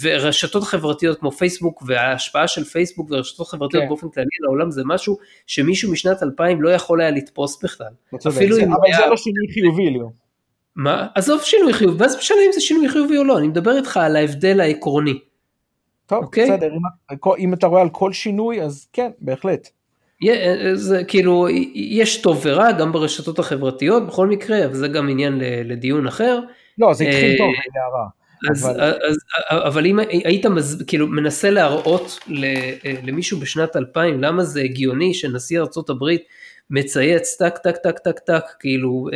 ורשתות 0.00 0.64
חברתיות 0.64 1.20
כמו 1.20 1.32
פייסבוק 1.32 1.82
וההשפעה 1.86 2.48
של 2.48 2.64
פייסבוק 2.64 3.08
ורשתות 3.10 3.48
חברתיות 3.48 3.82
כן. 3.82 3.88
באופן 3.88 4.08
כללי 4.08 4.26
לעולם 4.40 4.70
זה 4.70 4.82
משהו 4.84 5.18
שמישהו 5.46 5.92
משנת 5.92 6.22
2000 6.22 6.62
לא 6.62 6.70
יכול 6.70 7.00
היה 7.00 7.10
לתפוס 7.10 7.62
בכלל. 7.64 7.92
אפילו 8.28 8.58
אם 8.58 8.72
אבל 8.72 8.80
היה... 8.86 8.96
זה 8.96 9.06
לא 9.06 9.16
שינוי 9.16 9.46
חיובי 9.52 9.98
לא. 9.98 10.08
מה? 10.76 11.06
עזוב 11.14 11.42
שינוי 11.42 11.72
חיובי, 11.72 12.02
ואז 12.02 12.16
משנה 12.16 12.38
אם 12.46 12.52
זה 12.52 12.60
שינוי 12.60 12.88
חיובי 12.88 13.18
או 13.18 13.24
לא, 13.24 13.38
אני 13.38 13.48
מדבר 13.48 13.76
איתך 13.76 13.96
על 13.96 14.16
ההבדל 14.16 14.60
העקרוני. 14.60 15.18
טוב, 16.06 16.24
okay? 16.24 16.40
בסדר, 16.42 16.66
אם, 16.66 17.32
אם 17.38 17.54
אתה 17.54 17.66
רואה 17.66 17.82
על 17.82 17.90
כל 17.90 18.12
שינוי 18.12 18.62
אז 18.62 18.88
כן, 18.92 19.10
בהחלט. 19.18 19.70
זה 20.74 21.04
כאילו, 21.04 21.48
יש 21.74 22.22
טוב 22.22 22.40
ורע 22.44 22.72
גם 22.72 22.92
ברשתות 22.92 23.38
החברתיות 23.38 24.06
בכל 24.06 24.26
מקרה, 24.26 24.64
אבל 24.64 24.74
זה 24.74 24.88
גם 24.88 25.08
עניין 25.08 25.38
לדיון 25.64 26.06
אחר. 26.06 26.40
לא, 26.78 26.94
זה 26.94 27.04
התחיל 27.04 27.38
טוב, 27.38 27.52
זה 27.74 27.80
הרע. 27.88 28.08
אז, 28.50 28.64
אבל... 28.64 28.80
אז, 28.80 29.16
אבל 29.50 29.86
אם 29.86 29.98
היית 29.98 30.46
מז, 30.46 30.84
כאילו 30.86 31.06
מנסה 31.06 31.50
להראות 31.50 32.18
למישהו 33.02 33.38
בשנת 33.38 33.76
2000 33.76 34.22
למה 34.22 34.44
זה 34.44 34.60
הגיוני 34.60 35.14
שנשיא 35.14 35.60
ארה"ב 35.60 36.04
מצייץ 36.70 37.36
טק 37.36 37.58
טק 37.58 37.76
טק 37.76 37.98
טק 37.98 38.18
טק 38.18 38.44
כאילו 38.60 39.08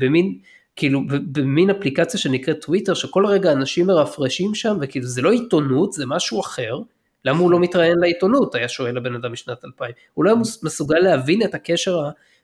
במין 0.00 0.38
כאילו 0.76 1.00
במין 1.08 1.70
אפליקציה 1.70 2.20
שנקראת 2.20 2.64
טוויטר 2.64 2.94
שכל 2.94 3.26
רגע 3.26 3.52
אנשים 3.52 3.86
מרפרשים 3.86 4.54
שם 4.54 4.76
וכאילו 4.80 5.06
זה 5.06 5.22
לא 5.22 5.30
עיתונות 5.30 5.92
זה 5.92 6.06
משהו 6.06 6.40
אחר 6.40 6.78
למה 7.24 7.38
הוא 7.38 7.50
לא 7.50 7.60
מתראיין 7.60 7.98
לעיתונות 8.00 8.54
היה 8.54 8.68
שואל 8.68 8.96
הבן 8.96 9.14
אדם 9.14 9.32
משנת 9.32 9.64
2000 9.64 9.92
הוא 10.14 10.24
לא 10.24 10.30
היה 10.30 10.38
מסוגל 10.62 10.98
להבין 10.98 11.42
את 11.42 11.54
הקשר 11.54 11.98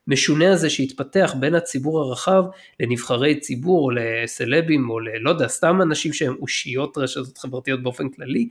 המשונה 0.09 0.53
הזה 0.53 0.70
שהתפתח 0.70 1.35
בין 1.41 1.55
הציבור 1.55 2.01
הרחב 2.01 2.45
לנבחרי 2.81 3.41
ציבור 3.41 3.85
או 3.85 3.91
לסלבים 3.91 4.91
או 4.91 5.01
ללא 5.01 5.31
יודע, 5.31 5.49
סתם 5.49 5.83
אנשים 5.83 6.12
שהם 6.12 6.37
אושיות 6.41 6.99
רשתות 6.99 7.39
חברתיות 7.39 7.83
באופן 7.83 8.09
כללי, 8.09 8.49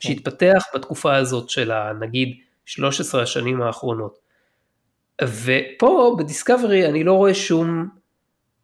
כן. 0.00 0.08
שהתפתח 0.08 0.62
בתקופה 0.74 1.16
הזאת 1.16 1.50
של 1.50 1.72
נגיד 2.00 2.36
13 2.64 3.22
השנים 3.22 3.62
האחרונות. 3.62 4.18
ופה 5.22 6.16
בדיסקאברי 6.18 6.86
אני 6.86 7.04
לא 7.04 7.12
רואה 7.12 7.34
שום, 7.34 7.88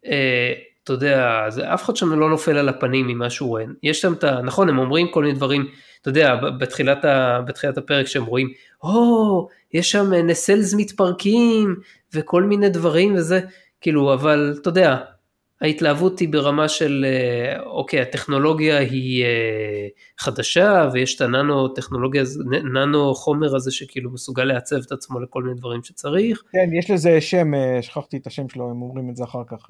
אה, 0.05 0.53
אתה 0.83 0.93
יודע, 0.93 1.45
זה, 1.49 1.73
אף 1.73 1.83
אחד 1.83 1.95
שם 1.95 2.19
לא 2.19 2.29
נופל 2.29 2.57
על 2.57 2.69
הפנים 2.69 3.07
ממה 3.07 3.29
שהוא 3.29 3.49
רואה. 3.49 3.63
יש 3.83 4.01
שם 4.01 4.13
את 4.13 4.23
ה... 4.23 4.41
נכון, 4.41 4.69
הם 4.69 4.79
אומרים 4.79 5.07
כל 5.11 5.23
מיני 5.23 5.35
דברים, 5.35 5.67
אתה 6.01 6.09
יודע, 6.09 6.35
בתחילת, 6.59 7.05
ה, 7.05 7.41
בתחילת 7.47 7.77
הפרק 7.77 8.07
שהם 8.07 8.25
רואים, 8.25 8.47
או, 8.83 9.47
oh, 9.49 9.53
יש 9.73 9.91
שם 9.91 10.13
נסלס 10.13 10.73
מתפרקים, 10.73 11.75
וכל 12.13 12.43
מיני 12.43 12.69
דברים 12.69 13.15
וזה, 13.15 13.39
כאילו, 13.81 14.13
אבל 14.13 14.55
אתה 14.61 14.69
יודע, 14.69 14.97
ההתלהבות 15.61 16.19
היא 16.19 16.29
ברמה 16.29 16.67
של, 16.67 17.05
אה, 17.07 17.61
אוקיי, 17.63 18.01
הטכנולוגיה 18.01 18.77
היא 18.77 19.23
אה, 19.23 19.87
חדשה 20.19 20.89
ויש 20.93 21.15
את 21.15 21.21
הננו 21.21 21.67
טכנולוגיה, 21.67 22.23
ננו 22.73 23.13
חומר 23.15 23.55
הזה 23.55 23.71
שכאילו 23.71 24.11
מסוגל 24.11 24.43
לעצב 24.43 24.75
את 24.75 24.91
עצמו 24.91 25.19
לכל 25.19 25.43
מיני 25.43 25.55
דברים 25.55 25.83
שצריך. 25.83 26.43
כן, 26.51 26.69
יש 26.79 26.91
לזה 26.91 27.21
שם, 27.21 27.53
אה, 27.53 27.81
שכחתי 27.81 28.17
את 28.17 28.27
השם 28.27 28.49
שלו, 28.49 28.69
הם 28.69 28.81
אומרים 28.81 29.09
את 29.09 29.15
זה 29.15 29.23
אחר 29.23 29.43
כך. 29.47 29.67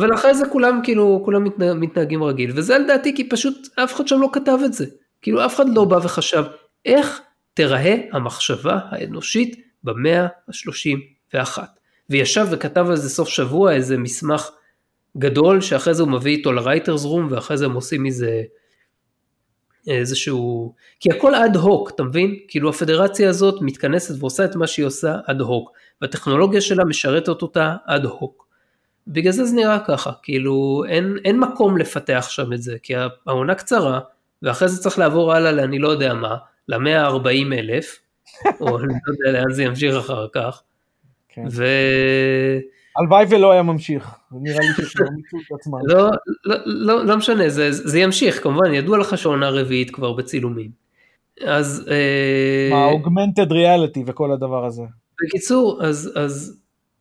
אבל 0.00 0.14
אחרי 0.14 0.34
זה 0.34 0.48
כולם 0.52 0.80
כאילו, 0.84 1.22
כולם 1.24 1.44
מתנהגים 1.80 2.22
רגיל, 2.22 2.50
וזה 2.54 2.78
לדעתי 2.78 3.16
כי 3.16 3.28
פשוט 3.28 3.68
אף 3.84 3.94
אחד 3.94 4.08
שם 4.08 4.20
לא 4.20 4.28
כתב 4.32 4.58
את 4.64 4.72
זה. 4.72 4.86
כאילו 5.22 5.46
אף 5.46 5.56
אחד 5.56 5.68
לא 5.68 5.84
בא 5.84 5.96
וחשב 6.02 6.44
איך 6.84 7.20
תיראה 7.54 7.96
המחשבה 8.12 8.78
האנושית 8.90 9.56
במאה 9.84 10.24
ה-31. 10.24 11.58
וישב 12.10 12.46
וכתב 12.50 12.86
על 12.88 12.96
זה 12.96 13.10
סוף 13.10 13.28
שבוע 13.28 13.72
איזה 13.72 13.98
מסמך 13.98 14.50
גדול 15.18 15.60
שאחרי 15.60 15.94
זה 15.94 16.02
הוא 16.02 16.10
מביא 16.10 16.36
איתו 16.36 16.52
לרייטרס 16.52 17.04
רום 17.04 17.28
ואחרי 17.30 17.56
זה 17.56 17.64
הם 17.64 17.72
עושים 17.72 18.02
מזה 18.02 18.42
איזשהו, 19.86 20.74
כי 21.00 21.10
הכל 21.12 21.34
אד 21.34 21.56
הוק, 21.56 21.90
אתה 21.90 22.02
מבין? 22.02 22.36
כאילו 22.48 22.70
הפדרציה 22.70 23.28
הזאת 23.28 23.62
מתכנסת 23.62 24.20
ועושה 24.20 24.44
את 24.44 24.56
מה 24.56 24.66
שהיא 24.66 24.86
עושה 24.86 25.16
אד 25.26 25.40
הוק, 25.40 25.72
והטכנולוגיה 26.00 26.60
שלה 26.60 26.84
משרתת 26.84 27.42
אותה 27.42 27.76
אד 27.86 28.04
הוק. 28.04 28.48
בגלל 29.06 29.32
זה 29.32 29.44
זה 29.44 29.56
נראה 29.56 29.78
ככה, 29.86 30.12
כאילו 30.22 30.82
אין, 30.88 31.16
אין 31.24 31.40
מקום 31.40 31.78
לפתח 31.78 32.26
שם 32.30 32.52
את 32.52 32.62
זה, 32.62 32.76
כי 32.82 32.94
העונה 33.26 33.54
קצרה, 33.54 34.00
ואחרי 34.42 34.68
זה 34.68 34.82
צריך 34.82 34.98
לעבור 34.98 35.32
הלאה 35.32 35.52
לאני 35.52 35.78
לא 35.78 35.88
יודע 35.88 36.14
מה, 36.14 36.36
למאה 36.68 37.06
ה-40 37.06 37.52
אלף, 37.52 37.98
או 38.60 38.78
אני 38.78 38.94
לא 39.06 39.12
יודע 39.12 39.40
לאן 39.40 39.52
זה 39.52 39.62
ימשיך 39.62 39.94
אחר 39.94 40.26
כך, 40.32 40.62
כן. 41.28 41.44
ו... 41.50 41.64
הלוואי 42.98 43.24
ולא 43.30 43.52
היה 43.52 43.62
ממשיך, 43.62 44.14
נראה 44.32 44.58
לי 44.60 44.84
שכבר 44.86 45.06
מיצו 45.16 45.36
את 45.36 45.58
עצמם. 45.60 45.78
לא, 45.84 46.10
לא, 46.44 46.56
לא, 46.64 47.04
לא 47.04 47.16
משנה, 47.16 47.48
זה, 47.48 47.72
זה 47.72 48.00
ימשיך, 48.00 48.42
כמובן, 48.42 48.74
ידוע 48.74 48.98
לך 48.98 49.18
שעונה 49.18 49.50
רביעית 49.50 49.90
כבר 49.90 50.12
בצילומים. 50.12 50.70
אז... 51.44 51.88
אה, 51.90 52.68
מה, 52.70 52.84
אוגמנטד 52.84 53.52
ריאליטי 53.52 54.02
וכל 54.06 54.32
הדבר 54.32 54.64
הזה. 54.64 54.82
בקיצור, 55.24 55.84
אז, 55.84 56.12
אז 56.16 56.57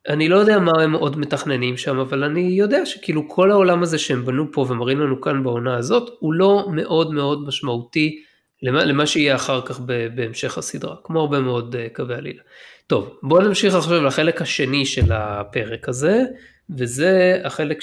אני 0.08 0.30
לא 0.30 0.36
יודע 0.36 0.60
מה 0.60 0.72
הם 0.82 0.94
עוד 0.94 1.18
מתכננים 1.18 1.78
שם, 1.78 2.00
אבל 2.00 2.24
אני 2.24 2.42
יודע 2.42 2.86
שכאילו 2.86 3.30
כל 3.30 3.52
העולם 3.52 3.84
הזה 3.84 3.98
שהם 3.98 4.26
בנו 4.26 4.52
פה 4.52 4.66
ומראים 4.70 5.00
לנו 5.00 5.22
כאן 5.22 5.44
בעונה 5.44 5.78
הזאת, 5.78 6.10
הוא 6.20 6.34
לא 6.34 6.68
מאוד 6.72 7.14
מאוד 7.14 7.48
משמעותי 7.48 8.24
למה, 8.64 8.86
למה 8.86 9.08
שיהיה 9.08 9.36
אחר 9.36 9.62
כך 9.66 9.80
בהמשך 10.16 10.58
הסדרה, 10.58 10.96
כמו 11.04 11.20
הרבה 11.20 11.40
מאוד 11.40 11.76
אה, 11.76 11.88
קווי 11.94 12.16
עלילה. 12.16 12.42
טוב, 12.88 13.20
בואו 13.24 13.42
נמשיך 13.42 13.76
עכשיו 13.76 14.04
לחלק 14.04 14.42
השני 14.42 14.86
של 14.86 15.12
הפרק 15.12 15.90
הזה, 15.90 16.24
וזה 16.70 17.42
החלק 17.44 17.80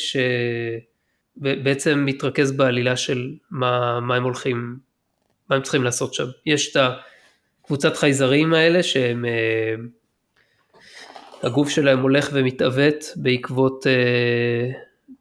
שבעצם 1.38 2.02
מתרכז 2.06 2.52
בעלילה 2.52 2.96
של 2.96 3.32
מה, 3.50 4.00
מה 4.00 4.16
הם 4.16 4.22
הולכים, 4.22 4.76
מה 5.50 5.56
הם 5.56 5.62
צריכים 5.62 5.84
לעשות 5.84 6.14
שם. 6.14 6.26
יש 6.46 6.76
את 6.76 6.82
הקבוצת 7.62 7.96
חייזרים 7.96 8.54
האלה 8.54 8.82
שהם, 8.82 9.24
אה, 9.24 9.74
הגוף 11.44 11.68
שלהם 11.68 12.00
הולך 12.00 12.30
ומתעוות 12.32 13.04
בעקבות 13.16 13.86
אה, 13.86 14.70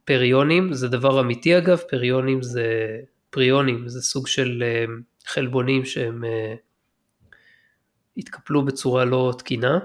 פריונים, 0.04 0.72
זה 0.72 0.88
דבר 0.88 1.20
אמיתי 1.20 1.58
אגב, 1.58 1.78
פריונים 1.78 2.42
זה, 2.42 2.98
פריונים 3.30 3.88
זה 3.88 4.02
סוג 4.02 4.26
של 4.26 4.62
אה, 4.66 4.84
חלבונים 5.26 5.84
שהם 5.84 6.24
התקפלו 8.16 8.64
בצורה 8.64 9.04
לא 9.04 9.34
תקינה, 9.38 9.78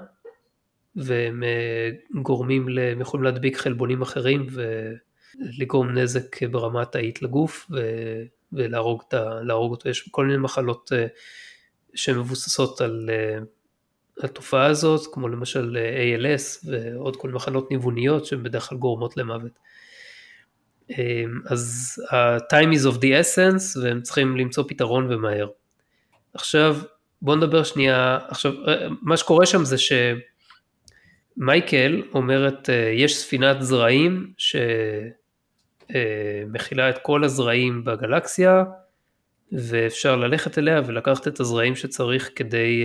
והם 0.95 1.43
אה, 1.43 1.89
גורמים, 2.21 2.67
הם 2.91 3.01
יכולים 3.01 3.23
להדביק 3.23 3.57
חלבונים 3.57 4.01
אחרים 4.01 4.47
ולגרום 4.51 5.89
נזק 5.89 6.43
ברמה 6.43 6.81
התאית 6.81 7.21
לגוף 7.21 7.71
ולהרוג 8.53 9.01
אותו. 9.71 9.89
יש 9.89 10.09
כל 10.11 10.25
מיני 10.25 10.37
מחלות 10.37 10.91
אה, 10.93 11.07
שמבוססות 11.95 12.81
על 12.81 13.09
אה, 13.09 13.39
התופעה 14.23 14.65
הזאת, 14.65 15.13
כמו 15.13 15.27
למשל 15.27 15.77
ALS 15.77 16.65
ועוד 16.69 17.15
כל 17.15 17.29
מחלות 17.29 17.71
ניווניות 17.71 18.25
שהן 18.25 18.43
בדרך 18.43 18.63
כלל 18.63 18.77
גורמות 18.77 19.17
למוות. 19.17 19.51
אז 21.45 21.95
ה-time 22.11 22.73
is 22.73 22.85
of 22.91 22.95
the 22.95 23.11
essence 23.21 23.79
והם 23.83 24.01
צריכים 24.01 24.37
למצוא 24.37 24.63
פתרון 24.67 25.13
ומהר. 25.13 25.47
עכשיו 26.33 26.77
בוא 27.21 27.35
נדבר 27.35 27.63
שנייה, 27.63 28.19
עכשיו 28.27 28.53
מה 29.01 29.17
שקורה 29.17 29.45
שם 29.45 29.65
זה 29.65 29.75
שמייקל 31.37 32.03
אומרת 32.13 32.69
יש 32.93 33.17
ספינת 33.17 33.61
זרעים 33.61 34.33
שמכילה 35.87 36.89
את 36.89 36.97
כל 37.01 37.23
הזרעים 37.23 37.83
בגלקסיה 37.83 38.63
ואפשר 39.51 40.15
ללכת 40.15 40.57
אליה 40.57 40.81
ולקחת 40.85 41.27
את 41.27 41.39
הזרעים 41.39 41.75
שצריך 41.75 42.29
כדי 42.35 42.83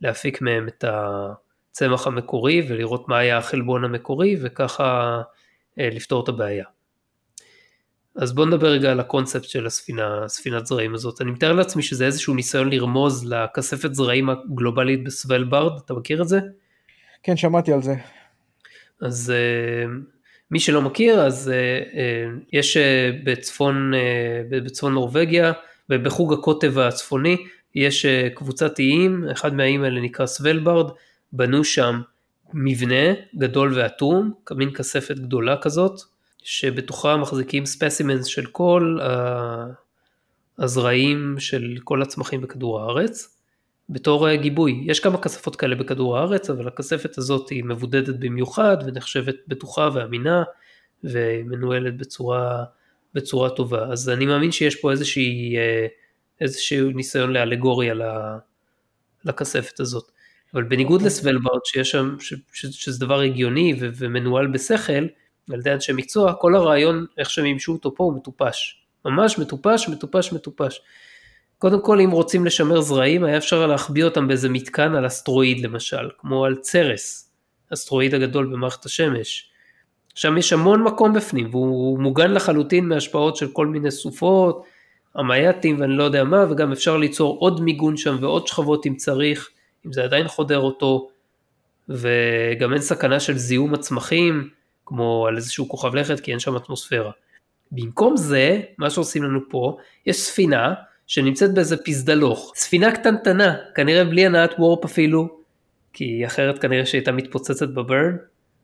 להפיק 0.00 0.40
מהם 0.40 0.68
את 0.68 0.84
הצמח 0.88 2.06
המקורי 2.06 2.66
ולראות 2.68 3.08
מה 3.08 3.18
היה 3.18 3.38
החלבון 3.38 3.84
המקורי 3.84 4.36
וככה 4.42 5.20
uh, 5.22 5.82
לפתור 5.94 6.24
את 6.24 6.28
הבעיה. 6.28 6.64
אז 8.16 8.34
בוא 8.34 8.46
נדבר 8.46 8.68
רגע 8.68 8.92
על 8.92 9.00
הקונספט 9.00 9.44
של 9.44 9.66
הספינה, 9.66 10.28
ספינת 10.28 10.66
זרעים 10.66 10.94
הזאת. 10.94 11.20
אני 11.20 11.30
מתאר 11.30 11.52
לעצמי 11.52 11.82
שזה 11.82 12.06
איזשהו 12.06 12.34
ניסיון 12.34 12.70
לרמוז 12.70 13.32
לכספת 13.32 13.94
זרעים 13.94 14.30
הגלובלית 14.30 15.04
בסוולברד, 15.04 15.72
אתה 15.84 15.94
מכיר 15.94 16.22
את 16.22 16.28
זה? 16.28 16.40
כן, 17.22 17.36
שמעתי 17.36 17.72
על 17.72 17.82
זה. 17.82 17.94
אז 19.00 19.32
uh, 19.32 19.90
מי 20.50 20.60
שלא 20.60 20.82
מכיר, 20.82 21.20
אז 21.20 21.52
uh, 21.52 21.98
יש 22.52 22.76
בצפון, 23.24 23.92
בצפון 24.50 24.92
נורבגיה, 24.94 25.52
בחוג 25.88 26.32
הקוטב 26.32 26.78
הצפוני, 26.78 27.36
יש 27.76 28.04
uh, 28.06 28.34
קבוצת 28.34 28.78
איים, 28.78 29.24
אחד 29.32 29.54
מהאיים 29.54 29.84
האלה 29.84 30.00
נקרא 30.00 30.26
סוולברד, 30.26 30.90
בנו 31.32 31.64
שם 31.64 32.00
מבנה 32.54 33.14
גדול 33.36 33.78
ואטום, 33.78 34.32
מין 34.50 34.74
כספת 34.74 35.18
גדולה 35.18 35.56
כזאת, 35.56 36.00
שבתוכה 36.42 37.16
מחזיקים 37.16 37.66
ספסימנס 37.66 38.26
של 38.26 38.46
כל 38.46 38.98
הזרעים 40.58 41.34
של 41.38 41.76
כל 41.84 42.02
הצמחים 42.02 42.40
בכדור 42.40 42.80
הארץ, 42.80 43.36
בתור 43.88 44.34
גיבוי. 44.34 44.84
יש 44.86 45.00
כמה 45.00 45.18
כספות 45.18 45.56
כאלה 45.56 45.74
בכדור 45.74 46.18
הארץ, 46.18 46.50
אבל 46.50 46.68
הכספת 46.68 47.18
הזאת 47.18 47.50
היא 47.50 47.64
מבודדת 47.64 48.14
במיוחד 48.18 48.76
ונחשבת 48.86 49.36
בטוחה 49.48 49.88
ואמינה 49.94 50.42
ומנוהלת 51.04 51.96
בצורה, 51.96 52.64
בצורה 53.14 53.50
טובה. 53.50 53.84
אז 53.92 54.08
אני 54.08 54.26
מאמין 54.26 54.52
שיש 54.52 54.76
פה 54.76 54.90
איזושהי, 54.90 55.56
איזשהו 56.40 56.90
ניסיון 56.90 57.32
לאלגוריה 57.32 57.94
לכספת 59.24 59.80
הזאת. 59.80 60.10
אבל 60.54 60.62
בניגוד 60.62 61.00
okay. 61.00 61.04
לסוולברד, 61.04 61.60
שיש 61.64 61.90
שם, 61.90 62.16
ש, 62.20 62.34
ש, 62.52 62.66
שזה 62.66 63.00
דבר 63.00 63.20
הגיוני 63.20 63.74
ו, 63.80 63.88
ומנוהל 63.96 64.46
בשכל, 64.46 65.06
על 65.52 65.58
ידי 65.60 65.72
אנשי 65.72 65.92
מקצוע, 65.92 66.34
כל 66.34 66.54
הרעיון, 66.54 67.06
איך 67.18 67.30
שהם 67.30 67.44
מימשו 67.44 67.72
אותו 67.72 67.94
פה, 67.94 68.04
הוא 68.04 68.16
מטופש. 68.16 68.82
ממש 69.04 69.38
מטופש, 69.38 69.88
מטופש, 69.88 70.32
מטופש. 70.32 70.80
קודם 71.58 71.82
כל, 71.82 72.00
אם 72.00 72.10
רוצים 72.10 72.46
לשמר 72.46 72.80
זרעים, 72.80 73.24
היה 73.24 73.36
אפשר 73.36 73.66
להחביא 73.66 74.04
אותם 74.04 74.28
באיזה 74.28 74.48
מתקן 74.48 74.94
על 74.94 75.06
אסטרואיד 75.06 75.60
למשל, 75.60 76.10
כמו 76.18 76.44
על 76.44 76.56
צרס, 76.56 77.32
אסטרואיד 77.72 78.14
הגדול 78.14 78.46
במערכת 78.46 78.84
השמש. 78.84 79.50
שם 80.14 80.38
יש 80.38 80.52
המון 80.52 80.82
מקום 80.82 81.12
בפנים, 81.12 81.48
והוא 81.50 81.98
מוגן 81.98 82.30
לחלוטין 82.30 82.88
מהשפעות 82.88 83.36
של 83.36 83.48
כל 83.52 83.66
מיני 83.66 83.90
סופות, 83.90 84.64
המייטים 85.16 85.80
ואני 85.80 85.96
לא 85.96 86.04
יודע 86.04 86.24
מה, 86.24 86.44
וגם 86.50 86.72
אפשר 86.72 86.96
ליצור 86.96 87.38
עוד 87.40 87.60
מיגון 87.60 87.96
שם 87.96 88.16
ועוד 88.20 88.46
שכבות 88.46 88.86
אם 88.86 88.96
צריך, 88.96 89.50
אם 89.86 89.92
זה 89.92 90.04
עדיין 90.04 90.28
חודר 90.28 90.58
אותו, 90.58 91.08
וגם 91.88 92.72
אין 92.72 92.80
סכנה 92.80 93.20
של 93.20 93.38
זיהום 93.38 93.74
הצמחים, 93.74 94.48
כמו 94.86 95.26
על 95.26 95.36
איזשהו 95.36 95.68
כוכב 95.68 95.94
לכת, 95.94 96.20
כי 96.20 96.30
אין 96.30 96.38
שם 96.38 96.56
אטמוספירה. 96.56 97.10
במקום 97.72 98.16
זה, 98.16 98.60
מה 98.78 98.90
שעושים 98.90 99.22
לנו 99.24 99.40
פה, 99.50 99.76
יש 100.06 100.16
ספינה 100.16 100.74
שנמצאת 101.06 101.54
באיזה 101.54 101.76
פסדלוך. 101.76 102.52
ספינה 102.56 102.92
קטנטנה, 102.92 103.56
כנראה 103.74 104.04
בלי 104.04 104.26
הנעת 104.26 104.54
וורפ 104.58 104.84
אפילו, 104.84 105.38
כי 105.92 106.26
אחרת 106.26 106.58
כנראה 106.58 106.86
שהייתה 106.86 107.12
מתפוצצת 107.12 107.68
בברן. 107.68 108.16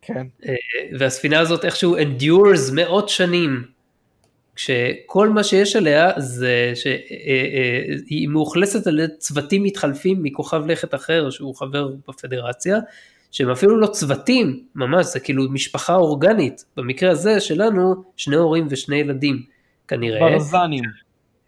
כן. 0.03 0.27
אה, 0.47 0.55
והספינה 0.99 1.41
הזאת 1.41 1.65
איכשהו 1.65 1.97
endures 1.97 2.73
מאות 2.73 3.09
שנים, 3.09 3.65
כשכל 4.57 5.29
מה 5.29 5.45
שיש 5.45 5.77
עליה 5.77 6.11
זה 6.17 6.73
שהיא 6.75 6.95
אה, 7.27 8.29
אה, 8.29 8.33
מאוכלסת 8.33 8.87
על 8.87 9.01
צוותים 9.19 9.63
מתחלפים 9.63 10.23
מכוכב 10.23 10.67
לכת 10.67 10.95
אחר 10.95 11.31
שהוא 11.31 11.55
חבר 11.55 11.89
בפדרציה, 12.09 12.79
שהם 13.31 13.51
אפילו 13.51 13.77
לא 13.77 13.87
צוותים, 13.87 14.61
ממש, 14.75 15.07
זה 15.07 15.21
כאילו 15.21 15.51
משפחה 15.51 15.95
אורגנית. 15.95 16.65
במקרה 16.77 17.11
הזה 17.11 17.41
שלנו, 17.41 17.95
שני 18.17 18.37
הורים 18.37 18.67
ושני 18.71 18.97
ילדים, 18.97 19.43
כנראה. 19.89 20.21
ברזנים. 20.21 20.85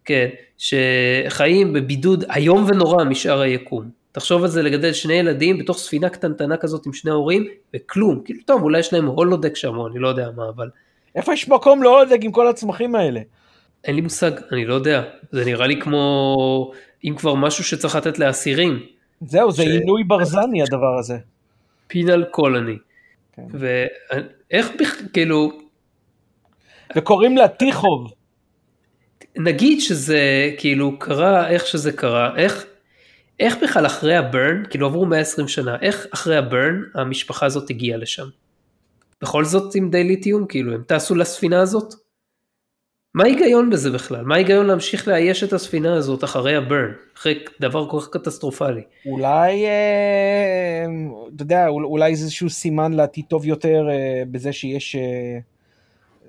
כן, 0.05 0.29
שחיים 0.59 1.73
בבידוד 1.73 2.25
איום 2.37 2.65
ונורא 2.69 3.05
משאר 3.05 3.41
היקום. 3.41 3.91
תחשוב 4.13 4.43
על 4.43 4.49
זה 4.49 4.63
לגדל 4.63 4.93
שני 4.93 5.15
ילדים 5.15 5.59
בתוך 5.59 5.79
ספינה 5.79 6.09
קטנטנה 6.09 6.57
כזאת 6.57 6.87
עם 6.87 6.93
שני 6.93 7.11
הורים, 7.11 7.47
וכלום, 7.75 8.23
כאילו 8.25 8.41
טוב, 8.47 8.63
אולי 8.63 8.79
יש 8.79 8.93
להם 8.93 9.07
הולודק 9.07 9.57
שם, 9.57 9.77
או 9.77 9.89
אני 9.89 9.99
לא 9.99 10.09
יודע 10.09 10.31
מה, 10.37 10.49
אבל... 10.49 10.69
איפה 11.15 11.33
יש 11.33 11.49
מקום 11.49 11.83
להולודק 11.83 12.19
עם 12.23 12.33
כל 12.33 12.49
הצמחים 12.49 12.95
האלה? 12.95 13.21
אין 13.85 13.95
לי 13.95 14.01
מושג, 14.01 14.31
אני 14.53 14.65
לא 14.65 14.75
יודע. 14.75 15.03
זה 15.33 15.45
נראה 15.45 15.67
לי 15.67 15.81
כמו, 15.81 16.73
אם 17.05 17.15
כבר 17.17 17.35
משהו 17.35 17.65
שצריך 17.65 17.97
לתת 17.97 18.19
לאסירים. 18.19 18.87
זהו, 19.21 19.53
זה 19.53 19.63
עינוי 19.63 20.05
ברזני 20.05 20.63
הדבר 20.63 20.99
הזה. 20.99 21.19
פינל 21.87 22.25
קולוני. 22.25 22.77
כן. 23.33 23.43
ואיך 23.53 24.69
כאילו... 25.13 25.53
וקוראים 26.97 27.37
לה 27.37 27.49
טיחוב. 27.49 28.13
נגיד 29.37 29.81
שזה 29.81 30.51
כאילו 30.59 30.99
קרה 30.99 31.49
איך 31.49 31.67
שזה 31.67 31.93
קרה, 31.93 32.37
איך, 32.37 32.67
איך 33.41 33.57
בכלל 33.63 33.87
אחרי 33.87 34.17
הברן, 34.17 34.63
כאילו 34.71 34.87
עברו 34.87 35.07
120 35.07 35.49
שנה, 35.49 35.77
איך 35.81 36.07
אחרי 36.15 36.37
הברן 36.37 36.83
המשפחה 36.95 37.47
הזאת 37.47 37.71
הגיעה 37.71 37.99
לשם? 37.99 38.27
בכל 39.25 39.45
זאת 39.45 39.75
עם 39.75 39.91
די 39.91 40.05
ליטיום, 40.05 40.47
כאילו 40.47 40.75
הם 40.75 40.83
טסו 40.87 41.15
לספינה 41.15 41.61
הזאת? 41.61 41.95
מה 43.15 43.25
ההיגיון 43.25 43.71
בזה 43.71 43.91
בכלל? 43.91 44.25
מה 44.25 44.35
ההיגיון 44.35 44.67
להמשיך 44.67 45.09
לאייש 45.09 45.45
את 45.45 45.53
הספינה 45.53 45.97
הזאת 45.97 46.25
אחרי 46.25 46.57
הברן, 46.57 46.93
אחרי 47.17 47.45
דבר 47.61 47.91
כל 47.91 48.01
כך 48.01 48.09
קטסטרופלי? 48.09 48.83
אולי, 49.07 49.67
אה, 49.67 50.87
אתה 51.35 51.43
יודע, 51.43 51.69
אולי 51.69 52.17
זה 52.17 52.25
איזשהו 52.25 52.51
סימן 52.51 52.93
לעתיד 52.93 53.25
טוב 53.29 53.47
יותר 53.47 53.89
אה, 53.91 54.23
בזה 54.31 54.53
שיש, 54.53 54.97
אה, 54.97 55.39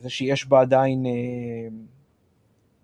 זה 0.02 0.10
שיש 0.10 0.48
בה 0.48 0.62
עדיין, 0.62 1.06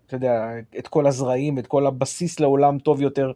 אתה 0.06 0.16
יודע, 0.16 0.50
את 0.78 0.88
כל 0.88 1.06
הזרעים, 1.06 1.58
את 1.58 1.66
כל 1.66 1.86
הבסיס 1.86 2.40
לעולם 2.40 2.78
טוב 2.78 3.02
יותר, 3.02 3.32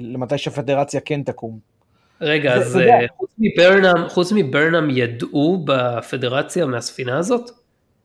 למתי 0.00 0.38
שהפדרציה 0.38 1.00
כן 1.00 1.22
תקום. 1.22 1.73
רגע, 2.20 2.54
אז 2.54 2.78
חוץ 3.16 3.30
מברנם, 3.38 4.08
חוץ 4.08 4.32
מברנם 4.34 4.90
ידעו 4.90 5.64
בפדרציה 5.64 6.66
מהספינה 6.66 7.18
הזאת? 7.18 7.50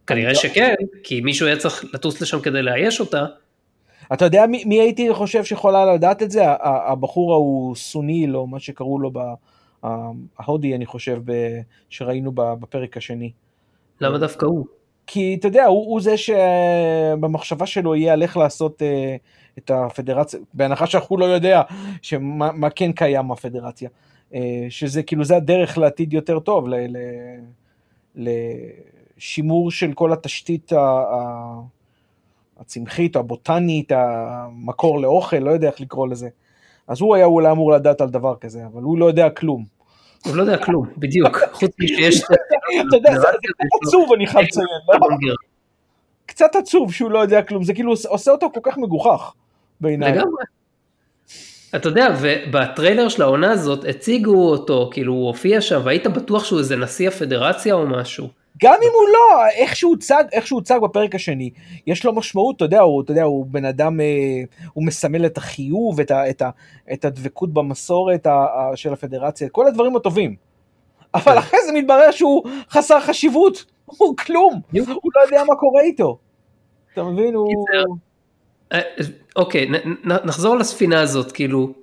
כנראה 0.07 0.33
לא- 0.33 0.39
שכן, 0.39 0.73
כי 1.03 1.21
מישהו 1.21 1.47
היה 1.47 1.57
צריך 1.57 1.85
לטוס 1.93 2.21
לשם 2.21 2.39
כדי 2.39 2.61
לאייש 2.61 2.99
אותה. 2.99 3.25
אתה 4.13 4.25
יודע 4.25 4.45
מי, 4.45 4.63
מי 4.65 4.81
הייתי 4.81 5.13
חושב 5.13 5.43
שיכולה 5.43 5.93
לדעת 5.93 6.23
את 6.23 6.31
זה? 6.31 6.41
הבחור 6.61 7.33
ההוא 7.33 7.75
סוניל, 7.75 8.37
או 8.37 8.47
מה 8.47 8.59
שקראו 8.59 8.99
לו, 8.99 9.11
ההודי, 10.39 10.75
אני 10.75 10.85
חושב, 10.85 11.21
שראינו 11.89 12.31
בפרק 12.35 12.97
השני. 12.97 13.31
למה 14.01 14.17
דווקא 14.17 14.45
הוא? 14.45 14.65
כי 15.07 15.35
אתה 15.39 15.47
יודע, 15.47 15.65
הוא, 15.65 15.85
הוא 15.85 16.01
זה 16.01 16.15
שבמחשבה 16.17 17.65
שלו 17.65 17.95
יהיה 17.95 18.13
על 18.13 18.23
איך 18.23 18.37
לעשות 18.37 18.81
uh, 18.81 18.85
את 19.57 19.71
הפדרציה, 19.71 20.39
בהנחה 20.53 20.87
שאנחנו 20.87 21.17
לא 21.17 21.25
יודע 21.25 21.61
שמה, 22.01 22.51
מה 22.51 22.69
כן 22.69 22.91
קיים 22.91 23.27
בפדרציה. 23.27 23.89
Uh, 24.31 24.35
שזה 24.69 25.03
כאילו, 25.03 25.23
זה 25.23 25.35
הדרך 25.35 25.77
לעתיד 25.77 26.13
יותר 26.13 26.39
טוב, 26.39 26.67
ל, 26.67 26.75
ל, 26.75 26.97
ל, 28.15 28.29
שימור 29.17 29.71
של 29.71 29.93
כל 29.93 30.13
התשתית 30.13 30.71
הצמחית, 32.59 33.15
הבוטנית, 33.15 33.91
המקור 33.91 35.01
לאוכל, 35.01 35.37
לא 35.37 35.51
יודע 35.51 35.67
איך 35.67 35.81
לקרוא 35.81 36.07
לזה. 36.07 36.29
אז 36.87 37.01
הוא 37.01 37.15
היה 37.15 37.25
אולי 37.25 37.51
אמור 37.51 37.71
לדעת 37.71 38.01
על 38.01 38.09
דבר 38.09 38.35
כזה, 38.35 38.65
אבל 38.65 38.81
הוא 38.81 38.97
לא 38.97 39.05
יודע 39.05 39.29
כלום. 39.29 39.65
הוא 40.25 40.35
לא 40.35 40.41
יודע 40.41 40.57
כלום, 40.57 40.87
בדיוק, 40.97 41.37
חוץ 41.51 41.71
משיש... 41.79 42.21
אתה 42.23 42.95
יודע, 42.97 43.19
זה 43.19 43.27
עצוב, 43.83 44.13
אני 44.13 44.27
חייב 44.27 44.45
לציין, 44.45 44.67
לא? 44.87 45.33
קצת 46.39 46.55
עצוב 46.55 46.93
שהוא 46.93 47.11
לא 47.11 47.19
יודע 47.19 47.41
כלום, 47.41 47.63
זה 47.63 47.73
כאילו 47.73 47.93
עושה 48.07 48.31
אותו 48.31 48.49
כל 48.53 48.59
כך 48.63 48.77
מגוחך 48.77 49.33
בעיניי. 49.81 50.11
לגמרי. 50.11 50.43
אתה 51.75 51.89
יודע, 51.89 52.07
ובטריילר 52.21 53.09
של 53.09 53.21
העונה 53.21 53.51
הזאת 53.51 53.85
הציגו 53.85 54.49
אותו, 54.49 54.89
כאילו 54.93 55.13
הוא 55.13 55.27
הופיע 55.27 55.61
שם, 55.61 55.81
והיית 55.83 56.07
בטוח 56.07 56.43
שהוא 56.45 56.59
איזה 56.59 56.75
נשיא 56.75 57.07
הפדרציה 57.07 57.73
או 57.73 57.87
משהו. 57.87 58.27
גם 58.63 58.73
אם 58.73 58.89
הוא 58.93 59.09
לא, 59.13 59.47
איך 59.55 59.75
שהוא 59.75 59.91
הוצג, 59.91 60.23
איך 60.31 60.47
שהוא 60.47 60.59
הוצג 60.59 60.79
בפרק 60.83 61.15
השני, 61.15 61.49
יש 61.87 62.05
לו 62.05 62.13
משמעות, 62.13 62.55
אתה 62.55 62.65
יודע, 62.65 62.81
הוא, 62.81 63.01
אתה 63.01 63.11
יודע, 63.11 63.23
הוא 63.23 63.45
בן 63.45 63.65
אדם, 63.65 64.01
אה, 64.01 64.05
הוא 64.73 64.85
מסמל 64.85 65.25
את 65.25 65.37
החיוב, 65.37 65.99
את, 65.99 66.11
ה, 66.11 66.29
את, 66.29 66.41
ה, 66.41 66.49
את 66.93 67.05
הדבקות 67.05 67.53
במסורת 67.53 68.25
ה, 68.25 68.31
ה, 68.31 68.71
של 68.75 68.93
הפדרציה, 68.93 69.49
כל 69.49 69.67
הדברים 69.67 69.95
הטובים. 69.95 70.35
אבל 71.13 71.31
כן. 71.31 71.37
אחרי 71.37 71.59
זה 71.65 71.71
מתברר 71.73 72.11
שהוא 72.11 72.43
חסר 72.69 72.99
חשיבות, 72.99 73.65
הוא 73.85 74.17
כלום, 74.17 74.61
הוא 74.73 75.11
לא 75.15 75.21
יודע 75.21 75.43
מה 75.43 75.55
קורה 75.55 75.81
איתו. 75.81 76.17
אתה 77.01 77.07
מבין, 77.07 77.33
הוא... 77.33 77.65
אה, 78.71 78.81
אוקיי, 79.35 79.69
נחזור 80.03 80.55
לספינה 80.55 81.01
הזאת, 81.01 81.31
כאילו, 81.31 81.73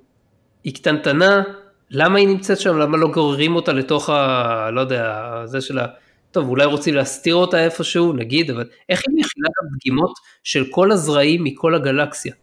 היא 0.65 0.75
קטנטנה, 0.75 1.43
למה 1.91 2.19
היא 2.19 2.29
נמצאת 2.29 2.61
שם, 2.61 2.79
למה 2.79 2.97
לא 2.97 3.09
גוררים 3.09 3.57
אותה 3.57 3.73
לתוך 3.73 4.11
ה... 4.11 4.71
לא 4.71 4.81
יודע, 4.81 5.23
זה 5.45 5.61
של 5.61 5.79
ה... 5.79 5.87
טוב, 6.31 6.49
אולי 6.49 6.65
רוצים 6.65 6.95
להסתיר 6.95 7.35
אותה 7.35 7.65
איפשהו, 7.65 8.13
נגיד, 8.13 8.51
אבל 8.51 8.69
איך 8.89 9.03
היא 9.09 9.17
מכילה 9.17 9.49
גם 9.49 9.77
דגימות 9.77 10.13
של 10.45 10.65
כל 10.71 10.93
הזרעים 10.93 11.45
מכל 11.45 11.75
הגלקסיה? 11.75 12.35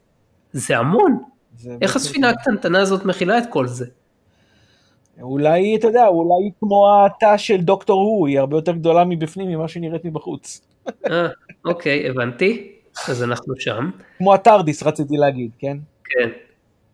זה 0.51 0.77
המון. 0.77 1.17
זה 1.57 1.77
איך 1.81 1.95
הספינה 1.95 2.29
הקטנטנה 2.29 2.81
הזאת 2.81 3.05
מכילה 3.05 3.37
את 3.37 3.43
כל 3.49 3.67
זה? 3.67 3.85
אולי, 5.21 5.75
אתה 5.75 5.87
יודע, 5.87 6.07
אולי 6.07 6.51
כמו 6.59 7.05
התא 7.05 7.37
של 7.37 7.61
דוקטור 7.61 8.01
הוא, 8.01 8.27
היא 8.27 8.39
הרבה 8.39 8.57
יותר 8.57 8.71
גדולה 8.71 9.05
מבפנים 9.05 9.49
ממה 9.49 9.67
שהיא 9.67 9.81
נראית 9.81 10.05
מבחוץ. 10.05 10.61
אה, 11.11 11.27
אוקיי, 11.65 12.09
הבנתי. 12.09 12.71
אז 13.07 13.23
אנחנו 13.23 13.53
שם. 13.59 13.89
כמו 14.17 14.33
הטרדיס 14.33 14.83
רציתי 14.83 15.17
להגיד, 15.17 15.51
כן? 15.59 15.77
כן. 16.05 16.29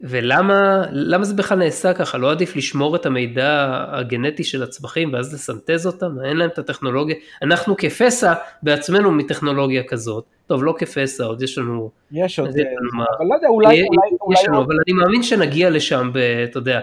ולמה 0.01 0.81
למה 0.91 1.23
זה 1.23 1.33
בכלל 1.33 1.57
נעשה 1.57 1.93
ככה? 1.93 2.17
לא 2.17 2.31
עדיף 2.31 2.55
לשמור 2.55 2.95
את 2.95 3.05
המידע 3.05 3.67
הגנטי 3.91 4.43
של 4.43 4.63
הצמחים 4.63 5.13
ואז 5.13 5.33
לסנטז 5.33 5.87
אותם? 5.87 6.11
אין 6.25 6.37
להם 6.37 6.49
את 6.49 6.59
הטכנולוגיה. 6.59 7.15
אנחנו 7.41 7.77
כפסע 7.77 8.33
בעצמנו 8.63 9.11
מטכנולוגיה 9.11 9.83
כזאת. 9.83 10.23
טוב, 10.47 10.63
לא 10.63 10.75
כפסע, 10.77 11.23
עוד 11.23 11.41
יש 11.41 11.57
לנו... 11.57 11.91
יש 12.11 12.39
עוד, 12.39 12.49
יש 12.49 12.55
אה, 12.55 12.61
לנו. 12.93 13.03
אבל 13.17 13.25
לא 13.29 13.35
יודע, 13.35 13.47
אולי, 13.47 13.73
יהיה- 13.73 13.85
אולי, 13.87 14.07
יש 14.33 14.39
אולי, 14.39 14.47
לנו, 14.47 14.63
אבל 14.65 14.75
אני 14.87 14.93
מאמין 14.95 15.23
שנגיע 15.23 15.69
לשם, 15.69 16.09
ב, 16.13 16.17
אתה 16.17 16.57
יודע, 16.57 16.79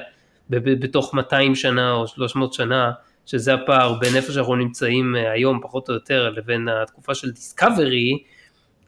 ב, 0.51 0.57
ב, 0.57 0.81
בתוך 0.85 1.15
200 1.15 1.55
שנה 1.55 1.93
או 1.93 2.07
300 2.07 2.53
שנה, 2.53 2.91
שזה 3.27 3.55
הפער 3.55 3.95
בין 4.01 4.17
איפה 4.17 4.33
שאנחנו 4.33 4.57
נמצאים 4.57 5.17
אה, 5.17 5.31
היום, 5.33 5.61
פחות 5.63 5.89
או 5.89 5.95
יותר, 5.95 6.31
לבין 6.31 6.69
התקופה 6.69 7.15
של 7.15 7.31
דיסקאברי, 7.31 8.19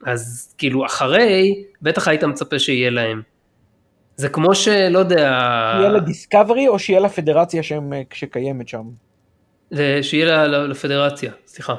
אז 0.07 0.55
כאילו 0.59 0.87
אחרי, 0.87 1.65
בטח 1.83 2.09
היית 2.09 2.25
מצפה 2.25 2.59
שיהיה 2.59 2.91
להם. 2.91 3.23
זה 4.17 4.29
כמו 4.29 4.55
שלא 4.55 4.99
יודע, 4.99 5.39
שיהיה 5.77 5.89
לה 5.89 6.01
דיסקאברי 6.01 6.69
או 6.69 6.79
שיהיה 6.79 7.01
לה 7.01 7.09
פדרציה 7.09 7.63
שהם, 7.63 7.93
אה, 7.93 8.03
שקיימת 8.15 8.69
שם. 8.69 8.83
שיהיה 10.03 10.27
לה- 10.27 10.47
לה- 10.47 10.67
לפדרציה, 10.67 11.33
סליחה. 11.47 11.75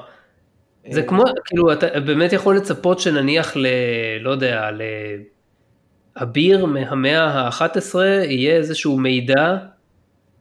זה 0.91 1.01
אה, 1.01 1.05
כמו, 1.07 1.23
כאילו, 1.45 1.73
אתה 1.73 1.99
באמת 1.99 2.33
יכול 2.33 2.57
לצפות 2.57 2.99
שנניח 2.99 3.57
ל... 3.57 3.65
לא 4.21 4.31
יודע, 4.31 4.69
לאביר 6.17 6.65
מהמאה 6.65 7.23
ה-11 7.23 7.99
יהיה 8.23 8.55
איזשהו 8.57 8.97
מידע 8.99 9.57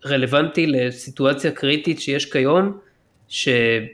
רלוונטי 0.07 0.67
לסיטואציה 0.67 1.51
קריטית 1.51 2.01
שיש 2.01 2.33
כיום, 2.33 2.79
שהוא, 3.29 3.89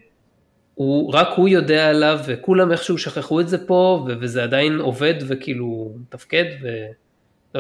רק 1.13 1.29
הוא 1.37 1.49
יודע 1.49 1.89
עליו 1.89 2.19
וכולם 2.27 2.73
איכשהו 2.73 2.99
שכחו 2.99 3.41
את 3.41 3.49
זה 3.49 3.67
פה, 3.67 4.05
ו- 4.07 4.13
וזה 4.21 4.43
עדיין 4.43 4.81
עובד 4.81 5.15
וכאילו 5.29 5.93
מתפקד 6.01 6.45
ולא 6.63 6.91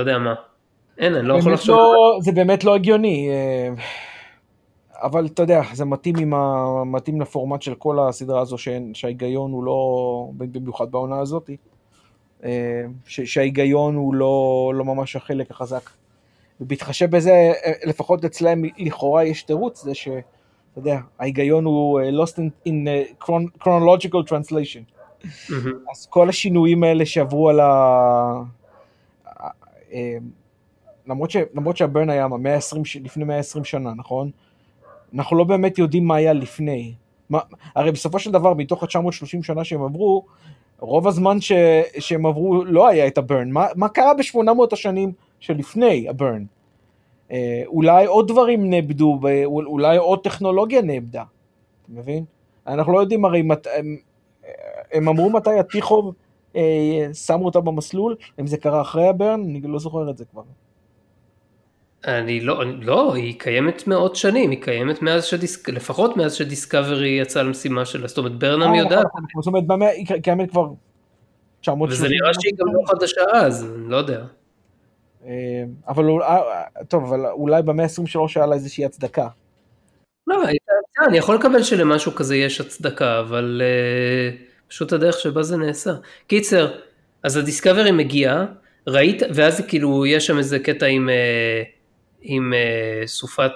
יודע 0.01 0.18
מה. 0.18 0.34
אין, 0.99 1.14
אני 1.14 1.28
לא 1.28 1.34
יכול 1.38 1.53
לחשוב. 1.53 1.76
לא, 1.76 2.18
זה 2.20 2.32
באמת 2.32 2.64
לא 2.64 2.74
הגיוני, 2.74 3.28
אה, 3.30 3.68
אבל 5.03 5.26
אתה 5.26 5.42
יודע, 5.42 5.62
זה 5.72 5.84
מתאים, 5.84 6.34
ה, 6.34 6.55
מתאים 6.86 7.20
לפורמט 7.20 7.62
של 7.62 7.74
כל 7.74 7.99
הסדרה 7.99 8.40
הזו, 8.40 8.59
שאין- 8.59 8.95
שההיגיון 8.95 9.53
הוא 9.53 9.64
לא, 9.64 9.78
במיוחד 10.36 10.90
בעונה 10.90 11.18
הזאת, 11.20 11.51
אה, 12.45 12.51
ש, 13.07 13.20
שההיגיון 13.20 13.95
הוא 13.95 14.14
לא, 14.14 14.32
לא 14.74 14.84
ממש 14.84 15.16
החלק 15.16 15.51
החזק. 15.51 15.90
ובהתחשב 16.61 17.11
בזה, 17.11 17.53
אה, 17.65 17.73
לפחות 17.85 18.25
אצלם 18.25 18.63
לכאורה 18.79 19.25
יש 19.25 19.43
תירוץ, 19.43 19.83
זה 19.85 19.95
שאתה 19.95 20.21
יודע, 20.77 20.99
ההיגיון 21.19 21.65
הוא 21.65 22.01
אה, 22.01 22.11
lost 22.11 22.33
in, 22.37 22.69
in 22.69 22.71
uh, 22.71 23.25
chron- 23.25 23.63
chronological 23.65 24.29
translation. 24.31 24.95
מהמם. 25.49 25.79
אז 25.93 26.07
כל 26.07 26.29
השינויים 26.29 26.85
האלה 26.85 27.07
שעברו 27.07 27.49
על 27.49 27.61
ה... 27.61 28.43
אה, 29.93 30.17
למרות, 31.07 31.31
ש... 31.31 31.37
למרות 31.55 31.77
שהברן 31.77 32.11
היה 32.11 32.29
מה, 32.29 32.37
120, 32.37 32.85
ש- 32.85 32.97
לפני 32.97 33.25
120 33.25 33.65
שנה, 33.65 33.95
נכון? 33.97 34.31
אנחנו 35.15 35.37
לא 35.37 35.45
באמת 35.45 35.79
יודעים 35.79 36.05
מה 36.05 36.17
היה 36.17 36.33
לפני. 36.33 36.95
מה... 37.31 37.39
הרי 37.75 37.93
בסופו 37.93 38.19
של 38.19 38.31
דבר, 38.31 38.55
מתוך 38.55 38.83
ה-930 38.83 39.43
שנה 39.43 39.65
שהם 39.65 39.83
עברו, 39.83 40.25
רוב 40.79 41.09
הזמן 41.09 41.41
ש... 41.41 41.53
שהם 41.99 42.27
עברו 42.27 42.65
לא 42.65 42.89
היה 42.89 43.07
את 43.07 43.19
הברן. 43.19 43.51
מה, 43.51 43.67
מה 43.77 43.89
קרה 43.89 44.15
ב-800 44.15 44.73
השנים 44.73 45.13
שלפני 45.45 46.09
הברן? 46.09 46.45
אה, 47.30 47.62
אולי 47.66 48.07
עוד 48.07 48.28
דברים 48.28 48.70
נאבדו, 48.70 49.20
אולי 49.45 49.97
עוד 49.97 50.20
טכנולוגיה 50.24 50.82
נאבדה, 50.82 51.22
אתה 51.82 51.92
מבין? 51.92 52.24
אנחנו 52.66 52.92
לא 52.92 53.01
יודעים 53.01 53.24
הרי 53.24 53.42
מת... 53.42 53.66
הם, 53.78 53.97
הם 54.92 55.09
אמרו 55.09 55.30
מתי 55.30 55.59
הטיחוב 55.59 56.14
אה, 56.57 57.14
שמו 57.14 57.45
אותה 57.45 57.61
במסלול, 57.61 58.16
אם 58.40 58.47
זה 58.47 58.57
קרה 58.57 58.80
אחרי 58.80 59.09
הברן, 59.09 59.40
אני 59.40 59.61
לא 59.64 59.78
זוכר 59.78 60.11
את 60.11 60.16
זה 60.16 60.24
כבר. 60.24 60.42
אני 62.07 62.40
לא, 62.40 62.62
אני, 62.62 62.84
לא, 62.84 63.14
היא 63.14 63.38
קיימת 63.38 63.86
מאות 63.86 64.16
שנים, 64.16 64.51
היא 64.51 64.62
קיימת 64.62 65.03
מאז 65.03 65.24
שדיסק... 65.24 65.68
לפחות 65.68 66.16
מאז 66.16 66.34
שדיסקאברי 66.34 67.09
יצאה 67.09 67.42
למשימה 67.42 67.84
שלה, 67.84 68.07
זאת 68.07 68.18
אומרת 68.18 68.38
ברנם 68.38 68.72
אה, 68.72 68.76
יודעת, 68.76 69.07
נכון, 69.07 69.22
נכון, 69.30 69.42
זאת 69.42 69.47
אומרת, 69.70 69.92
היא 69.97 70.07
קיימת 70.22 70.51
כבר 70.51 70.68
930. 71.61 72.07
וזה 72.07 72.09
נראה 72.09 72.34
שהיא 72.34 72.53
גם 72.59 72.66
לא 72.74 72.80
חדשה 72.86 73.20
אז, 73.32 73.64
אני 73.76 73.90
לא 73.90 73.97
יודע. 73.97 74.24
אה, 75.27 75.64
אבל 75.89 76.05
אולי, 76.05 76.27
אה, 76.27 76.85
טוב, 76.89 77.05
אבל 77.05 77.27
אולי 77.27 77.62
במאה 77.62 77.85
ה-23 77.85 78.20
היה 78.37 78.47
לה 78.47 78.55
איזושהי 78.55 78.85
הצדקה. 78.85 79.29
לא, 80.27 80.43
אני 81.09 81.18
יכול 81.18 81.35
לקבל 81.35 81.62
שלמשהו 81.62 82.14
כזה 82.14 82.37
יש 82.37 82.61
הצדקה, 82.61 83.20
אבל 83.20 83.62
פשוט 84.68 84.93
הדרך 84.93 85.18
שבה 85.20 85.43
זה 85.43 85.57
נעשה. 85.57 85.91
קיצר, 86.27 86.75
אז 87.22 87.37
הדיסקאברי 87.37 87.91
מגיע, 87.91 88.45
ראית, 88.87 89.22
ואז 89.35 89.61
כאילו 89.68 90.07
יש 90.07 90.27
שם 90.27 90.39
איזה 90.39 90.59
קטע 90.59 90.87
עם, 90.87 91.09
עם 92.22 92.53
סופת, 93.07 93.53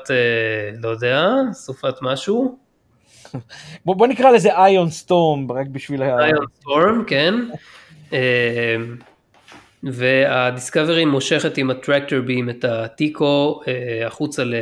לא 0.82 0.88
יודע, 0.88 1.26
סופת 1.52 1.94
משהו, 2.02 2.58
בוא, 3.84 3.96
בוא 3.96 4.06
נקרא 4.06 4.30
לזה 4.30 4.64
איון 4.66 4.90
סטורם, 4.90 5.52
רק 5.52 5.66
בשביל 5.66 6.02
ה... 6.02 6.26
איון 6.26 6.46
סטורם, 6.60 7.04
כן. 7.06 7.34
והדיסקאברי 9.82 11.04
מושכת 11.04 11.58
עם 11.58 11.70
ה 11.70 11.76
tractor 11.77 12.20
beam 12.20 12.50
את 12.50 12.64
הטיקו 12.64 13.60
אה, 13.68 14.06
החוצה 14.06 14.44
ל- 14.44 14.54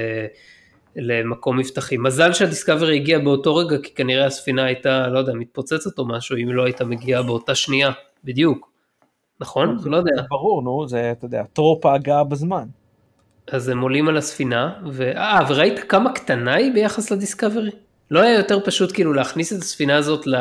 למקום 0.97 1.59
מבטחים. 1.59 2.03
מזל 2.03 2.33
שהדיסקאברי 2.33 2.97
הגיע 2.97 3.19
באותו 3.19 3.57
רגע, 3.57 3.77
כי 3.83 3.95
כנראה 3.95 4.27
הספינה 4.27 4.65
הייתה, 4.65 5.09
לא 5.09 5.19
יודע, 5.19 5.33
מתפוצצת 5.35 5.99
או 5.99 6.09
משהו, 6.09 6.37
אם 6.37 6.53
לא 6.53 6.65
הייתה 6.65 6.85
מגיעה 6.85 7.23
באותה 7.23 7.55
שנייה, 7.55 7.91
בדיוק. 8.25 8.71
נכון? 9.41 9.79
לא 9.85 9.97
יודע. 9.97 10.23
ברור, 10.29 10.63
נו, 10.63 10.89
זה, 10.89 11.11
אתה 11.11 11.25
יודע, 11.25 11.43
טרופ 11.53 11.87
ההגעה 11.87 12.25
בזמן. 12.25 12.65
אז 13.53 13.69
הם 13.69 13.81
עולים 13.81 14.09
על 14.09 14.17
הספינה, 14.17 14.73
ו... 14.93 15.13
אה, 15.17 15.41
וראית 15.49 15.79
כמה 15.79 16.13
קטנה 16.13 16.55
היא 16.55 16.73
ביחס 16.75 17.11
לדיסקאברי? 17.11 17.71
לא 18.11 18.21
היה 18.21 18.37
יותר 18.37 18.61
פשוט 18.65 18.93
כאילו 18.93 19.13
להכניס 19.13 19.53
את 19.53 19.59
הספינה 19.59 19.97
הזאת 19.97 20.27
ל... 20.27 20.37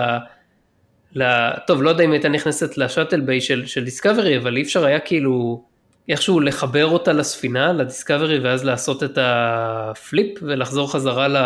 ל... 1.16 1.50
טוב, 1.68 1.84
לא 1.84 1.90
יודע 1.90 2.04
אם 2.04 2.12
הייתה 2.12 2.30
נכנסת 2.30 2.78
ל 2.78 2.83
shuttle 2.83 3.22
bay 3.22 3.42
של, 3.42 3.66
של 3.66 3.84
דיסקאברי, 3.84 4.38
אבל 4.38 4.58
אי 4.58 4.62
אפשר 4.62 4.86
היה 4.86 5.00
כאילו 5.00 5.64
איכשהו 6.10 6.40
לחבר 6.40 6.86
אותה 6.86 7.14
לספינה, 7.14 7.74
לדיסקאברי, 7.74 8.40
ואז 8.40 8.66
לעשות 8.66 9.04
את 9.04 9.18
ה 9.22 9.45
flip 9.45 10.40
ולחזור 10.42 10.92
חזרה 10.92 11.28
ל... 11.28 11.38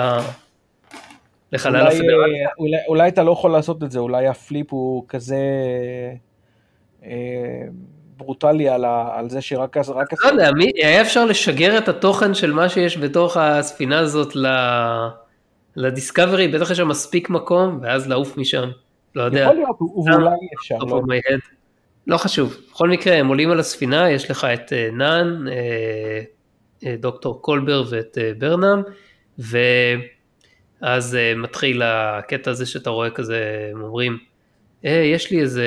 לחלל 1.51 1.87
אולי. 1.87 1.99
אה, 1.99 2.49
אולי, 2.57 2.77
אולי 2.87 3.09
אתה 3.09 3.23
לא 3.23 3.31
יכול 3.31 3.51
לעשות 3.51 3.83
את 3.83 3.91
זה, 3.91 3.99
אולי 3.99 4.27
ה 4.27 4.35
flip 4.35 4.67
הוא 4.69 5.05
כזה 5.07 5.41
אה, 7.05 7.11
ברוטלי 8.17 8.69
על, 8.69 8.85
ה, 8.85 9.09
על 9.13 9.29
זה 9.29 9.41
שרק 9.41 9.77
אז... 9.77 9.89
רק 9.89 10.25
לא 10.25 10.29
יודע, 10.29 10.51
מי... 10.51 10.71
היה 10.75 11.01
אפשר 11.01 11.25
לשגר 11.25 11.77
את 11.77 11.89
התוכן 11.89 12.33
של 12.33 12.53
מה 12.53 12.69
שיש 12.69 12.97
בתוך 12.97 13.37
הספינה 13.37 13.99
הזאת 13.99 14.35
ל... 14.35 14.47
לדיסקאברי, 15.75 16.47
בטח 16.47 16.71
יש 16.71 16.77
שם 16.77 16.87
מספיק 16.87 17.29
מקום, 17.29 17.79
ואז 17.81 18.07
לעוף 18.07 18.37
משם. 18.37 18.69
לא 19.15 19.23
יודע. 19.23 19.39
יכול 19.39 19.55
להיות, 19.55 19.81
ואולי 19.81 20.35
אפשר. 20.59 20.77
לא. 20.77 21.01
לא 22.07 22.17
חשוב, 22.17 22.57
בכל 22.71 22.89
מקרה 22.89 23.15
הם 23.15 23.27
עולים 23.27 23.51
על 23.51 23.59
הספינה, 23.59 24.11
יש 24.11 24.31
לך 24.31 24.47
את 24.53 24.73
אה, 24.73 24.89
נאן, 24.91 25.47
אה, 25.47 26.21
אה, 26.85 26.95
דוקטור 26.99 27.41
קולבר 27.41 27.83
ואת 27.89 28.17
ברנם, 28.37 28.81
ואז 29.39 31.17
מתחיל 31.35 31.81
הקטע 31.85 32.51
הזה 32.51 32.65
שאתה 32.65 32.89
רואה 32.89 33.09
כזה, 33.09 33.69
הם 33.73 33.81
אומרים, 33.81 34.17
אה, 34.85 34.91
יש 34.91 35.31
לי 35.31 35.41
איזה 35.41 35.65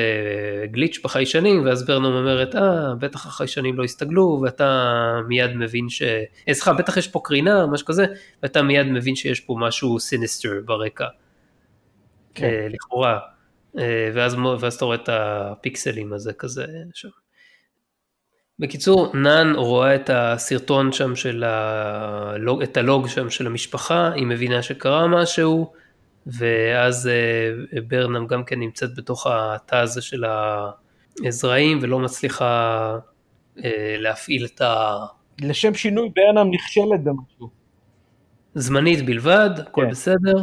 גליץ' 0.71 1.01
בחיישנים, 1.05 1.65
ואז 1.65 1.87
ברנם 1.87 2.05
אומרת, 2.05 2.55
אה, 2.55 2.95
בטח 2.99 3.27
החיישנים 3.27 3.79
לא 3.79 3.85
הסתגלו, 3.85 4.41
ואתה 4.43 5.21
מיד 5.29 5.51
מבין 5.57 5.89
ש... 5.89 6.03
אה, 6.03 6.55
סליחה, 6.55 6.73
בטח 6.73 6.97
יש 6.97 7.09
פה 7.09 7.21
קרינה, 7.25 7.67
משהו 7.67 7.87
כזה, 7.87 8.07
ואתה 8.43 8.63
מיד 8.63 8.87
מבין 8.87 9.17
שיש 9.17 9.41
פה 9.41 9.57
משהו 9.59 10.01
סיניסטר 10.01 10.61
ברקע. 10.65 11.07
כן. 12.35 12.69
לכאורה. 12.71 13.19
אה, 13.79 14.11
ואז, 14.15 14.37
ואז 14.61 14.75
אתה 14.75 14.85
רואה 14.85 14.97
את 14.97 15.09
הפיקסלים 15.13 16.13
הזה 16.13 16.33
כזה 16.33 16.67
שם. 16.95 17.09
בקיצור, 18.59 19.17
נאן 19.17 19.55
רואה 19.57 19.95
את 19.95 20.11
הסרטון 20.13 20.93
שם 20.93 21.17
של 21.17 21.45
הלוג, 21.45 22.63
את 22.63 22.77
הלוג 22.77 23.09
שם 23.09 23.31
של 23.31 23.47
המשפחה, 23.47 24.13
היא 24.13 24.27
מבינה 24.27 24.63
שקרה 24.63 25.07
משהו, 25.07 25.73
ואז 26.27 27.07
אה, 27.09 27.81
ברנם 27.89 28.27
גם 28.27 28.45
כן 28.45 28.61
נמצאת 28.61 28.95
בתוך 28.97 29.27
התא 29.27 29.77
הזה 29.77 30.03
של 30.03 30.25
הזרעים 31.27 31.79
ולא 31.83 31.99
מצליחה 31.99 32.99
אה, 33.65 33.97
להפעיל 33.99 34.45
את 34.45 34.61
ה... 34.61 34.97
לשם 35.41 35.75
שינוי 35.75 36.11
ברנם 36.17 36.51
נכשלת 36.51 37.05
במשהו. 37.05 37.62
זמנית 38.55 39.07
בלבד, 39.07 39.51
הכל 39.59 39.83
כן. 39.85 39.91
בסדר, 39.91 40.37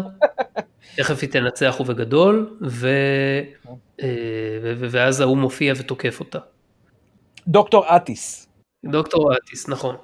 תכף 0.98 1.18
היא 1.22 1.30
תנצח 1.30 1.78
ובגדול, 1.80 2.58
ו... 2.62 2.90
אה, 4.02 4.08
ו- 4.64 4.88
ואז 4.90 5.22
ההוא 5.22 5.38
מופיע 5.38 5.74
ותוקף 5.78 6.20
אותה. 6.20 6.40
דוקטור 7.48 7.96
אטיס. 7.96 8.48
דוקטור 8.86 9.34
אטיס, 9.38 9.70
נכון. 9.70 9.96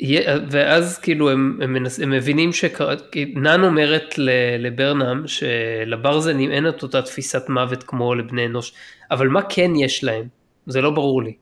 יה- 0.00 0.38
ואז 0.50 0.98
כאילו 0.98 1.30
הם, 1.30 1.58
הם, 1.62 1.72
מנס, 1.72 2.00
הם 2.00 2.10
מבינים 2.10 2.50
שנאן 2.52 3.64
אומרת 3.64 4.14
לברנם 4.58 5.22
שלברזנים 5.26 6.50
אין 6.50 6.68
את 6.68 6.82
אותה 6.82 7.02
תפיסת 7.02 7.48
מוות 7.48 7.82
כמו 7.82 8.14
לבני 8.14 8.46
אנוש, 8.46 8.72
אבל 9.10 9.28
מה 9.28 9.42
כן 9.42 9.70
יש 9.76 10.04
להם? 10.04 10.28
זה 10.66 10.80
לא 10.80 10.90
ברור 10.90 11.22
לי, 11.22 11.32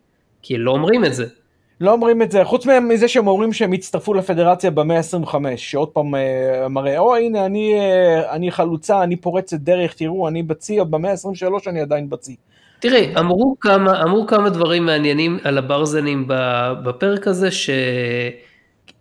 כי 0.42 0.58
לא 0.58 0.70
אומרים 0.70 1.04
את 1.04 1.14
זה. 1.14 1.26
לא 1.80 1.92
אומרים 1.92 2.22
את 2.22 2.30
זה, 2.30 2.44
חוץ 2.44 2.66
מזה 2.66 3.08
שהם 3.08 3.26
אומרים 3.26 3.52
שהם 3.52 3.72
הצטרפו 3.72 4.14
לפדרציה 4.14 4.70
במאה 4.70 4.96
ה-25, 4.96 5.34
שעוד 5.56 5.88
פעם 5.88 6.14
אה, 6.14 6.68
מראה, 6.68 6.98
או 6.98 7.16
הנה 7.16 7.46
אני, 7.46 7.74
אה, 7.74 8.34
אני 8.34 8.50
חלוצה, 8.50 9.02
אני 9.02 9.16
פורצת 9.16 9.56
דרך, 9.56 9.94
תראו, 9.94 10.28
אני 10.28 10.42
בצי, 10.42 10.78
במאה 10.90 11.10
ה-23 11.10 11.70
אני 11.70 11.80
עדיין 11.80 12.10
בצי. 12.10 12.36
תראי, 12.80 13.12
אמרו 13.18 13.56
כמה, 13.60 14.02
אמרו 14.02 14.26
כמה 14.26 14.50
דברים 14.50 14.86
מעניינים 14.86 15.38
על 15.44 15.58
הברזנים 15.58 16.28
בפרק 16.84 17.28
הזה, 17.28 17.50
ש... 17.50 17.70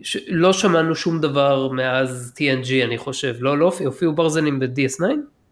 שלא 0.01 0.53
שמענו 0.53 0.95
שום 0.95 1.21
דבר 1.21 1.67
מאז 1.71 2.34
TNG 2.38 2.86
אני 2.86 2.97
חושב, 2.97 3.36
לא, 3.39 3.57
לא 3.57 3.71
הופיעו, 3.86 4.13
ברזנים 4.13 4.59
ב-DS9 4.59 5.03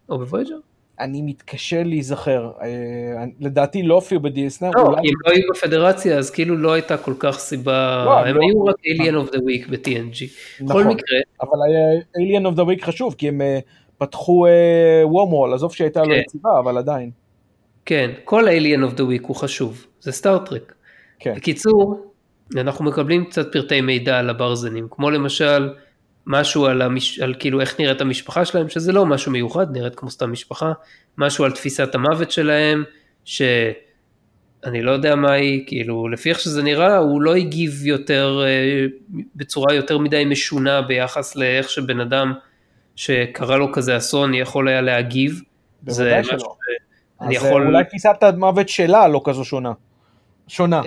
או 0.08 0.18
בווייג'ר? 0.18 0.56
אני 1.00 1.22
מתקשה 1.22 1.82
להיזכר, 1.82 2.50
אה, 2.62 3.24
לדעתי 3.40 3.82
לא 3.82 3.94
הופיעו 3.94 4.20
ב-DS9, 4.20 4.66
לא, 4.74 4.82
אולי... 4.82 5.02
כי 5.02 5.08
הם 5.08 5.14
לא 5.26 5.32
היו 5.32 5.42
בפדרציה 5.54 6.18
אז 6.18 6.30
כאילו 6.30 6.56
לא 6.56 6.72
הייתה 6.72 6.96
כל 6.96 7.14
כך 7.18 7.38
סיבה, 7.38 8.04
לא, 8.04 8.18
הם 8.18 8.36
לא. 8.36 8.40
היו 8.42 8.64
רק 8.64 8.74
Alien 8.78 9.28
of 9.28 9.34
the 9.34 9.38
Week 9.38 9.70
ב-TNG. 9.70 10.24
בכל 10.64 10.80
נכון. 10.80 10.86
מקרה, 10.86 11.18
אבל 11.40 11.58
Alien 12.16 12.52
of 12.52 12.58
the 12.58 12.62
Week 12.62 12.86
חשוב, 12.86 13.14
כי 13.18 13.28
הם 13.28 13.40
אה, 13.40 13.58
פתחו 13.98 14.46
wormhole, 15.04 15.54
עזוב 15.54 15.74
שהייתה 15.74 16.02
לו 16.02 16.14
כן. 16.14 16.20
יציבה, 16.20 16.58
אבל 16.58 16.78
עדיין. 16.78 17.10
כן, 17.84 18.10
כל 18.24 18.48
Alien 18.48 18.90
of 18.92 18.94
the 18.94 19.02
Week 19.02 19.26
הוא 19.26 19.36
חשוב, 19.36 19.86
זה 20.00 20.12
סטאר 20.12 20.43
טרק. 20.43 20.74
כן. 21.18 21.34
בקיצור, 21.36 22.12
אנחנו 22.56 22.84
מקבלים 22.84 23.24
קצת 23.24 23.52
פרטי 23.52 23.80
מידע 23.80 24.18
על 24.18 24.30
הברזנים, 24.30 24.86
כמו 24.90 25.10
למשל 25.10 25.68
משהו 26.26 26.66
על, 26.66 26.82
המש... 26.82 27.20
על 27.20 27.34
כאילו 27.38 27.60
איך 27.60 27.80
נראית 27.80 28.00
המשפחה 28.00 28.44
שלהם, 28.44 28.68
שזה 28.68 28.92
לא 28.92 29.06
משהו 29.06 29.32
מיוחד, 29.32 29.76
נראית 29.76 29.94
כמו 29.94 30.10
סתם 30.10 30.32
משפחה, 30.32 30.72
משהו 31.18 31.44
על 31.44 31.52
תפיסת 31.52 31.94
המוות 31.94 32.30
שלהם, 32.30 32.84
שאני 33.24 34.82
לא 34.82 34.90
יודע 34.90 35.14
מה 35.14 35.32
היא, 35.32 35.64
כאילו 35.66 36.08
לפי 36.08 36.30
איך 36.30 36.40
שזה 36.40 36.62
נראה, 36.62 36.96
הוא 36.96 37.22
לא 37.22 37.34
הגיב 37.34 37.86
יותר, 37.86 38.42
אה, 38.44 38.86
בצורה 39.36 39.74
יותר 39.74 39.98
מדי 39.98 40.24
משונה 40.24 40.82
ביחס 40.82 41.36
לאיך 41.36 41.70
שבן 41.70 42.00
אדם 42.00 42.32
שקרה 42.96 43.56
לו 43.56 43.72
כזה 43.72 43.96
אסון 43.96 44.34
יכול 44.34 44.68
היה 44.68 44.80
להגיב. 44.80 45.40
זה 45.86 46.02
בוודאי 46.02 46.20
משהו 46.20 46.38
שלא. 46.38 46.38
ש- 46.38 46.84
אני 47.20 47.36
אז 47.36 47.44
אה, 47.44 47.48
יכול... 47.48 47.66
אולי 47.66 47.84
תפיסת 47.84 48.22
המוות 48.22 48.68
שלה 48.68 49.08
לא 49.08 49.20
כזו 49.24 49.44
שונה. 49.44 49.72
שונה. 50.48 50.82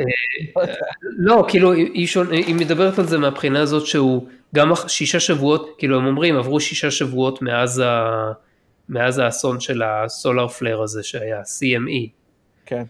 לא, 1.01 1.45
כאילו, 1.47 1.73
היא, 1.73 2.07
שונ... 2.07 2.31
היא 2.31 2.55
מדברת 2.55 2.99
על 2.99 3.05
זה 3.05 3.17
מהבחינה 3.17 3.61
הזאת 3.61 3.85
שהוא 3.85 4.27
גם 4.57 4.71
שישה 4.87 5.19
שבועות, 5.19 5.75
כאילו 5.77 5.97
הם 5.97 6.05
אומרים, 6.05 6.37
עברו 6.37 6.59
שישה 6.59 6.91
שבועות 6.91 7.41
מאז, 7.41 7.79
ה... 7.79 8.11
מאז 8.89 9.19
האסון 9.19 9.59
של 9.59 9.83
הסולר 9.83 10.47
פלר 10.47 10.81
הזה 10.81 11.03
שהיה, 11.03 11.41
CME. 11.41 12.09
כן. 12.65 12.83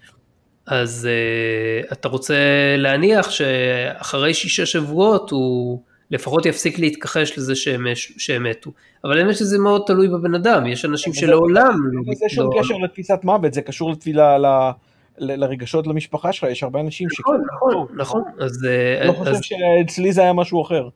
אז 0.65 1.07
uh, 1.09 1.93
אתה 1.93 2.07
רוצה 2.07 2.36
להניח 2.78 3.30
שאחרי 3.30 4.34
שישה 4.34 4.65
שבועות 4.65 5.32
הוא 5.32 5.82
לפחות 6.11 6.45
יפסיק 6.45 6.80
להתכחש 6.80 7.38
לזה 7.38 7.55
שהם, 7.55 7.86
שהם 7.95 8.43
מתו. 8.43 8.72
אבל 9.03 9.20
האמת 9.20 9.36
שזה 9.36 9.59
מאוד 9.59 9.84
תלוי 9.88 10.07
בבן 10.07 10.36
אדם, 10.36 10.68
יש 10.68 10.86
אנשים 10.86 11.13
שלעולם 11.13 11.80
אין 11.91 12.13
לזה 12.13 12.26
שום 12.30 12.49
לא- 12.55 12.61
קשר 12.61 12.78
לתפיסת 12.78 13.20
מוות, 13.24 13.53
זה 13.53 13.61
קשור 13.61 13.91
לתפילה, 13.91 14.38
ל- 14.38 14.72
לרגשות 15.18 15.88
למשפחה 15.88 16.32
שלך, 16.34 16.49
יש 16.51 16.63
הרבה 16.63 16.80
אנשים 16.80 17.09
ש... 17.09 17.20
נכון, 17.20 17.41
נכון, 17.55 17.88
נכון, 17.95 18.24
אז, 18.39 18.65
אה, 18.65 19.07
לא 19.07 19.13
חושב 19.13 19.32
אז 19.32 19.41
שאצלי 19.41 20.11
זה 20.11 20.22
היה 20.22 20.34
משהו 20.34 20.61
אחר. 20.61 20.89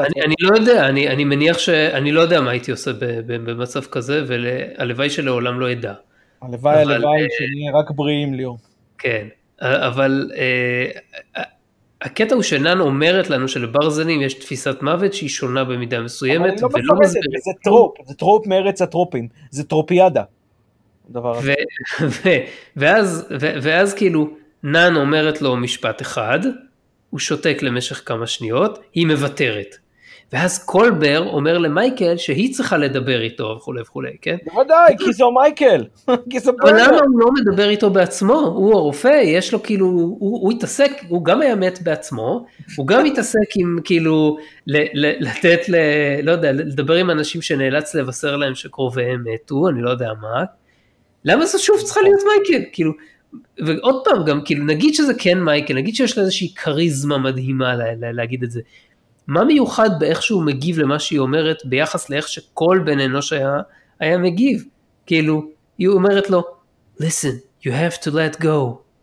אני, 0.00 0.24
אני 0.24 0.34
לא 0.40 0.56
יודע, 0.56 0.86
אני, 0.88 1.08
אני 1.08 1.24
מניח 1.24 1.58
שאני 1.58 2.12
לא 2.12 2.20
יודע 2.20 2.40
מה 2.40 2.50
הייתי 2.50 2.70
עושה 2.70 2.90
במצב 3.26 3.80
כזה, 3.84 4.24
והלוואי 4.26 5.10
שלעולם 5.10 5.60
לא 5.60 5.72
אדע. 5.72 5.94
הלוואי, 6.42 6.82
אבל, 6.82 6.92
הלוואי 6.92 7.22
אה, 7.22 7.26
שנהיה 7.30 7.72
רק 7.72 7.90
בריאים 7.90 8.34
ליאור. 8.34 8.58
כן, 8.98 9.26
אבל 9.60 10.30
אה, 10.36 11.42
הקטע 12.02 12.34
הוא 12.34 12.42
שנאן 12.42 12.80
אומרת 12.80 13.30
לנו 13.30 13.48
שלברזנים 13.48 14.22
יש 14.22 14.34
תפיסת 14.34 14.82
מוות 14.82 15.14
שהיא 15.14 15.28
שונה 15.28 15.64
במידה 15.64 15.96
אבל 15.96 16.04
מסוימת, 16.04 16.52
היא 16.52 16.62
לא 16.62 16.68
ולא 16.72 16.84
מפרטת, 16.84 17.00
מסבירים. 17.00 17.40
זה 17.40 17.50
טרופ, 17.62 17.94
זה 18.06 18.14
טרופ 18.14 18.46
מארץ 18.46 18.82
הטרופים, 18.82 19.28
זה 19.50 19.64
טרופיאדה. 19.64 20.22
ואז 23.62 23.94
כאילו 23.94 24.30
נאן 24.62 24.96
אומרת 24.96 25.42
לו 25.42 25.56
משפט 25.56 26.02
אחד, 26.02 26.40
הוא 27.12 27.20
שותק 27.20 27.58
למשך 27.62 28.02
כמה 28.06 28.26
שניות, 28.26 28.78
היא 28.94 29.06
מוותרת. 29.06 29.76
ואז 30.32 30.64
קולבר 30.64 31.28
אומר 31.32 31.58
למייקל 31.58 32.16
שהיא 32.16 32.54
צריכה 32.54 32.76
לדבר 32.76 33.20
איתו 33.20 33.54
וכולי 33.56 33.82
וכולי, 33.82 34.16
כן? 34.22 34.36
בוודאי, 34.44 34.94
כי 34.98 35.12
זו 35.12 35.30
מייקל. 35.30 35.84
כי 36.30 36.40
זה 36.40 36.50
אבל. 36.62 36.70
למה 36.70 36.96
הוא 36.96 37.20
לא 37.20 37.26
מדבר 37.32 37.68
איתו 37.68 37.90
בעצמו? 37.90 38.34
הוא 38.34 38.74
הרופא, 38.74 39.20
יש 39.24 39.52
לו 39.52 39.62
כאילו, 39.62 39.86
הוא, 39.86 40.42
הוא 40.42 40.52
התעסק, 40.52 40.90
הוא 41.08 41.24
גם 41.24 41.40
היה 41.40 41.54
מת 41.54 41.82
בעצמו, 41.82 42.46
הוא 42.76 42.86
גם 42.86 43.04
התעסק 43.04 43.56
עם 43.56 43.78
כאילו, 43.84 44.36
ל, 44.66 44.76
ל, 44.94 45.28
לתת, 45.28 45.68
ל, 45.68 45.76
לא 46.22 46.32
יודע, 46.32 46.52
לדבר 46.52 46.94
עם 46.94 47.10
אנשים 47.10 47.42
שנאלץ 47.42 47.94
לבשר 47.94 48.36
להם 48.36 48.54
שקרוביהם 48.54 49.24
מתו, 49.24 49.68
אני 49.68 49.82
לא 49.82 49.90
יודע 49.90 50.10
מה. 50.20 50.44
למה 51.24 51.46
זה 51.46 51.58
שוב 51.58 51.80
צריכה 51.84 52.00
להיות 52.00 52.20
מייקל? 52.26 52.64
כאילו, 52.72 52.92
ועוד 53.66 54.04
פעם 54.04 54.24
גם, 54.24 54.40
כאילו, 54.44 54.64
נגיד 54.64 54.94
שזה 54.94 55.12
כן 55.18 55.40
מייקל, 55.40 55.74
נגיד 55.74 55.94
שיש 55.94 56.18
לה 56.18 56.22
איזושהי 56.24 56.54
כריזמה 56.54 57.18
מדהימה 57.18 57.74
לה, 57.74 57.84
לה, 57.94 58.12
להגיד 58.12 58.42
את 58.42 58.50
זה. 58.50 58.60
מה 59.26 59.44
מיוחד 59.44 59.90
באיך 59.98 60.22
שהוא 60.22 60.42
מגיב 60.42 60.78
למה 60.78 60.98
שהיא 60.98 61.18
אומרת 61.18 61.56
ביחס 61.64 62.10
לאיך 62.10 62.28
שכל 62.28 62.80
בן 62.84 63.00
אנוש 63.00 63.32
היה, 63.32 63.56
היה 64.00 64.18
מגיב? 64.18 64.64
כאילו, 65.06 65.42
היא 65.78 65.88
אומרת 65.88 66.30
לו, 66.30 66.42
listen, 67.00 67.64
you 67.64 67.70
have 67.70 68.02
to 68.04 68.08
let 68.08 68.42
go, 68.42 68.46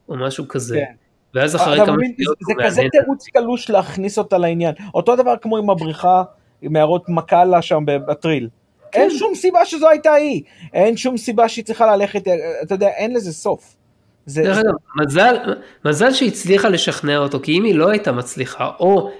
או 0.09 0.17
משהו 0.17 0.47
כזה. 0.47 0.75
כן. 0.75 0.93
ואז 1.33 1.55
אחרי 1.55 1.75
אתה 1.75 1.85
כמה 1.85 1.95
שניות 2.15 2.37
זה 2.47 2.53
כזה. 2.65 2.81
תירוץ 2.91 3.27
קלוש 3.27 3.69
להכניס 3.69 4.17
אותה 4.17 4.37
לעניין. 4.37 4.75
אותו 4.93 5.15
דבר 5.15 5.33
כמו 5.41 5.57
עם 5.57 5.69
הבריחה, 5.69 6.23
עם 6.61 6.73
מערות 6.73 7.09
מקאלה 7.09 7.61
שם 7.61 7.83
בטריל. 7.85 8.49
כן. 8.91 8.99
אין 8.99 9.09
שום 9.09 9.35
סיבה 9.35 9.65
שזו 9.65 9.89
הייתה 9.89 10.13
היא. 10.13 10.41
אין 10.73 10.97
שום 10.97 11.17
סיבה 11.17 11.49
שהיא 11.49 11.65
צריכה 11.65 11.95
ללכת, 11.95 12.23
אתה 12.63 12.75
יודע, 12.75 12.87
אין 12.87 13.13
לזה 13.13 13.33
סוף. 13.33 13.75
זה, 14.25 14.43
דרך 14.43 14.57
אגב, 14.57 14.73
מזל, 14.95 15.35
מזל 15.85 16.13
שהצליחה 16.13 16.69
לשכנע 16.69 17.17
אותו, 17.17 17.39
כי 17.39 17.51
אם 17.57 17.63
היא 17.63 17.75
לא 17.75 17.89
הייתה 17.89 18.11
מצליחה, 18.11 18.71
או 18.79 19.11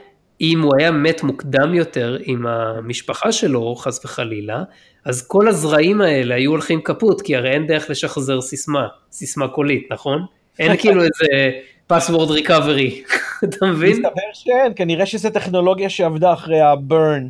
אם 0.42 0.62
הוא 0.62 0.74
היה 0.80 0.92
מת 0.92 1.24
מוקדם 1.24 1.74
יותר 1.74 2.18
עם 2.24 2.48
המשפחה 2.48 3.32
שלו, 3.32 3.76
חס 3.76 4.06
וחלילה, 4.06 4.64
אז 5.06 5.28
כל 5.28 5.48
הזרעים 5.48 6.02
האלה 6.02 6.36
היו 6.36 6.52
הולכים 6.52 6.82
קפוט, 6.82 7.22
כי 7.22 7.36
הרי 7.36 7.50
אין 7.50 7.68
דרך 7.68 7.90
לשחזר 7.90 8.42
סיסמה, 8.42 8.88
סיסמה 9.12 9.48
קולית, 9.48 9.88
נכון? 9.92 10.26
אין 10.60 10.76
כאילו 10.82 11.02
איזה 11.02 11.52
password 11.94 12.30
recovery, 12.30 13.16
אתה 13.44 13.66
מבין? 13.66 13.92
מסתבר 13.92 14.22
שאין, 14.34 14.72
כנראה 14.76 15.06
שזו 15.06 15.30
טכנולוגיה 15.30 15.90
שעבדה 15.90 16.34
אחרי 16.34 16.62
הברן. 16.62 17.28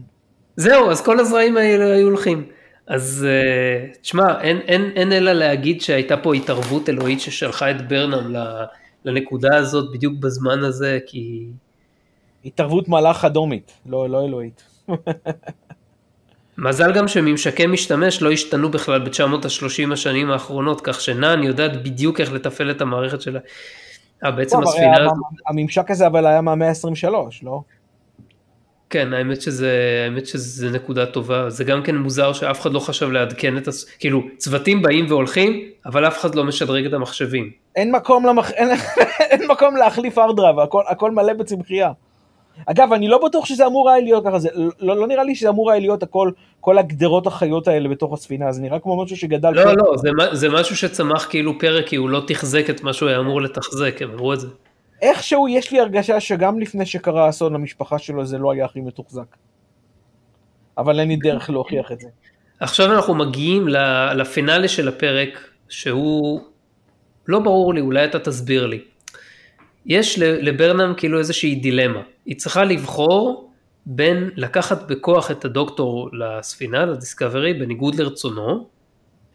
זהו, 0.55 0.91
אז 0.91 1.01
כל 1.01 1.19
הזרעים 1.19 1.57
האלה 1.57 1.85
היו 1.85 2.07
הולכים. 2.07 2.45
אז 2.89 3.27
uh, 3.27 3.97
תשמע, 4.01 4.41
אין, 4.41 4.57
אין, 4.57 4.91
אין 4.95 5.11
אלא 5.11 5.31
להגיד 5.31 5.81
שהייתה 5.81 6.17
פה 6.17 6.33
התערבות 6.33 6.89
אלוהית 6.89 7.19
ששלחה 7.19 7.71
את 7.71 7.87
ברנם 7.87 8.35
לנקודה 9.05 9.55
הזאת 9.55 9.91
בדיוק 9.93 10.13
בזמן 10.19 10.63
הזה, 10.63 10.99
כי... 11.05 11.45
התערבות 12.45 12.87
מלאך 12.87 13.25
אדומית, 13.25 13.71
לא, 13.85 14.09
לא 14.09 14.25
אלוהית. 14.25 14.63
מזל 16.57 16.93
גם 16.93 17.07
שממשקי 17.07 17.67
משתמש 17.67 18.21
לא 18.21 18.31
השתנו 18.31 18.71
בכלל 18.71 18.99
ב-930 18.99 19.93
השנים 19.93 20.31
האחרונות, 20.31 20.81
כך 20.81 21.01
שנאן 21.01 21.43
יודעת 21.43 21.83
בדיוק 21.83 22.19
איך 22.19 22.31
לתפעל 22.31 22.71
את 22.71 22.81
המערכת 22.81 23.21
שלה. 23.21 23.39
אה, 24.25 24.31
בעצם 24.31 24.57
הרי 24.57 24.65
הספינה 24.67 25.09
הממשק 25.47 25.91
הזה 25.91 26.07
אבל 26.07 26.25
היה 26.25 26.41
מהמאה 26.41 26.69
ה-23, 26.69 27.13
לא? 27.43 27.61
כן, 28.89 29.13
האמת 29.13 29.41
שזה, 29.41 30.01
האמת 30.05 30.25
שזה 30.25 30.69
נקודה 30.71 31.05
טובה, 31.05 31.49
זה 31.49 31.63
גם 31.63 31.83
כן 31.83 31.95
מוזר 31.95 32.33
שאף 32.33 32.61
אחד 32.61 32.73
לא 32.73 32.79
חשב 32.79 33.11
לעדכן 33.11 33.57
את, 33.57 33.67
הס... 33.67 33.85
כאילו, 33.99 34.21
צוותים 34.37 34.81
באים 34.81 35.05
והולכים, 35.09 35.63
אבל 35.85 36.07
אף 36.07 36.19
אחד 36.19 36.35
לא 36.35 36.43
משדרג 36.43 36.85
את 36.85 36.93
המחשבים. 36.93 37.51
אין 37.75 37.91
מקום, 37.91 38.25
למח... 38.25 38.51
אין... 38.51 38.69
אין 39.31 39.47
מקום 39.51 39.75
להחליף 39.75 40.17
ארדרייב, 40.17 40.59
הכל, 40.59 40.83
הכל 40.87 41.11
מלא 41.11 41.33
בצמחייה. 41.33 41.91
אגב, 42.65 42.93
אני 42.93 43.07
לא 43.07 43.25
בטוח 43.25 43.45
שזה 43.45 43.65
אמור 43.65 43.89
היה 43.89 43.99
להיות 43.99 44.25
ככה, 44.25 44.39
זה 44.39 44.49
לא, 44.79 44.95
לא 44.97 45.07
נראה 45.07 45.23
לי 45.23 45.35
שזה 45.35 45.49
אמור 45.49 45.71
היה 45.71 45.79
להיות 45.79 46.03
הכל, 46.03 46.31
כל 46.59 46.77
הגדרות 46.77 47.27
החיות 47.27 47.67
האלה 47.67 47.89
בתוך 47.89 48.13
הספינה, 48.13 48.51
זה 48.51 48.61
נראה 48.61 48.79
כמו 48.79 49.03
משהו 49.03 49.17
שגדל. 49.17 49.51
לא, 49.51 49.63
פה. 49.63 49.71
לא, 49.71 49.97
זה, 49.97 50.09
זה 50.31 50.49
משהו 50.49 50.75
שצמח 50.75 51.27
כאילו 51.29 51.59
פרק, 51.59 51.87
כי 51.87 51.95
הוא 51.95 52.09
לא 52.09 52.21
תחזק 52.27 52.69
את 52.69 52.83
מה 52.83 52.93
שהוא 52.93 53.09
היה 53.09 53.19
אמור 53.19 53.41
לתחזק, 53.41 54.01
הם 54.01 54.11
אמרו 54.11 54.33
את 54.33 54.39
זה. 54.39 54.47
איכשהו 55.01 55.47
יש 55.47 55.71
לי 55.71 55.79
הרגשה 55.79 56.19
שגם 56.19 56.59
לפני 56.59 56.85
שקרה 56.85 57.29
אסון 57.29 57.53
למשפחה 57.53 57.99
שלו 57.99 58.25
זה 58.25 58.37
לא 58.37 58.51
היה 58.51 58.65
הכי 58.65 58.81
מתוחזק. 58.81 59.35
אבל 60.77 60.99
אין 60.99 61.07
לי 61.07 61.15
דרך 61.15 61.49
להוכיח 61.49 61.91
את 61.91 61.99
זה. 61.99 62.07
עכשיו 62.59 62.95
אנחנו 62.95 63.15
מגיעים 63.15 63.67
לפינאלה 64.15 64.67
של 64.67 64.87
הפרק, 64.87 65.49
שהוא 65.69 66.41
לא 67.27 67.39
ברור 67.39 67.73
לי, 67.73 67.81
אולי 67.81 68.05
אתה 68.05 68.19
תסביר 68.19 68.65
לי. 68.65 68.81
יש 69.85 70.19
לברנם 70.19 70.93
כאילו 70.97 71.19
איזושהי 71.19 71.55
דילמה, 71.55 72.01
היא 72.25 72.37
צריכה 72.37 72.63
לבחור 72.63 73.51
בין 73.85 74.29
לקחת 74.35 74.91
בכוח 74.91 75.31
את 75.31 75.45
הדוקטור 75.45 76.09
לספינה, 76.13 76.85
לדיסקאברי, 76.85 77.53
בניגוד 77.53 77.95
לרצונו, 77.95 78.67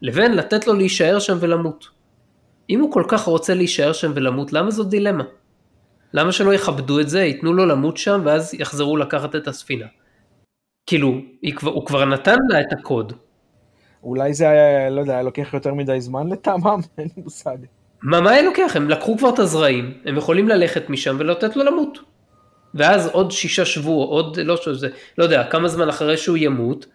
לבין 0.01 0.35
לתת 0.35 0.67
לו 0.67 0.73
להישאר 0.73 1.19
שם 1.19 1.37
ולמות. 1.39 1.87
אם 2.69 2.79
הוא 2.79 2.91
כל 2.91 3.03
כך 3.07 3.21
רוצה 3.21 3.53
להישאר 3.53 3.93
שם 3.93 4.11
ולמות, 4.15 4.53
למה 4.53 4.71
זאת 4.71 4.89
דילמה? 4.89 5.23
למה 6.15 6.31
שלא 6.31 6.53
יכבדו 6.53 6.99
את 6.99 7.09
זה, 7.09 7.23
ייתנו 7.23 7.53
לו 7.53 7.65
למות 7.65 7.97
שם 7.97 8.21
ואז 8.25 8.53
יחזרו 8.53 8.97
לקחת 8.97 9.35
את 9.35 9.47
הספינה? 9.47 9.85
כאילו, 10.85 11.21
כבר, 11.55 11.71
הוא 11.71 11.85
כבר 11.85 12.05
נתן 12.05 12.35
לה 12.49 12.61
את 12.61 12.73
הקוד. 12.73 13.13
אולי 14.03 14.33
זה 14.33 14.49
היה, 14.49 14.89
לא 14.89 15.01
יודע, 15.01 15.13
היה 15.13 15.23
לוקח 15.23 15.53
יותר 15.53 15.73
מדי 15.73 16.01
זמן 16.01 16.27
לטעמם, 16.29 16.79
אין 16.97 17.07
לי 17.17 17.23
מושג. 17.23 17.57
מה, 18.01 18.21
מה 18.21 18.31
היה 18.31 18.41
לוקח? 18.41 18.71
הם 18.75 18.89
לקחו 18.89 19.17
כבר 19.17 19.29
את 19.29 19.39
הזרעים, 19.39 19.93
הם 20.05 20.17
יכולים 20.17 20.47
ללכת 20.47 20.89
משם 20.89 21.15
ולתת 21.19 21.55
לו 21.55 21.63
למות. 21.63 21.99
ואז 22.73 23.07
עוד 23.07 23.31
שישה 23.31 23.65
שבוע, 23.65 24.05
עוד 24.05 24.39
לא 24.39 24.57
שזה, 24.57 24.89
לא 25.17 25.23
יודע, 25.23 25.43
כמה 25.43 25.67
זמן 25.67 25.89
אחרי 25.89 26.17
שהוא 26.17 26.37
ימות, 26.37 26.85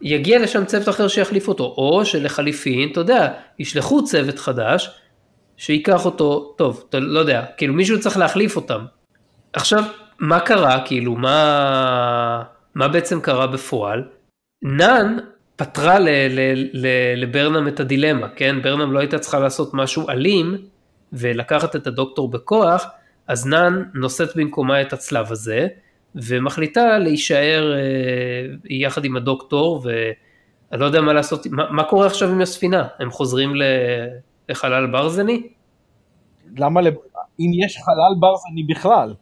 יגיע 0.00 0.38
לשם 0.38 0.64
צוות 0.64 0.88
אחר 0.88 1.08
שיחליף 1.08 1.48
אותו, 1.48 1.64
או 1.64 2.04
שלחליפין, 2.04 2.92
אתה 2.92 3.00
יודע, 3.00 3.32
ישלחו 3.58 4.04
צוות 4.04 4.38
חדש, 4.38 5.00
שייקח 5.56 6.04
אותו, 6.04 6.54
טוב, 6.58 6.84
אתה 6.88 6.98
לא 6.98 7.18
יודע, 7.18 7.44
כאילו 7.56 7.74
מישהו 7.74 8.00
צריך 8.00 8.16
להחליף 8.16 8.56
אותם. 8.56 8.84
עכשיו, 9.52 9.84
מה 10.18 10.40
קרה, 10.40 10.82
כאילו, 10.84 11.14
מה, 11.14 12.42
מה 12.74 12.88
בעצם 12.88 13.20
קרה 13.20 13.46
בפועל? 13.46 14.04
נאן 14.62 15.16
פתרה 15.56 15.98
ל, 15.98 16.08
ל, 16.08 16.40
ל, 16.72 16.86
לברנם 17.16 17.68
את 17.68 17.80
הדילמה, 17.80 18.28
כן? 18.28 18.62
ברנם 18.62 18.92
לא 18.92 18.98
הייתה 18.98 19.18
צריכה 19.18 19.38
לעשות 19.38 19.74
משהו 19.74 20.08
אלים 20.08 20.56
ולקחת 21.12 21.76
את 21.76 21.86
הדוקטור 21.86 22.30
בכוח, 22.30 22.86
אז 23.28 23.46
נאן 23.46 23.82
נושאת 23.94 24.36
במקומה 24.36 24.82
את 24.82 24.92
הצלב 24.92 25.32
הזה, 25.32 25.68
ומחליטה 26.14 26.98
להישאר 26.98 27.74
אה, 27.74 27.80
יחד 28.64 29.04
עם 29.04 29.16
הדוקטור, 29.16 29.82
ואני 29.84 30.80
לא 30.80 30.84
יודע 30.84 31.00
מה 31.00 31.12
לעשות, 31.12 31.46
מה, 31.46 31.70
מה 31.70 31.84
קורה 31.84 32.06
עכשיו 32.06 32.28
עם 32.28 32.40
הספינה? 32.40 32.84
הם 32.98 33.10
חוזרים 33.10 33.52
לחלל 34.48 34.86
ברזני? 34.86 35.48
למה, 36.56 36.80
אם 37.40 37.50
יש 37.64 37.76
חלל 37.76 38.14
ברזני 38.20 38.62
בכלל? 38.62 39.14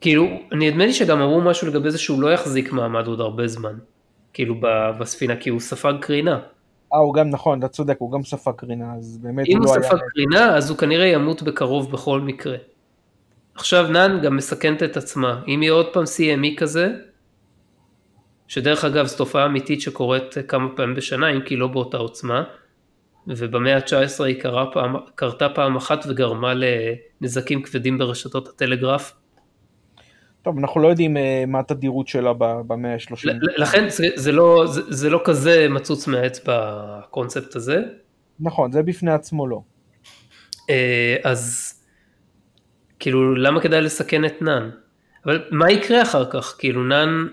כאילו, 0.00 0.26
נדמה 0.52 0.86
לי 0.86 0.92
שגם 0.92 1.20
אמרו 1.20 1.40
משהו 1.40 1.68
לגבי 1.68 1.90
זה 1.90 1.98
שהוא 1.98 2.22
לא 2.22 2.32
יחזיק 2.32 2.72
מעמד 2.72 3.06
עוד 3.06 3.20
הרבה 3.20 3.46
זמן, 3.46 3.74
כאילו 4.32 4.54
בספינה, 4.98 5.36
כי 5.36 5.50
הוא 5.50 5.60
ספג 5.60 5.94
קרינה. 6.00 6.40
אה, 6.94 6.98
הוא 6.98 7.14
גם 7.14 7.30
נכון, 7.30 7.58
אתה 7.58 7.68
צודק, 7.68 7.96
הוא 7.98 8.12
גם 8.12 8.22
ספג 8.22 8.52
קרינה, 8.56 8.94
אז 8.94 9.18
באמת 9.22 9.46
הוא 9.46 9.58
לא 9.58 9.72
היה... 9.72 9.76
אם 9.76 9.82
הוא 9.82 9.88
ספג 9.88 9.98
קרינה, 10.08 10.56
אז 10.56 10.70
הוא 10.70 10.78
כנראה 10.78 11.06
ימות 11.06 11.42
בקרוב 11.42 11.92
בכל 11.92 12.20
מקרה. 12.20 12.56
עכשיו 13.54 13.86
נאן 13.88 14.20
גם 14.22 14.36
מסכנת 14.36 14.82
את 14.82 14.96
עצמה, 14.96 15.42
אם 15.48 15.62
יהיה 15.62 15.72
עוד 15.72 15.86
פעם 15.92 16.02
CME 16.02 16.56
כזה, 16.56 16.88
שדרך 18.48 18.84
אגב 18.84 19.06
זו 19.06 19.16
תופעה 19.16 19.46
אמיתית 19.46 19.80
שקורית 19.80 20.34
כמה 20.48 20.68
פעמים 20.76 20.94
בשנה, 20.94 21.30
אם 21.30 21.40
כי 21.40 21.56
לא 21.56 21.66
באותה 21.66 21.96
עוצמה, 21.96 22.44
ובמאה 23.26 23.76
ה-19 23.76 24.24
היא 24.24 24.40
קרה 24.40 24.72
פעם, 24.72 24.96
קרתה 25.14 25.48
פעם 25.48 25.76
אחת 25.76 26.04
וגרמה 26.08 26.52
לנזקים 26.54 27.62
כבדים 27.62 27.98
ברשתות 27.98 28.48
הטלגרף. 28.48 29.12
טוב, 30.42 30.58
אנחנו 30.58 30.80
לא 30.80 30.88
יודעים 30.88 31.16
אה, 31.16 31.44
מה 31.46 31.58
התדירות 31.58 32.08
שלה 32.08 32.32
במאה 32.38 32.94
ה-30. 32.94 33.30
לכן 33.56 33.88
זה, 33.88 34.06
זה, 34.14 34.32
לא, 34.32 34.66
זה, 34.66 34.80
זה 34.88 35.10
לא 35.10 35.20
כזה 35.24 35.66
מצוץ 35.70 36.06
מהאצבע 36.06 36.54
הקונספט 36.98 37.56
הזה. 37.56 37.82
נכון, 38.40 38.72
זה 38.72 38.82
בפני 38.82 39.12
עצמו 39.12 39.46
לא. 39.46 39.60
אה, 40.70 41.16
אז 41.24 41.74
כאילו 42.98 43.34
למה 43.34 43.60
כדאי 43.60 43.80
לסכן 43.80 44.24
את 44.24 44.42
נאן? 44.42 44.70
אבל 45.26 45.44
מה 45.50 45.70
יקרה 45.70 46.02
אחר 46.02 46.30
כך? 46.30 46.56
כאילו 46.58 46.84
נאן 46.84 47.26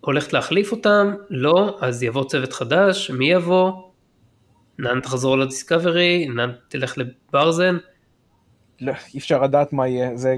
הולכת 0.00 0.32
להחליף 0.32 0.72
אותם? 0.72 1.14
לא, 1.30 1.78
אז 1.80 2.02
יבוא 2.02 2.24
צוות 2.24 2.52
חדש, 2.52 3.10
מי 3.10 3.32
יבוא? 3.32 3.72
נאן 4.78 5.00
תחזור 5.00 5.38
לדיסקאברי, 5.38 6.28
נאן 6.34 6.50
תלך 6.68 6.98
לברזן? 6.98 7.76
לא, 8.80 8.92
אי 9.14 9.18
אפשר 9.18 9.42
לדעת 9.42 9.72
מה 9.72 9.88
יהיה, 9.88 10.16
זה 10.16 10.36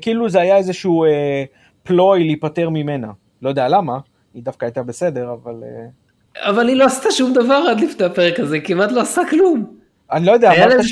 כאילו 0.00 0.28
זה 0.28 0.40
היה 0.40 0.56
איזשהו 0.56 1.04
אה, 1.04 1.44
פלוי 1.82 2.24
להיפטר 2.24 2.70
ממנה, 2.70 3.10
לא 3.42 3.48
יודע 3.48 3.68
למה, 3.68 3.98
היא 4.34 4.42
דווקא 4.42 4.64
הייתה 4.64 4.82
בסדר, 4.82 5.32
אבל... 5.32 5.54
אה... 5.62 6.48
אבל 6.50 6.68
היא 6.68 6.76
לא 6.76 6.84
עשתה 6.84 7.10
שום 7.10 7.32
דבר 7.32 7.64
עד 7.70 7.80
לפני 7.80 8.06
הפרק 8.06 8.40
הזה, 8.40 8.60
כמעט 8.60 8.92
לא 8.92 9.00
עשה 9.00 9.22
כלום. 9.30 9.76
אני 10.12 10.26
לא 10.26 10.32
יודע, 10.32 10.50
אמרת 10.52 10.84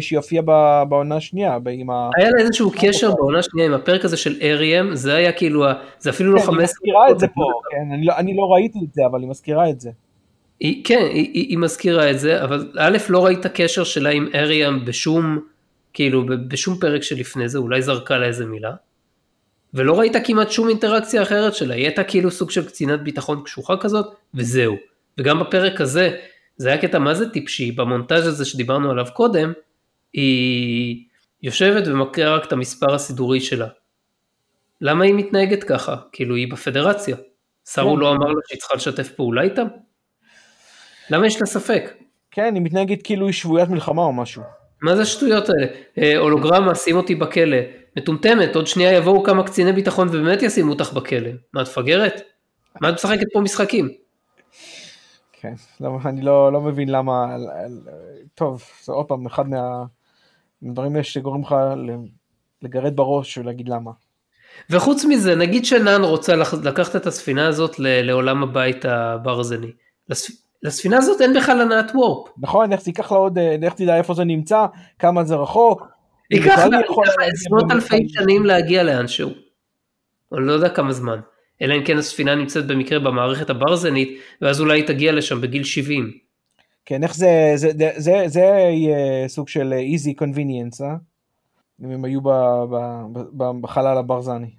שהיא 0.00 0.18
הופיעה 0.18 0.42
בעונה 0.84 1.16
השנייה. 1.16 1.58
היה 2.16 2.30
לה 2.30 2.40
איזשהו 2.40 2.70
קשר 2.80 3.14
בעונה 3.14 3.38
השנייה 3.38 3.66
עם 3.66 3.74
הפרק 3.74 4.04
הזה 4.04 4.16
של 4.16 4.36
אריאם, 4.42 4.94
זה 4.94 5.14
היה 5.14 5.32
כאילו, 5.32 5.64
זה 5.98 6.10
אפילו 6.10 6.32
לא 6.32 6.40
15... 6.40 6.56
היא 6.56 6.64
מזכירה 6.64 7.10
את 7.10 7.18
זה 7.18 7.28
פה, 7.28 7.52
כן, 7.70 8.04
לא- 8.04 8.16
אני 8.16 8.36
לא 8.36 8.42
ראיתי 8.42 8.78
את 8.88 8.94
זה, 8.94 9.02
אבל 9.06 9.20
היא 9.20 9.28
מזכירה 9.28 9.70
את 9.70 9.80
זה. 9.80 9.90
כן, 10.60 11.08
היא 11.12 11.58
מזכירה 11.58 12.10
את 12.10 12.18
זה, 12.18 12.44
אבל 12.44 12.68
א', 12.78 12.98
לא 13.08 13.24
ראית 13.24 13.46
קשר 13.46 13.84
שלה 13.84 14.10
עם 14.10 14.28
אריאם 14.34 14.84
בשום, 14.84 15.38
כאילו, 15.92 16.24
בשום 16.48 16.78
פרק 16.80 17.02
שלפני 17.02 17.48
זה, 17.48 17.58
אולי 17.58 17.82
זרקה 17.82 18.18
לה 18.18 18.26
איזה 18.26 18.46
מילה. 18.46 18.72
ולא 19.74 19.98
ראית 19.98 20.12
כמעט 20.24 20.50
שום 20.50 20.68
אינטראקציה 20.68 21.22
אחרת 21.22 21.54
שלה, 21.54 21.74
היא 21.74 21.84
הייתה 21.84 22.04
כאילו 22.04 22.30
סוג 22.30 22.50
של 22.50 22.66
קצינת 22.66 23.00
ביטחון 23.02 23.42
קשוחה 23.44 23.76
כזאת, 23.76 24.06
וזהו. 24.34 24.76
וגם 25.18 25.40
בפרק 25.40 25.80
הזה, 25.80 26.16
זה 26.56 26.68
היה 26.68 26.78
קטע 26.82 26.98
מה 26.98 27.14
זה 27.14 27.30
טיפשי, 27.30 27.72
במונטאז' 27.72 28.26
הזה 28.26 28.44
שדיברנו 28.44 28.90
עליו 28.90 29.06
קודם, 29.14 29.52
היא 30.12 31.04
יושבת 31.42 31.88
ומקריאה 31.88 32.36
רק 32.36 32.44
את 32.44 32.52
המספר 32.52 32.94
הסידורי 32.94 33.40
שלה. 33.40 33.68
למה 34.80 35.04
היא 35.04 35.14
מתנהגת 35.14 35.64
ככה? 35.64 35.96
כאילו 36.12 36.34
היא 36.34 36.52
בפדרציה. 36.52 37.16
שרו 37.68 37.94
כן. 37.94 38.00
לא 38.00 38.12
אמר 38.12 38.26
לה 38.26 38.40
שהיא 38.48 38.58
צריכה 38.58 38.74
לשתף 38.74 39.08
פעולה 39.08 39.42
איתם? 39.42 39.66
למה 41.10 41.26
יש 41.26 41.40
לה 41.40 41.46
ספק? 41.46 41.92
כן, 42.30 42.54
היא 42.54 42.62
מתנהגת 42.62 43.02
כאילו 43.02 43.26
היא 43.26 43.34
שבוית 43.34 43.68
מלחמה 43.68 44.02
או 44.02 44.12
משהו. 44.12 44.42
מה 44.82 44.96
זה 44.96 45.02
השטויות 45.02 45.48
האלה? 45.48 45.66
אה, 45.98 46.18
הולוגרמה, 46.18 46.74
שים 46.74 46.96
אותי 46.96 47.14
בכלא. 47.14 47.56
מטומטמת, 47.96 48.56
עוד 48.56 48.66
שנייה 48.66 48.92
יבואו 48.92 49.22
כמה 49.22 49.44
קציני 49.46 49.72
ביטחון 49.72 50.08
ובאמת 50.08 50.42
ישימו 50.42 50.72
אותך 50.72 50.92
בכלא. 50.92 51.30
מה, 51.52 51.62
את 51.62 51.66
מפגרת? 51.66 52.20
מה 52.80 52.88
את 52.88 52.94
משחקת 52.94 53.26
פה 53.32 53.40
משחקים? 53.40 53.88
כן, 55.32 55.54
לא, 55.80 55.98
אני 56.04 56.22
לא, 56.22 56.52
לא 56.52 56.60
מבין 56.60 56.88
למה, 56.88 57.36
טוב, 58.34 58.62
זה 58.84 58.92
עוד 58.92 59.06
פעם 59.06 59.26
אחד 59.26 59.44
מהדברים 60.62 61.02
שגורמים 61.02 61.42
לך 61.44 61.54
לגרד 62.62 62.96
בראש 62.96 63.38
ולהגיד 63.38 63.68
למה. 63.68 63.90
וחוץ 64.70 65.04
מזה, 65.04 65.34
נגיד 65.34 65.64
שנאן 65.64 66.02
רוצה 66.02 66.34
לקחת 66.64 66.96
את 66.96 67.06
הספינה 67.06 67.48
הזאת 67.48 67.78
לעולם 67.78 68.42
הבית 68.42 68.84
הברזני. 68.84 69.72
לספינה 70.64 70.96
הזאת 70.98 71.20
אין 71.20 71.34
בכלל 71.34 71.60
הנעת 71.60 71.90
וורפ. 71.94 72.28
נכון, 72.38 72.72
איך 72.72 72.82
זה 72.82 72.90
ייקח 72.90 73.12
לה 73.12 73.18
עוד, 73.18 73.38
איך 73.38 73.74
תדע 73.74 73.96
איפה 73.96 74.14
זה 74.14 74.24
נמצא, 74.24 74.66
כמה 74.98 75.24
זה 75.24 75.34
רחוק. 75.34 75.82
ייקח 76.30 76.58
לה 76.58 76.78
עשרות 77.32 77.70
אלפי 77.70 78.08
שנים 78.08 78.46
להגיע 78.46 78.82
לאנשהו. 78.82 79.30
אני 80.32 80.46
לא 80.46 80.52
יודע 80.52 80.68
כמה 80.68 80.92
זמן. 80.92 81.20
אלא 81.62 81.74
אם 81.74 81.84
כן 81.84 81.98
הספינה 81.98 82.34
נמצאת 82.34 82.66
במקרה 82.66 82.98
במערכת 82.98 83.50
הברזנית, 83.50 84.18
ואז 84.42 84.60
אולי 84.60 84.80
היא 84.80 84.86
תגיע 84.86 85.12
לשם 85.12 85.40
בגיל 85.40 85.64
70. 85.64 86.10
כן, 86.86 87.02
איך 87.02 87.14
זה, 87.14 87.52
זה, 87.54 87.70
זה, 87.76 87.90
זה, 87.96 88.22
זה 88.26 88.40
יהיה 88.40 89.28
סוג 89.28 89.48
של 89.48 89.74
easy 89.94 90.22
convenience, 90.22 90.84
אה? 90.84 90.94
אם 91.84 91.90
הם 91.90 92.04
היו 92.04 92.20
ב, 92.20 92.28
ב, 92.70 92.76
ב, 93.12 93.44
בחלל 93.60 93.98
הברזני. 93.98 94.50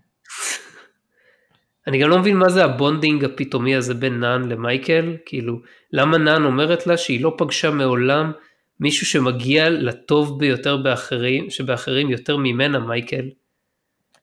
אני 1.87 1.99
גם 1.99 2.09
לא 2.09 2.19
מבין 2.19 2.37
מה 2.37 2.49
זה 2.49 2.65
ה 2.65 2.72
bonding 2.72 3.23
הפתאומי 3.23 3.75
הזה 3.75 3.93
בין 3.93 4.19
נאן 4.19 4.49
למייקל, 4.49 5.17
כאילו, 5.25 5.59
למה 5.91 6.17
נאן 6.17 6.45
אומרת 6.45 6.87
לה 6.87 6.97
שהיא 6.97 7.21
לא 7.21 7.35
פגשה 7.37 7.71
מעולם 7.71 8.31
מישהו 8.79 9.05
שמגיע 9.05 9.69
לטוב 9.69 10.39
ביותר 10.39 10.77
באחרים, 10.77 11.49
שבאחרים 11.49 12.09
יותר 12.09 12.37
ממנה 12.37 12.79
מייקל. 12.79 13.29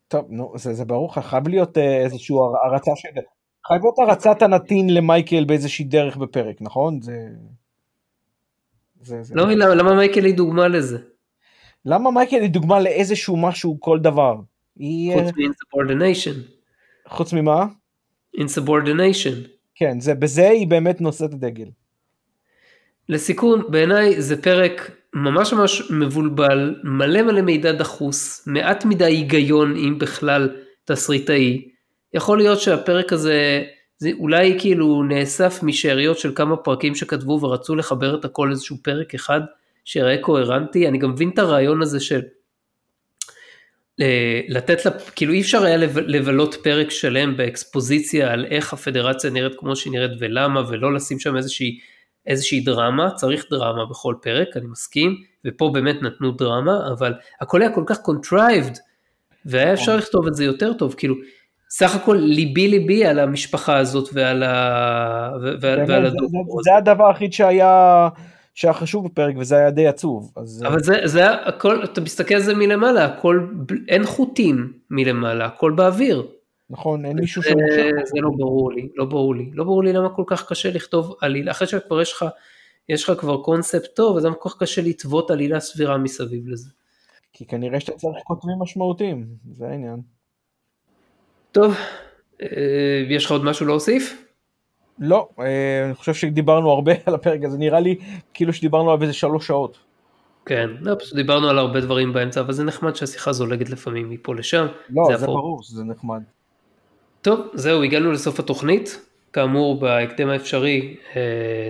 טוב, 0.09 0.27
נו, 0.29 0.53
זה, 0.57 0.75
זה 0.75 0.85
ברור 0.85 1.11
לך, 1.11 1.19
חייב 1.19 1.49
להיות 1.49 1.79
אה, 1.79 2.05
איזושהי 2.05 2.37
הרצה 2.65 2.91
של... 2.97 3.09
חייב 3.67 3.83
להיות 3.83 3.99
הרצת 3.99 4.43
הנתין 4.43 4.95
למייקל 4.95 5.45
באיזושהי 5.45 5.85
דרך 5.85 6.17
בפרק, 6.17 6.57
נכון? 6.61 7.01
זה... 7.03 7.13
זה, 9.03 9.23
זה 9.23 9.35
לא 9.35 9.47
מבין 9.47 9.59
למה, 9.59 9.75
למה 9.75 9.95
מייקל 9.95 10.25
היא 10.25 10.35
דוגמה 10.35 10.69
לזה? 10.69 10.99
למה 11.85 12.11
מייקל 12.11 12.41
היא 12.41 12.51
דוגמה 12.51 12.81
לאיזשהו 12.81 13.37
משהו, 13.37 13.77
כל 13.81 13.99
דבר? 13.99 14.37
היא... 14.77 15.15
חוץ 15.15 15.33
מ-insubordination. 15.37 16.52
חוץ 17.13 17.33
ממה? 17.33 17.67
insubordination. 18.37 19.49
כן, 19.75 20.01
זה, 20.01 20.15
בזה 20.15 20.49
היא 20.49 20.67
באמת 20.67 21.01
נושאת 21.01 21.31
דגל. 21.35 21.69
לסיכום, 23.09 23.63
בעיניי 23.69 24.23
זה 24.23 24.43
פרק 24.43 24.91
ממש 25.15 25.53
ממש 25.53 25.91
מבולבל, 25.91 26.75
מלא 26.85 27.23
מלא 27.23 27.41
מידע 27.41 27.73
דחוס, 27.73 28.47
מעט 28.47 28.85
מדי 28.85 29.05
היגיון 29.05 29.77
אם 29.77 29.99
בכלל 29.99 30.49
תסריטאי. 30.85 31.69
יכול 32.15 32.39
להיות 32.39 32.61
שהפרק 32.61 33.13
הזה 33.13 33.63
זה 33.99 34.11
אולי 34.19 34.57
כאילו 34.61 35.03
נאסף 35.03 35.63
משאריות 35.63 36.19
של 36.19 36.33
כמה 36.35 36.57
פרקים 36.57 36.95
שכתבו 36.95 37.39
ורצו 37.43 37.77
לחבר 37.77 38.15
את 38.15 38.25
הכל 38.25 38.47
לאיזשהו 38.49 38.77
פרק 38.83 39.15
אחד 39.15 39.41
שיראה 39.85 40.17
קוהרנטי, 40.21 40.89
אני 40.89 40.99
גם 40.99 41.11
מבין 41.11 41.31
את 41.35 41.39
הרעיון 41.39 41.83
הזה 41.83 42.01
של 42.01 42.21
לתת 44.49 44.85
לה, 44.85 44.93
כאילו 45.17 45.33
אי 45.33 45.41
אפשר 45.41 45.65
היה 45.65 45.77
לבלות 46.07 46.57
פרק 46.63 46.91
שלם 46.91 47.37
באקספוזיציה 47.37 48.33
על 48.33 48.47
איך 48.51 48.73
הפדרציה 48.73 49.31
נראית 49.31 49.53
כמו 49.59 49.77
שהיא 49.77 49.93
נראית 49.93 50.11
ולמה 50.19 50.63
ולא 50.69 50.95
לשים 50.95 51.19
שם 51.19 51.37
איזושהי, 51.37 51.79
איזושהי 52.27 52.61
דרמה, 52.61 53.11
צריך 53.11 53.45
דרמה 53.51 53.87
בכל 53.91 54.15
פרק, 54.23 54.49
אני 54.57 54.67
מסכים, 54.67 55.17
ופה 55.47 55.71
באמת 55.75 56.03
נתנו 56.03 56.33
דרמה, 56.33 56.89
אבל 56.93 57.15
הכל 57.41 57.63
היה 57.63 57.75
כל 57.75 57.85
כך 57.87 57.99
contrived, 57.99 58.79
והיה 59.47 59.73
אפשר 59.73 59.97
לכתוב 59.97 60.27
את 60.27 60.35
זה 60.35 60.45
יותר 60.45 60.73
טוב, 60.73 60.95
כאילו, 60.99 61.15
סך 61.71 61.95
הכל 61.95 62.19
ליבי 62.21 62.69
ליבי 62.69 63.05
על 63.05 63.19
המשפחה 63.19 63.79
הזאת 63.79 64.09
ועל, 64.13 64.43
ה... 64.43 65.31
ועל 65.61 66.07
הדוקטור. 66.07 66.63
זה 66.63 66.77
הדבר 66.77 67.09
היחיד 67.09 67.33
שהיה... 67.33 68.09
שהיה 68.55 68.75
חשוב 68.75 69.05
בפרק 69.05 69.35
וזה 69.39 69.57
היה 69.57 69.71
די 69.71 69.87
עצוב. 69.87 70.33
אז... 70.37 70.65
אבל 70.67 70.83
זה, 70.83 71.01
זה 71.05 71.19
היה 71.19 71.33
הכל, 71.33 71.85
אתה 71.85 72.01
מסתכל 72.01 72.35
על 72.35 72.43
זה 72.43 72.55
מלמעלה, 72.55 73.05
הכל, 73.05 73.47
אין 73.89 74.05
חוטים 74.05 74.73
מלמעלה, 74.91 75.47
הכל 75.47 75.73
באוויר. 75.73 76.27
נכון, 76.71 77.05
אין 77.05 77.17
מישהו 77.17 77.43
ש... 77.43 77.47
זה, 77.47 77.91
זה 78.05 78.21
לא 78.21 78.31
ברור 78.37 78.73
לי, 78.73 78.89
לא 78.95 79.05
ברור 79.05 79.35
לי, 79.35 79.51
לא 79.55 79.65
ברור 79.65 79.85
לי 79.85 79.93
למה 79.93 80.09
כל 80.09 80.25
כך 80.27 80.49
קשה 80.49 80.71
לכתוב 80.71 81.17
עלילה, 81.21 81.51
אחרי 81.51 81.69
שכבר 81.69 82.01
יש 82.01 82.13
לך, 82.13 82.25
יש 82.89 83.09
לך 83.09 83.21
כבר 83.21 83.43
קונספט 83.43 83.95
טוב, 83.95 84.17
אז 84.17 84.25
למה 84.25 84.35
כל 84.35 84.49
כך 84.49 84.59
קשה 84.59 84.83
לטוות 84.83 85.31
עלילה 85.31 85.61
סבירה 85.61 85.99
מסביב 85.99 86.49
לזה. 86.49 86.71
כי 87.33 87.47
כנראה 87.47 87.81
שאתה 87.81 87.93
צריך 87.93 88.17
כותבים 88.25 88.55
משמעותיים, 88.59 89.27
זה 89.53 89.69
העניין. 89.69 90.01
טוב, 91.53 91.75
אה, 92.43 93.05
יש 93.09 93.25
לך 93.25 93.31
עוד 93.31 93.45
משהו 93.45 93.67
להוסיף? 93.67 94.32
לא, 94.99 95.29
אה, 95.41 95.85
אני 95.85 95.95
חושב 95.95 96.15
שדיברנו 96.15 96.71
הרבה 96.71 96.93
על 97.07 97.15
הפרק 97.15 97.45
הזה, 97.45 97.59
נראה 97.59 97.81
לי 97.81 97.97
כאילו 98.35 98.53
שדיברנו 98.53 98.91
עליו 98.91 99.03
איזה 99.03 99.13
שלוש 99.13 99.47
שעות. 99.47 99.79
כן, 100.47 100.71
לא, 100.81 100.95
פשוט 100.99 101.15
דיברנו 101.15 101.49
על 101.49 101.59
הרבה 101.59 101.81
דברים 101.81 102.13
באמצע, 102.13 102.41
אבל 102.41 102.53
זה 102.53 102.65
נחמד 102.65 102.97
שהשיחה 102.97 103.33
זולגת 103.33 103.71
לפעמים 103.71 104.11
מפה 104.11 104.35
לשם. 104.35 104.67
לא, 104.91 105.03
זה, 105.11 105.17
זה 105.17 105.27
ברור, 105.27 105.61
זה 105.63 105.85
נחמד. 105.85 106.23
טוב, 107.23 107.41
זהו, 107.55 107.83
הגענו 107.83 108.13
לסוף 108.13 108.41
התוכנית. 108.41 109.07
כאמור, 109.33 109.81
בהקדם 109.81 110.29
האפשרי 110.29 110.97
אה, 111.17 111.21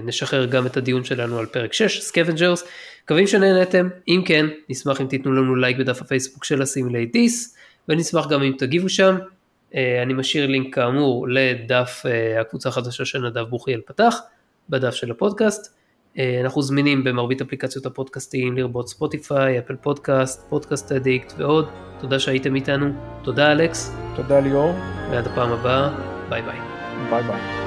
נשחרר 0.03 0.47
גם 0.47 0.67
את 0.67 0.77
הדיון 0.77 1.05
שלנו 1.05 1.39
על 1.39 1.47
פרק 1.47 1.73
6, 1.73 2.01
Scavengers. 2.01 2.65
מקווים 3.05 3.27
שנהנתם, 3.27 3.89
אם 4.09 4.23
כן, 4.25 4.47
נשמח 4.69 5.01
אם 5.01 5.07
תיתנו 5.07 5.33
לנו 5.33 5.57
לייק 5.57 5.77
בדף 5.77 6.03
הפייסבוק 6.03 6.45
של 6.45 6.63
הסימלי 6.63 7.07
דיס, 7.07 7.57
ונשמח 7.89 8.29
גם 8.29 8.43
אם 8.43 8.53
תגיבו 8.59 8.89
שם. 8.89 9.17
אה, 9.75 10.03
אני 10.03 10.15
משאיר 10.15 10.47
לינק 10.47 10.75
כאמור 10.75 11.27
לדף 11.29 12.03
אה, 12.07 12.41
הקבוצה 12.41 12.69
החדשה 12.69 13.05
שנדב 13.05 13.43
בוכיאל 13.43 13.81
פתח, 13.87 14.19
בדף 14.69 14.95
של 14.95 15.11
הפודקאסט. 15.11 15.77
אה, 16.19 16.41
אנחנו 16.41 16.63
זמינים 16.63 17.05
במרבית 17.05 17.41
אפליקציות 17.41 17.87
הפודקאסטיים, 17.87 18.57
לרבות 18.57 18.89
ספוטיפיי, 18.89 19.59
אפל 19.59 19.77
פודקאסט, 19.77 20.49
פודקאסט 20.49 20.93
אדיקט 20.93 21.33
ועוד. 21.39 21.69
תודה 22.01 22.19
שהייתם 22.19 22.55
איתנו, 22.55 22.87
תודה 23.23 23.53
אלכס. 23.53 23.97
תודה 24.17 24.41
ליאור. 24.41 24.73
ועד 25.11 25.27
הפעם 25.27 25.53
הבאה, 25.53 25.91
ביי 26.29 26.43
ביי. 26.43 26.59
ביי 27.11 27.23
ביי. 27.23 27.62